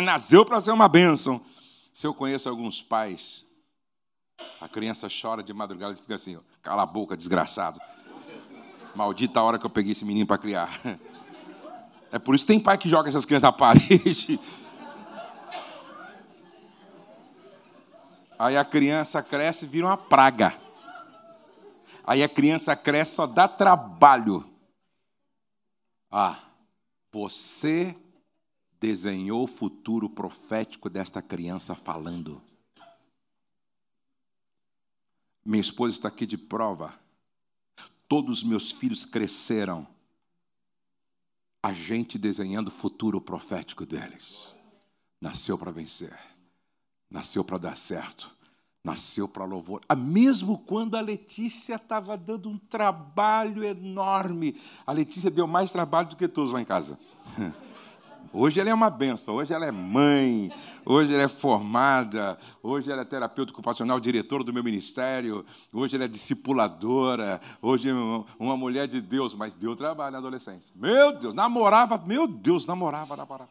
nasceu 0.06 0.46
para 0.46 0.62
ser 0.62 0.72
uma 0.72 0.88
bênção. 0.88 1.42
Se 1.92 2.08
eu 2.08 2.14
conheço 2.14 2.48
alguns 2.48 2.82
pais, 2.82 3.46
a 4.70 4.72
criança 4.72 5.08
chora 5.10 5.42
de 5.42 5.52
madrugada 5.52 5.94
e 5.94 5.98
fica 5.98 6.14
assim, 6.14 6.40
cala 6.62 6.84
a 6.84 6.86
boca, 6.86 7.18
desgraçado. 7.18 7.82
Maldita 8.96 9.42
hora 9.42 9.58
que 9.58 9.66
eu 9.66 9.70
peguei 9.70 9.94
esse 9.94 10.06
menino 10.06 10.28
para 10.28 10.38
criar. 10.38 10.80
É 12.12 12.18
por 12.18 12.34
isso 12.34 12.44
que 12.44 12.54
tem 12.54 12.60
pai 12.60 12.76
que 12.76 12.90
joga 12.90 13.08
essas 13.08 13.24
crianças 13.24 13.44
na 13.44 13.52
parede. 13.52 14.40
Aí 18.40 18.58
a 18.58 18.66
criança 18.66 19.22
cresce 19.22 19.66
e 19.66 19.68
vira 19.68 19.86
uma 19.86 19.96
praga. 19.96 20.60
Aí 22.04 22.24
a 22.24 22.28
criança 22.28 22.76
cresce 22.76 23.14
só 23.14 23.28
dá 23.28 23.48
trabalho. 23.48 24.44
Ah, 26.10 26.40
você 27.12 27.96
desenhou 28.80 29.44
o 29.44 29.48
futuro 29.48 30.10
profético 30.10 30.90
desta 30.90 31.22
criança 31.22 31.76
falando. 31.76 32.42
Minha 35.46 35.62
esposa 35.62 35.96
está 35.96 36.08
aqui 36.08 36.26
de 36.26 36.38
prova. 36.38 36.94
Todos 38.08 38.40
os 38.40 38.44
meus 38.44 38.72
filhos 38.72 39.06
cresceram. 39.06 39.88
A 41.62 41.74
gente 41.74 42.18
desenhando 42.18 42.70
o 42.70 42.72
futuro 42.72 43.20
profético 43.20 43.86
deles. 43.86 44.56
Nasceu 45.22 45.58
para 45.58 45.72
vencer 45.72 46.18
nasceu 47.10 47.44
para 47.44 47.58
dar 47.58 47.76
certo, 47.76 48.30
nasceu 48.84 49.28
para 49.28 49.44
louvor. 49.44 49.82
Ah, 49.90 49.96
mesmo 49.96 50.60
quando 50.60 50.96
a 50.96 51.02
Letícia 51.02 51.76
estava 51.76 52.16
dando 52.16 52.50
um 52.50 52.58
trabalho 52.58 53.64
enorme, 53.64 54.56
a 54.86 54.92
Letícia 54.92 55.32
deu 55.32 55.48
mais 55.48 55.72
trabalho 55.72 56.10
do 56.10 56.16
que 56.16 56.28
todos 56.28 56.52
lá 56.52 56.62
em 56.62 56.66
casa. 56.66 57.00
Hoje 58.32 58.60
ela 58.60 58.70
é 58.70 58.74
uma 58.74 58.92
benção, 58.92 59.36
hoje 59.36 59.54
ela 59.54 59.66
é 59.66 59.72
mãe, 59.72 60.52
hoje 60.86 61.12
ela 61.12 61.24
é 61.24 61.28
formada, 61.28 62.38
hoje 62.62 62.92
ela 62.92 63.02
é 63.02 63.06
terapeuta 63.06 63.52
ocupacional, 63.52 64.00
diretora 64.00 64.44
do 64.44 64.54
meu 64.54 64.64
ministério, 64.64 65.44
hoje 65.74 65.96
ela 65.96 66.06
é 66.06 66.08
discipuladora, 66.08 67.42
hoje 67.60 67.90
é 67.90 67.94
uma 68.38 68.56
mulher 68.56 68.88
de 68.88 69.02
Deus, 69.02 69.34
mas 69.34 69.56
deu 69.56 69.76
trabalho 69.76 70.12
na 70.12 70.20
adolescência. 70.20 70.72
Meu 70.76 71.18
Deus, 71.18 71.34
namorava, 71.34 71.98
meu 71.98 72.28
Deus, 72.28 72.68
namorava, 72.68 73.16
namorava. 73.16 73.50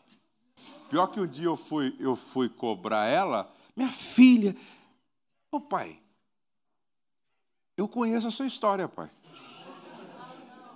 Pior 0.89 1.09
que 1.09 1.21
um 1.21 1.27
dia 1.27 1.47
eu 1.47 1.57
fui, 1.57 1.97
eu 1.99 2.15
fui 2.15 2.49
cobrar 2.49 3.07
ela, 3.07 3.53
minha 3.77 3.91
filha. 3.91 4.57
Ô 5.51 5.61
pai, 5.61 5.99
eu 7.77 7.89
conheço 7.89 8.29
a 8.29 8.31
sua 8.31 8.47
história, 8.47 8.89
pai. 8.89 9.11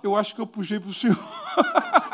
Eu 0.03 0.17
acho 0.17 0.35
que 0.35 0.41
eu 0.41 0.47
puxei 0.47 0.77
para 0.77 0.89
o 0.89 0.93
senhor. 0.93 1.17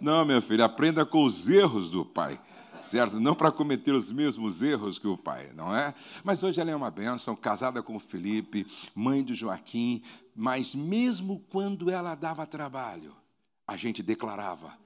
Não, 0.00 0.24
minha 0.24 0.40
filha, 0.40 0.64
aprenda 0.64 1.04
com 1.04 1.24
os 1.24 1.48
erros 1.48 1.90
do 1.90 2.04
pai 2.04 2.40
certo? 2.82 3.20
Não 3.20 3.34
para 3.34 3.52
cometer 3.52 3.92
os 3.92 4.10
mesmos 4.10 4.62
erros 4.62 4.98
que 4.98 5.06
o 5.06 5.16
pai, 5.16 5.50
não 5.54 5.74
é? 5.74 5.94
Mas 6.24 6.42
hoje 6.42 6.60
ela 6.60 6.70
é 6.70 6.76
uma 6.76 6.90
bênção, 6.90 7.36
casada 7.36 7.82
com 7.82 7.96
o 7.96 8.00
Felipe, 8.00 8.66
mãe 8.94 9.22
do 9.22 9.34
Joaquim, 9.34 10.02
mas 10.34 10.74
mesmo 10.74 11.40
quando 11.50 11.90
ela 11.90 12.14
dava 12.14 12.46
trabalho, 12.46 13.14
a 13.66 13.76
gente 13.76 14.02
declarava: 14.02 14.76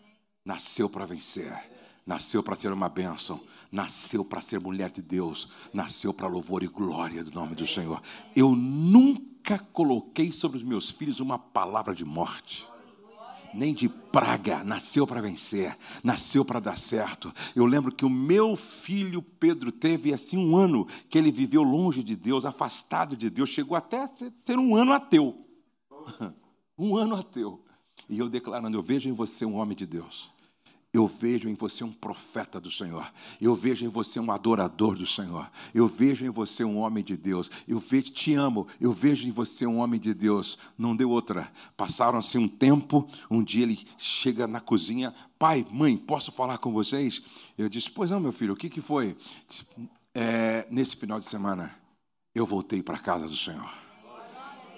nasceu 0.45 0.89
para 0.89 1.07
vencer, 1.07 1.53
nasceu 2.07 2.43
para 2.43 2.57
ser 2.57 2.73
uma 2.73 2.89
bênção, 2.89 3.41
nasceu 3.71 4.25
para 4.25 4.41
ser 4.41 4.61
mulher 4.61 4.91
de 4.91 5.03
Deus, 5.03 5.49
nasceu 5.73 6.13
para 6.13 6.27
louvor 6.27 6.63
e 6.63 6.69
glória 6.69 7.25
do 7.25 7.33
nome 7.33 7.55
do 7.55 7.67
Senhor. 7.67 8.03
Eu 8.35 8.55
nunca 8.55 9.59
coloquei 9.59 10.33
sobre 10.33 10.59
os 10.59 10.63
meus 10.63 10.91
filhos 10.91 11.21
uma 11.21 11.39
palavra 11.39 11.95
de 11.95 12.05
morte 12.05 12.74
nem 13.55 13.73
de 13.73 13.89
praga, 13.89 14.65
nasceu 14.65 15.07
para 15.07 15.21
vencer, 15.21 15.77
nasceu 16.03 16.45
para 16.45 16.61
dar 16.61 16.77
certo. 16.77 17.33
Eu 17.55 17.65
lembro 17.67 17.95
que 17.95 18.05
o 18.05 18.11
meu 18.11 18.57
filho 18.57 19.23
Pedro 19.23 19.71
teve 19.71 20.13
assim 20.13 20.37
um 20.37 20.57
ano 20.57 20.87
que 21.09 21.17
ele 21.17 21.31
viveu 21.31 21.63
longe 21.63 22.03
de 22.03 22.17
Deus, 22.17 22.45
afastado 22.45 23.17
de 23.17 23.31
Deus, 23.31 23.51
chegou 23.51 23.77
até 23.77 24.03
a 24.03 24.11
ser 24.35 24.59
um 24.59 24.75
ano 24.75 24.93
ateu. 24.93 25.47
Um 26.77 26.97
ano 26.97 27.15
ateu. 27.15 27.65
E 28.11 28.19
eu 28.19 28.29
declarando: 28.29 28.77
eu 28.77 28.83
vejo 28.83 29.09
em 29.09 29.13
você 29.13 29.45
um 29.45 29.55
homem 29.55 29.77
de 29.77 29.87
Deus. 29.87 30.29
Eu 30.95 31.09
vejo 31.09 31.49
em 31.49 31.55
você 31.55 31.83
um 31.83 31.91
profeta 31.91 32.61
do 32.61 32.71
Senhor. 32.71 33.13
Eu 33.41 33.57
vejo 33.57 33.85
em 33.85 33.89
você 33.89 34.21
um 34.21 34.31
adorador 34.31 34.95
do 34.95 35.05
Senhor. 35.05 35.51
Eu 35.75 35.89
vejo 35.89 36.25
em 36.25 36.31
você 36.31 36.63
um 36.63 36.79
homem 36.79 37.03
de 37.03 37.17
Deus. 37.17 37.51
Eu 37.67 37.81
vejo, 37.81 38.13
te 38.13 38.33
amo. 38.35 38.69
Eu 38.81 38.93
vejo 38.93 39.27
em 39.27 39.33
você 39.33 39.67
um 39.67 39.79
homem 39.79 39.99
de 39.99 40.15
Deus. 40.15 40.57
Não 40.79 40.95
deu 40.95 41.11
outra. 41.11 41.53
Passaram-se 41.77 42.39
um 42.39 42.47
tempo. 42.47 43.09
Um 43.29 43.43
dia 43.43 43.65
ele 43.65 43.85
chega 43.99 44.47
na 44.47 44.61
cozinha. 44.61 45.13
Pai, 45.37 45.67
mãe, 45.69 45.97
posso 45.97 46.31
falar 46.31 46.59
com 46.59 46.73
vocês? 46.73 47.21
Eu 47.59 47.69
disse: 47.69 47.91
Pois 47.91 48.13
não, 48.13 48.21
meu 48.21 48.33
filho. 48.33 48.55
O 48.55 48.57
que, 48.57 48.71
que 48.71 48.81
foi? 48.81 49.17
É, 50.15 50.65
nesse 50.71 50.95
final 50.95 51.19
de 51.19 51.25
semana, 51.25 51.77
eu 52.33 52.47
voltei 52.47 52.85
para 52.85 52.95
a 52.95 53.01
casa 53.01 53.27
do 53.27 53.37
Senhor. 53.37 53.69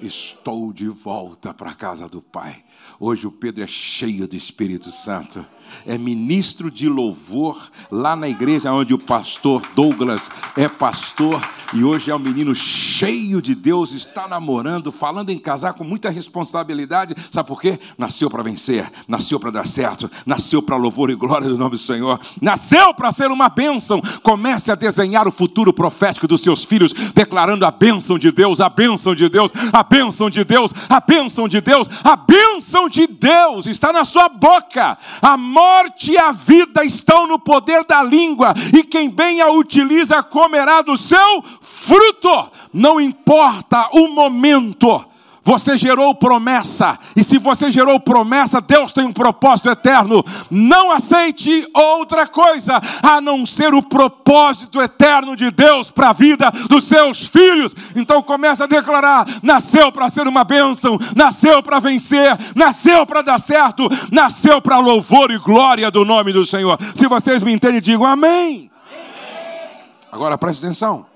Estou 0.00 0.72
de 0.72 0.88
volta 0.88 1.52
para 1.52 1.72
a 1.72 1.74
casa 1.74 2.08
do 2.08 2.22
Pai. 2.22 2.64
Hoje 2.98 3.26
o 3.26 3.32
Pedro 3.32 3.62
é 3.62 3.66
cheio 3.66 4.26
do 4.26 4.34
Espírito 4.34 4.90
Santo 4.90 5.44
é 5.86 5.96
ministro 5.98 6.70
de 6.70 6.88
louvor 6.88 7.70
lá 7.90 8.16
na 8.16 8.28
igreja 8.28 8.72
onde 8.72 8.94
o 8.94 8.98
pastor 8.98 9.62
Douglas 9.74 10.30
é 10.56 10.68
pastor 10.68 11.40
e 11.74 11.82
hoje 11.82 12.10
é 12.10 12.14
um 12.14 12.18
menino 12.18 12.54
cheio 12.54 13.42
de 13.42 13.54
Deus, 13.54 13.92
está 13.92 14.28
namorando, 14.28 14.92
falando 14.92 15.30
em 15.30 15.38
casar 15.38 15.74
com 15.74 15.82
muita 15.82 16.10
responsabilidade. 16.10 17.14
Sabe 17.30 17.48
por 17.48 17.60
quê? 17.60 17.78
Nasceu 17.98 18.30
para 18.30 18.42
vencer, 18.42 18.90
nasceu 19.08 19.40
para 19.40 19.50
dar 19.50 19.66
certo, 19.66 20.10
nasceu 20.24 20.62
para 20.62 20.76
louvor 20.76 21.10
e 21.10 21.16
glória 21.16 21.48
do 21.48 21.58
nome 21.58 21.72
do 21.72 21.78
Senhor, 21.78 22.20
nasceu 22.40 22.94
para 22.94 23.10
ser 23.10 23.30
uma 23.30 23.48
bênção. 23.48 24.00
Comece 24.22 24.70
a 24.70 24.74
desenhar 24.74 25.26
o 25.26 25.32
futuro 25.32 25.72
profético 25.72 26.28
dos 26.28 26.40
seus 26.40 26.64
filhos, 26.64 26.92
declarando 27.14 27.66
a 27.66 27.70
bênção 27.70 28.18
de 28.18 28.30
Deus, 28.30 28.60
a 28.60 28.68
bênção 28.68 29.14
de 29.14 29.28
Deus, 29.28 29.50
a 29.72 29.82
bênção 29.82 30.30
de 30.30 30.44
Deus, 30.44 30.72
a 30.88 31.00
bênção 31.00 31.48
de 31.48 31.60
Deus, 31.60 31.88
a 32.04 32.16
bênção 32.16 32.88
de 32.88 33.06
Deus 33.06 33.66
está 33.66 33.92
na 33.92 34.04
sua 34.04 34.28
boca. 34.28 34.96
A 35.20 35.36
morte 35.56 36.12
e 36.12 36.18
a 36.18 36.32
vida 36.32 36.84
estão 36.84 37.26
no 37.26 37.38
poder 37.38 37.82
da 37.84 38.02
língua, 38.02 38.52
e 38.76 38.84
quem 38.84 39.08
bem 39.08 39.40
a 39.40 39.50
utiliza 39.50 40.22
comerá 40.22 40.82
do 40.82 40.98
seu 40.98 41.42
fruto. 41.62 42.50
Não 42.72 43.00
importa 43.00 43.88
o 43.92 44.08
momento, 44.08 45.02
Você 45.46 45.76
gerou 45.76 46.12
promessa, 46.12 46.98
e 47.14 47.22
se 47.22 47.38
você 47.38 47.70
gerou 47.70 48.00
promessa, 48.00 48.60
Deus 48.60 48.90
tem 48.90 49.04
um 49.04 49.12
propósito 49.12 49.70
eterno. 49.70 50.24
Não 50.50 50.90
aceite 50.90 51.64
outra 51.72 52.26
coisa 52.26 52.80
a 53.00 53.20
não 53.20 53.46
ser 53.46 53.72
o 53.72 53.80
propósito 53.80 54.82
eterno 54.82 55.36
de 55.36 55.52
Deus 55.52 55.88
para 55.88 56.10
a 56.10 56.12
vida 56.12 56.50
dos 56.68 56.82
seus 56.82 57.24
filhos. 57.24 57.76
Então 57.94 58.20
começa 58.22 58.64
a 58.64 58.66
declarar: 58.66 59.24
nasceu 59.40 59.92
para 59.92 60.10
ser 60.10 60.26
uma 60.26 60.42
bênção, 60.42 60.98
nasceu 61.14 61.62
para 61.62 61.78
vencer, 61.78 62.36
nasceu 62.56 63.06
para 63.06 63.22
dar 63.22 63.38
certo, 63.38 63.88
nasceu 64.10 64.60
para 64.60 64.80
louvor 64.80 65.30
e 65.30 65.38
glória 65.38 65.92
do 65.92 66.04
nome 66.04 66.32
do 66.32 66.44
Senhor. 66.44 66.76
Se 66.92 67.06
vocês 67.06 67.40
me 67.44 67.52
entendem, 67.52 67.80
digam 67.80 68.04
amém. 68.04 68.68
amém. 68.90 69.80
Agora 70.10 70.36
preste 70.36 70.64
atenção 70.66 71.06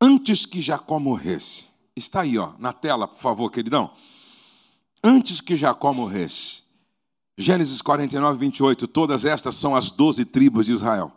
antes 0.00 0.46
que 0.46 0.60
Jacó 0.60 0.98
morresse. 0.98 1.66
Está 1.94 2.20
aí, 2.20 2.38
ó, 2.38 2.52
na 2.58 2.72
tela, 2.72 3.08
por 3.08 3.18
favor, 3.18 3.50
queridão. 3.50 3.90
Antes 5.02 5.40
que 5.40 5.56
Jacó 5.56 5.92
morresse. 5.92 6.62
Gênesis 7.36 7.80
49, 7.82 8.38
28. 8.38 8.88
Todas 8.88 9.24
estas 9.24 9.54
são 9.54 9.76
as 9.76 9.90
doze 9.90 10.24
tribos 10.24 10.66
de 10.66 10.72
Israel. 10.72 11.12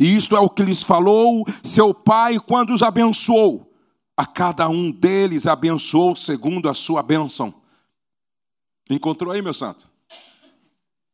E 0.00 0.16
isto 0.16 0.36
é 0.36 0.40
o 0.40 0.48
que 0.48 0.62
lhes 0.62 0.82
falou 0.82 1.44
seu 1.62 1.92
pai 1.92 2.38
quando 2.38 2.72
os 2.72 2.82
abençoou. 2.82 3.70
A 4.16 4.24
cada 4.24 4.68
um 4.68 4.90
deles 4.90 5.46
abençoou 5.46 6.14
segundo 6.14 6.68
a 6.68 6.74
sua 6.74 7.02
bênção. 7.02 7.52
Encontrou 8.88 9.32
aí, 9.32 9.42
meu 9.42 9.54
santo? 9.54 9.88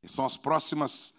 São 0.04 0.24
as 0.26 0.36
próximas 0.36 1.14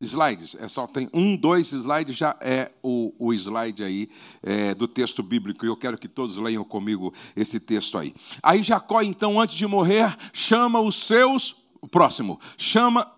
slides. 0.00 0.56
É 0.58 0.66
só 0.66 0.86
tem 0.86 1.10
um, 1.12 1.36
dois 1.36 1.72
slides, 1.72 2.16
já 2.16 2.36
é 2.40 2.72
o, 2.82 3.14
o 3.18 3.32
slide 3.34 3.84
aí 3.84 4.10
é, 4.42 4.74
do 4.74 4.88
texto 4.88 5.22
bíblico. 5.22 5.64
E 5.64 5.68
eu 5.68 5.76
quero 5.76 5.98
que 5.98 6.08
todos 6.08 6.36
leiam 6.36 6.64
comigo 6.64 7.12
esse 7.36 7.60
texto 7.60 7.98
aí. 7.98 8.14
Aí 8.42 8.62
Jacó, 8.62 9.02
então, 9.02 9.40
antes 9.40 9.56
de 9.56 9.66
morrer, 9.66 10.16
chama 10.32 10.80
os 10.80 10.96
seus. 10.96 11.56
O 11.80 11.88
próximo, 11.88 12.40
chama. 12.56 13.10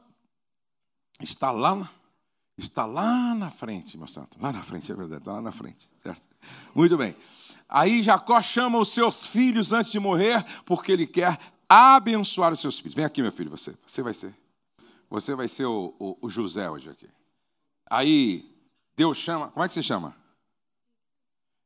Está 1.21 1.53
lá, 1.53 1.89
está 2.59 2.85
lá 2.85 3.35
na 3.35 3.51
frente, 3.51 3.97
meu 3.97 4.09
santo. 4.09 4.37
Lá 4.41 4.53
na 4.53 4.63
frente, 4.63 4.91
é 4.91 4.95
verdade, 4.95 5.21
está 5.21 5.33
lá 5.33 5.41
na 5.41 5.53
frente, 5.53 5.89
certo? 6.03 6.23
Muito 6.75 6.97
bem. 6.97 7.15
Aí 7.69 8.03
Jacó 8.03 8.43
chama 8.43 8.79
os 8.79 8.93
seus 8.93 9.25
filhos 9.25 9.73
antes 9.73 9.93
de 9.93 10.01
morrer, 10.01 10.45
porque 10.67 10.91
ele 10.93 11.07
quer 11.07 11.39
abençoar 11.69 12.53
os 12.53 12.61
seus 12.61 12.79
filhos. 12.79 12.95
Vem 12.95 13.05
aqui, 13.05 13.23
meu 13.23 13.33
filho, 13.33 13.51
você. 13.51 13.75
Você 13.87 14.03
vai 14.03 14.13
ser. 14.13 14.42
Você 15.13 15.35
vai 15.35 15.47
ser 15.47 15.67
o, 15.67 15.95
o, 15.99 16.17
o 16.23 16.29
José 16.31 16.71
hoje 16.71 16.89
aqui. 16.89 17.07
Aí, 17.85 18.51
Deus 18.97 19.19
chama. 19.19 19.51
Como 19.51 19.63
é 19.63 19.69
que 19.69 19.75
você 19.75 19.83
chama? 19.83 20.17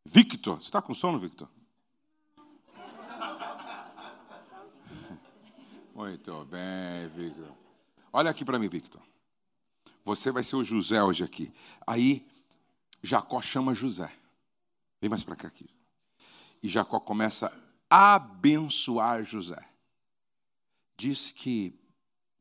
Victor. 0.05 0.61
Você 0.61 0.65
está 0.65 0.83
com 0.83 0.93
sono, 0.93 1.17
Victor? 1.17 1.49
Muito 5.95 6.45
bem, 6.47 7.09
Victor. 7.09 7.53
Olha 8.13 8.33
aqui 8.33 8.45
para 8.45 8.59
mim, 8.59 8.69
Victor. 8.69 9.01
Você 10.05 10.33
vai 10.33 10.43
ser 10.43 10.57
o 10.57 10.65
José 10.65 11.01
hoje 11.01 11.23
aqui. 11.23 11.53
Aí, 11.87 12.29
Jacó 13.01 13.41
chama 13.41 13.75
José. 13.75 14.13
Vem 15.01 15.09
mais 15.09 15.23
para 15.23 15.37
cá 15.37 15.47
aqui. 15.47 15.71
E 16.61 16.69
Jacó 16.69 16.99
começa 16.99 17.57
a 17.89 18.15
abençoar 18.15 19.23
José. 19.23 19.65
Diz 20.97 21.31
que 21.31 21.86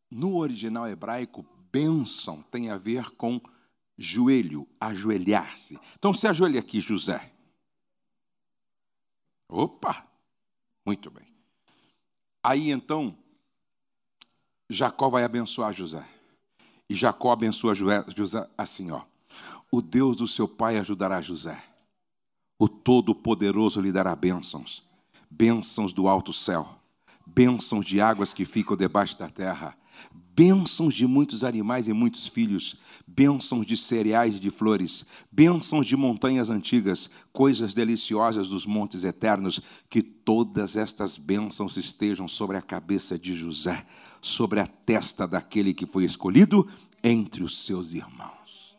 no 0.09 0.37
original 0.37 0.87
hebraico, 0.87 1.45
bênção 1.71 2.41
tem 2.43 2.69
a 2.69 2.77
ver 2.77 3.11
com 3.11 3.41
joelho, 3.97 4.67
ajoelhar-se. 4.79 5.79
Então 5.97 6.13
se 6.13 6.27
ajoelha 6.27 6.59
aqui, 6.59 6.79
José. 6.79 7.31
Opa! 9.47 10.05
Muito 10.85 11.09
bem. 11.09 11.27
Aí 12.43 12.69
então, 12.69 13.17
Jacó 14.69 15.09
vai 15.09 15.23
abençoar 15.23 15.73
José. 15.73 16.07
E 16.89 16.93
Jacó 16.93 17.31
abençoa 17.31 17.73
José 17.73 18.47
assim, 18.57 18.91
ó. 18.91 19.01
O 19.71 19.81
Deus 19.81 20.15
do 20.15 20.27
seu 20.27 20.47
pai 20.47 20.77
ajudará 20.77 21.19
José. 21.21 21.61
O 22.57 22.69
Todo-Poderoso 22.69 23.81
lhe 23.81 23.91
dará 23.91 24.15
bênçãos, 24.15 24.83
bênçãos 25.29 25.91
do 25.91 26.07
alto 26.07 26.31
céu, 26.31 26.79
bênçãos 27.25 27.85
de 27.85 27.99
águas 27.99 28.33
que 28.33 28.45
ficam 28.45 28.77
debaixo 28.77 29.17
da 29.17 29.27
terra 29.27 29.77
bênçãos 30.35 30.93
de 30.93 31.07
muitos 31.07 31.45
animais 31.45 31.87
e 31.87 31.93
muitos 31.93 32.27
filhos, 32.27 32.75
bênçãos 33.07 33.65
de 33.65 33.77
cereais 33.77 34.35
e 34.35 34.39
de 34.39 34.51
flores, 34.51 35.05
bênçãos 35.31 35.87
de 35.87 35.95
montanhas 35.95 36.49
antigas, 36.49 37.09
coisas 37.31 37.73
deliciosas 37.73 38.47
dos 38.47 38.65
montes 38.65 39.05
eternos, 39.05 39.61
que 39.89 40.01
todas 40.01 40.75
estas 40.75 41.17
bênçãos 41.17 41.77
estejam 41.77 42.27
sobre 42.27 42.57
a 42.57 42.61
cabeça 42.61 43.17
de 43.17 43.33
José, 43.33 43.85
sobre 44.21 44.59
a 44.59 44.67
testa 44.67 45.25
daquele 45.25 45.73
que 45.73 45.85
foi 45.85 46.03
escolhido 46.03 46.67
entre 47.01 47.41
os 47.41 47.65
seus 47.65 47.93
irmãos. 47.93 48.75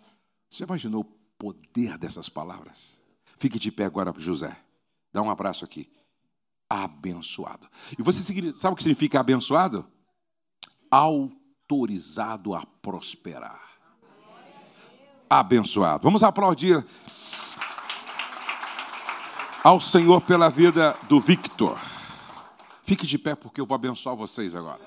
Você 0.50 0.64
imaginou 0.64 1.02
o 1.02 1.04
poder 1.38 1.96
dessas 1.96 2.28
palavras? 2.28 3.00
Fique 3.38 3.58
de 3.58 3.70
pé 3.70 3.84
agora, 3.84 4.12
José. 4.18 4.54
Dá 5.12 5.22
um 5.22 5.30
abraço 5.30 5.64
aqui. 5.64 5.88
Abençoado. 6.68 7.66
E 7.98 8.02
você 8.02 8.20
sabe 8.54 8.74
o 8.74 8.76
que 8.76 8.82
significa 8.82 9.20
abençoado? 9.20 9.86
Autorizado 10.96 12.54
a 12.54 12.64
prosperar. 12.80 13.60
Abençoado. 15.28 16.02
Vamos 16.02 16.22
aplaudir 16.22 16.84
ao 19.62 19.78
Senhor 19.78 20.22
pela 20.22 20.48
vida 20.48 20.96
do 21.08 21.20
Victor. 21.20 21.78
Fique 22.82 23.06
de 23.06 23.18
pé 23.18 23.34
porque 23.34 23.60
eu 23.60 23.66
vou 23.66 23.74
abençoar 23.74 24.16
vocês 24.16 24.54
agora. 24.54 24.80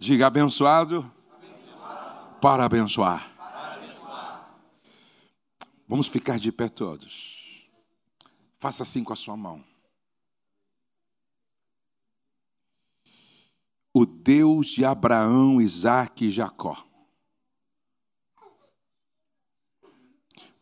Diga 0.00 0.26
abençoado, 0.26 1.08
Para, 2.40 2.64
abençoar. 2.64 3.28
Vamos 5.86 6.08
ficar 6.08 6.38
de 6.38 6.50
pé 6.50 6.68
todos. 6.68 7.68
Faça 8.58 8.82
assim 8.82 9.04
com 9.04 9.12
a 9.12 9.16
sua 9.16 9.36
mão. 9.36 9.69
O 13.92 14.06
Deus 14.06 14.68
de 14.68 14.84
Abraão, 14.84 15.60
Isaac 15.60 16.24
e 16.24 16.30
Jacó, 16.30 16.86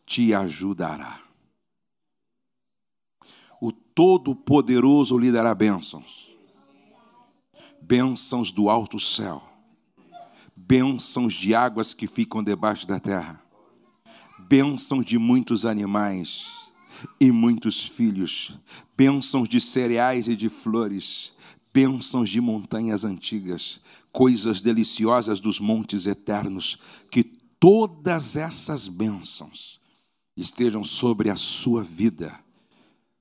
te 0.05 0.33
ajudará. 0.33 1.21
O 3.61 3.71
Todo-Poderoso 3.71 5.17
lhe 5.17 5.31
dará 5.31 5.53
bênçãos, 5.53 6.35
bênçãos 7.81 8.51
do 8.51 8.69
alto 8.69 8.99
céu, 8.99 9.43
bênçãos 10.55 11.33
de 11.33 11.53
águas 11.53 11.93
que 11.93 12.07
ficam 12.07 12.43
debaixo 12.43 12.87
da 12.87 12.99
terra, 12.99 13.43
bênçãos 14.39 15.05
de 15.05 15.19
muitos 15.19 15.65
animais 15.65 16.47
e 17.19 17.31
muitos 17.31 17.83
filhos, 17.83 18.57
bênçãos 18.97 19.47
de 19.47 19.61
cereais 19.61 20.27
e 20.27 20.35
de 20.35 20.49
flores, 20.49 21.35
bênçãos 21.73 22.29
de 22.29 22.41
montanhas 22.41 23.05
antigas, 23.05 23.81
coisas 24.11 24.61
deliciosas 24.61 25.39
dos 25.39 25.59
montes 25.59 26.07
eternos, 26.07 26.77
que 27.11 27.23
todas 27.23 28.35
essas 28.35 28.87
bênçãos 28.87 29.79
estejam 30.35 30.83
sobre 30.83 31.29
a 31.29 31.35
sua 31.35 31.83
vida, 31.83 32.39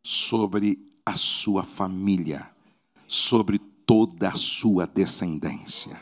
sobre 0.03 0.79
a 1.05 1.17
sua 1.17 1.65
família, 1.65 2.51
sobre 3.07 3.59
toda 3.59 4.29
a 4.29 4.35
sua 4.35 4.87
descendência. 4.87 6.01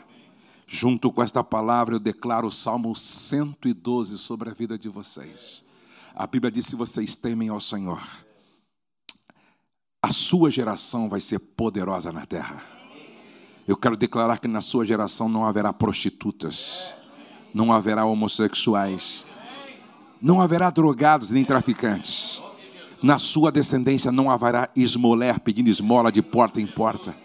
Junto 0.67 1.11
com 1.11 1.23
esta 1.23 1.43
palavra, 1.43 1.95
eu 1.95 1.99
declaro 1.99 2.47
o 2.47 2.51
Salmo 2.51 2.93
112 2.93 4.17
sobre 4.17 4.49
a 4.49 4.53
vida 4.53 4.77
de 4.77 4.89
vocês. 4.89 5.63
A 6.13 6.27
Bíblia 6.27 6.51
diz: 6.51 6.65
se 6.65 6.75
vocês 6.75 7.15
temem 7.15 7.47
ao 7.47 7.61
Senhor, 7.61 8.01
a 10.01 10.11
sua 10.11 10.49
geração 10.49 11.09
vai 11.09 11.19
ser 11.19 11.39
poderosa 11.39 12.11
na 12.11 12.25
terra. 12.25 12.61
Eu 13.67 13.75
quero 13.75 13.97
declarar 13.97 14.39
que 14.39 14.47
na 14.47 14.61
sua 14.61 14.85
geração 14.85 15.27
não 15.27 15.45
haverá 15.45 15.73
prostitutas, 15.73 16.93
não 17.53 17.73
haverá 17.73 18.05
homossexuais, 18.05 19.25
não 20.21 20.39
haverá 20.39 20.69
drogados 20.69 21.31
nem 21.31 21.43
traficantes. 21.43 22.41
Na 23.01 23.19
sua 23.19 23.51
descendência 23.51 24.11
não 24.11 24.31
haverá 24.31 24.69
esmoler 24.75 25.39
pedindo 25.39 25.69
esmola 25.69 26.11
de 26.11 26.21
porta 26.21 26.61
em 26.61 26.67
porta. 26.67 27.15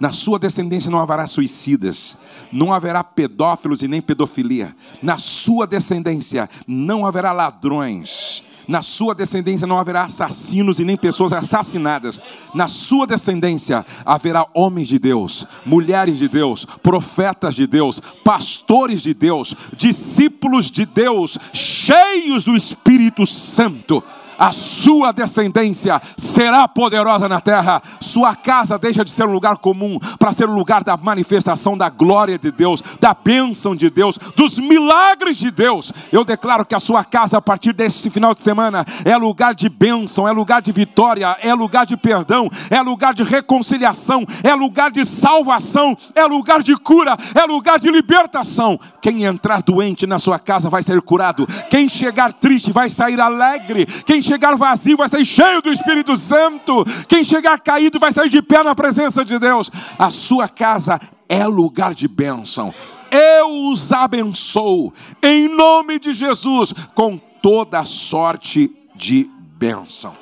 Na 0.00 0.10
sua 0.12 0.38
descendência 0.38 0.90
não 0.90 0.98
haverá 0.98 1.26
suicidas, 1.26 2.16
não 2.50 2.72
haverá 2.72 3.04
pedófilos 3.04 3.82
e 3.82 3.88
nem 3.88 4.02
pedofilia. 4.02 4.74
Na 5.00 5.18
sua 5.18 5.66
descendência 5.66 6.48
não 6.66 7.06
haverá 7.06 7.32
ladrões, 7.32 8.42
na 8.66 8.82
sua 8.82 9.14
descendência 9.14 9.66
não 9.66 9.78
haverá 9.78 10.04
assassinos 10.04 10.80
e 10.80 10.84
nem 10.84 10.96
pessoas 10.96 11.32
assassinadas. 11.32 12.20
Na 12.54 12.68
sua 12.68 13.06
descendência 13.06 13.84
haverá 14.04 14.46
homens 14.54 14.88
de 14.88 14.98
Deus, 14.98 15.46
mulheres 15.64 16.18
de 16.18 16.28
Deus, 16.28 16.64
profetas 16.64 17.54
de 17.54 17.66
Deus, 17.66 18.00
pastores 18.24 19.02
de 19.02 19.14
Deus, 19.14 19.54
discípulos 19.76 20.70
de 20.70 20.86
Deus, 20.86 21.38
cheios 21.52 22.44
do 22.44 22.56
Espírito 22.56 23.26
Santo. 23.26 24.02
A 24.38 24.52
sua 24.52 25.12
descendência 25.12 26.00
será 26.16 26.66
poderosa 26.66 27.28
na 27.28 27.40
terra. 27.40 27.82
Sua 28.00 28.34
casa 28.34 28.78
deixa 28.78 29.04
de 29.04 29.10
ser 29.10 29.26
um 29.26 29.32
lugar 29.32 29.58
comum 29.58 29.98
para 30.18 30.32
ser 30.32 30.48
um 30.48 30.54
lugar 30.54 30.82
da 30.82 30.96
manifestação 30.96 31.76
da 31.76 31.88
glória 31.88 32.38
de 32.38 32.50
Deus, 32.50 32.82
da 33.00 33.14
bênção 33.14 33.74
de 33.76 33.90
Deus, 33.90 34.16
dos 34.36 34.58
milagres 34.58 35.36
de 35.36 35.50
Deus. 35.50 35.92
Eu 36.10 36.24
declaro 36.24 36.64
que 36.64 36.74
a 36.74 36.80
sua 36.80 37.04
casa, 37.04 37.38
a 37.38 37.42
partir 37.42 37.72
desse 37.72 38.08
final 38.10 38.34
de 38.34 38.42
semana, 38.42 38.84
é 39.04 39.16
lugar 39.16 39.54
de 39.54 39.68
bênção, 39.68 40.26
é 40.26 40.32
lugar 40.32 40.62
de 40.62 40.72
vitória, 40.72 41.36
é 41.40 41.52
lugar 41.54 41.86
de 41.86 41.96
perdão, 41.96 42.48
é 42.70 42.80
lugar 42.80 43.14
de 43.14 43.22
reconciliação, 43.22 44.24
é 44.42 44.54
lugar 44.54 44.90
de 44.90 45.04
salvação, 45.04 45.96
é 46.14 46.24
lugar 46.24 46.62
de 46.62 46.76
cura, 46.76 47.16
é 47.34 47.44
lugar 47.44 47.78
de 47.78 47.90
libertação. 47.90 48.78
Quem 49.00 49.24
entrar 49.24 49.62
doente 49.62 50.06
na 50.06 50.18
sua 50.18 50.38
casa 50.38 50.70
vai 50.70 50.82
ser 50.82 51.00
curado, 51.02 51.46
quem 51.68 51.88
chegar 51.88 52.32
triste 52.32 52.72
vai 52.72 52.88
sair 52.88 53.20
alegre, 53.20 53.86
quem 54.06 54.21
chegar 54.22 54.56
vazio 54.56 54.96
vai 54.96 55.08
sair 55.08 55.24
cheio 55.24 55.60
do 55.60 55.72
Espírito 55.72 56.16
Santo. 56.16 56.84
Quem 57.08 57.24
chegar 57.24 57.60
caído 57.60 57.98
vai 57.98 58.12
sair 58.12 58.28
de 58.28 58.40
pé 58.42 58.62
na 58.62 58.74
presença 58.74 59.24
de 59.24 59.38
Deus. 59.38 59.70
A 59.98 60.10
sua 60.10 60.48
casa 60.48 61.00
é 61.28 61.46
lugar 61.46 61.94
de 61.94 62.06
bênção. 62.06 62.74
Eu 63.10 63.70
os 63.70 63.92
abençoo 63.92 64.92
em 65.22 65.48
nome 65.48 65.98
de 65.98 66.12
Jesus 66.12 66.72
com 66.94 67.18
toda 67.18 67.84
sorte 67.84 68.70
de 68.94 69.28
bênção. 69.58 70.12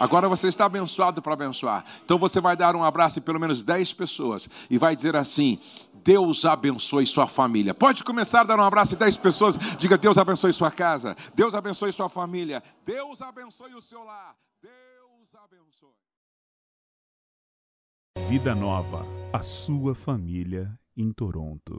Agora 0.00 0.30
você 0.30 0.48
está 0.48 0.64
abençoado 0.64 1.20
para 1.20 1.34
abençoar. 1.34 1.84
Então 2.02 2.18
você 2.18 2.40
vai 2.40 2.56
dar 2.56 2.74
um 2.74 2.82
abraço 2.82 3.18
em 3.18 3.22
pelo 3.22 3.38
menos 3.38 3.62
10 3.62 3.92
pessoas 3.92 4.48
e 4.70 4.78
vai 4.78 4.96
dizer 4.96 5.14
assim: 5.14 5.58
Deus 6.04 6.44
abençoe 6.44 7.06
sua 7.06 7.26
família. 7.26 7.74
Pode 7.74 8.02
começar 8.02 8.40
a 8.40 8.44
dar 8.44 8.58
um 8.58 8.62
abraço 8.62 8.94
em 8.94 8.98
10 8.98 9.16
pessoas. 9.18 9.56
Diga: 9.78 9.98
Deus 9.98 10.16
abençoe 10.18 10.52
sua 10.52 10.70
casa. 10.70 11.16
Deus 11.34 11.54
abençoe 11.54 11.92
sua 11.92 12.08
família. 12.08 12.62
Deus 12.84 13.20
abençoe 13.22 13.74
o 13.74 13.82
seu 13.82 14.02
lar. 14.02 14.34
Deus 14.62 15.34
abençoe. 15.34 15.90
Vida 18.28 18.54
Nova, 18.54 19.04
a 19.32 19.42
sua 19.42 19.94
família 19.94 20.78
em 20.96 21.12
Toronto. 21.12 21.78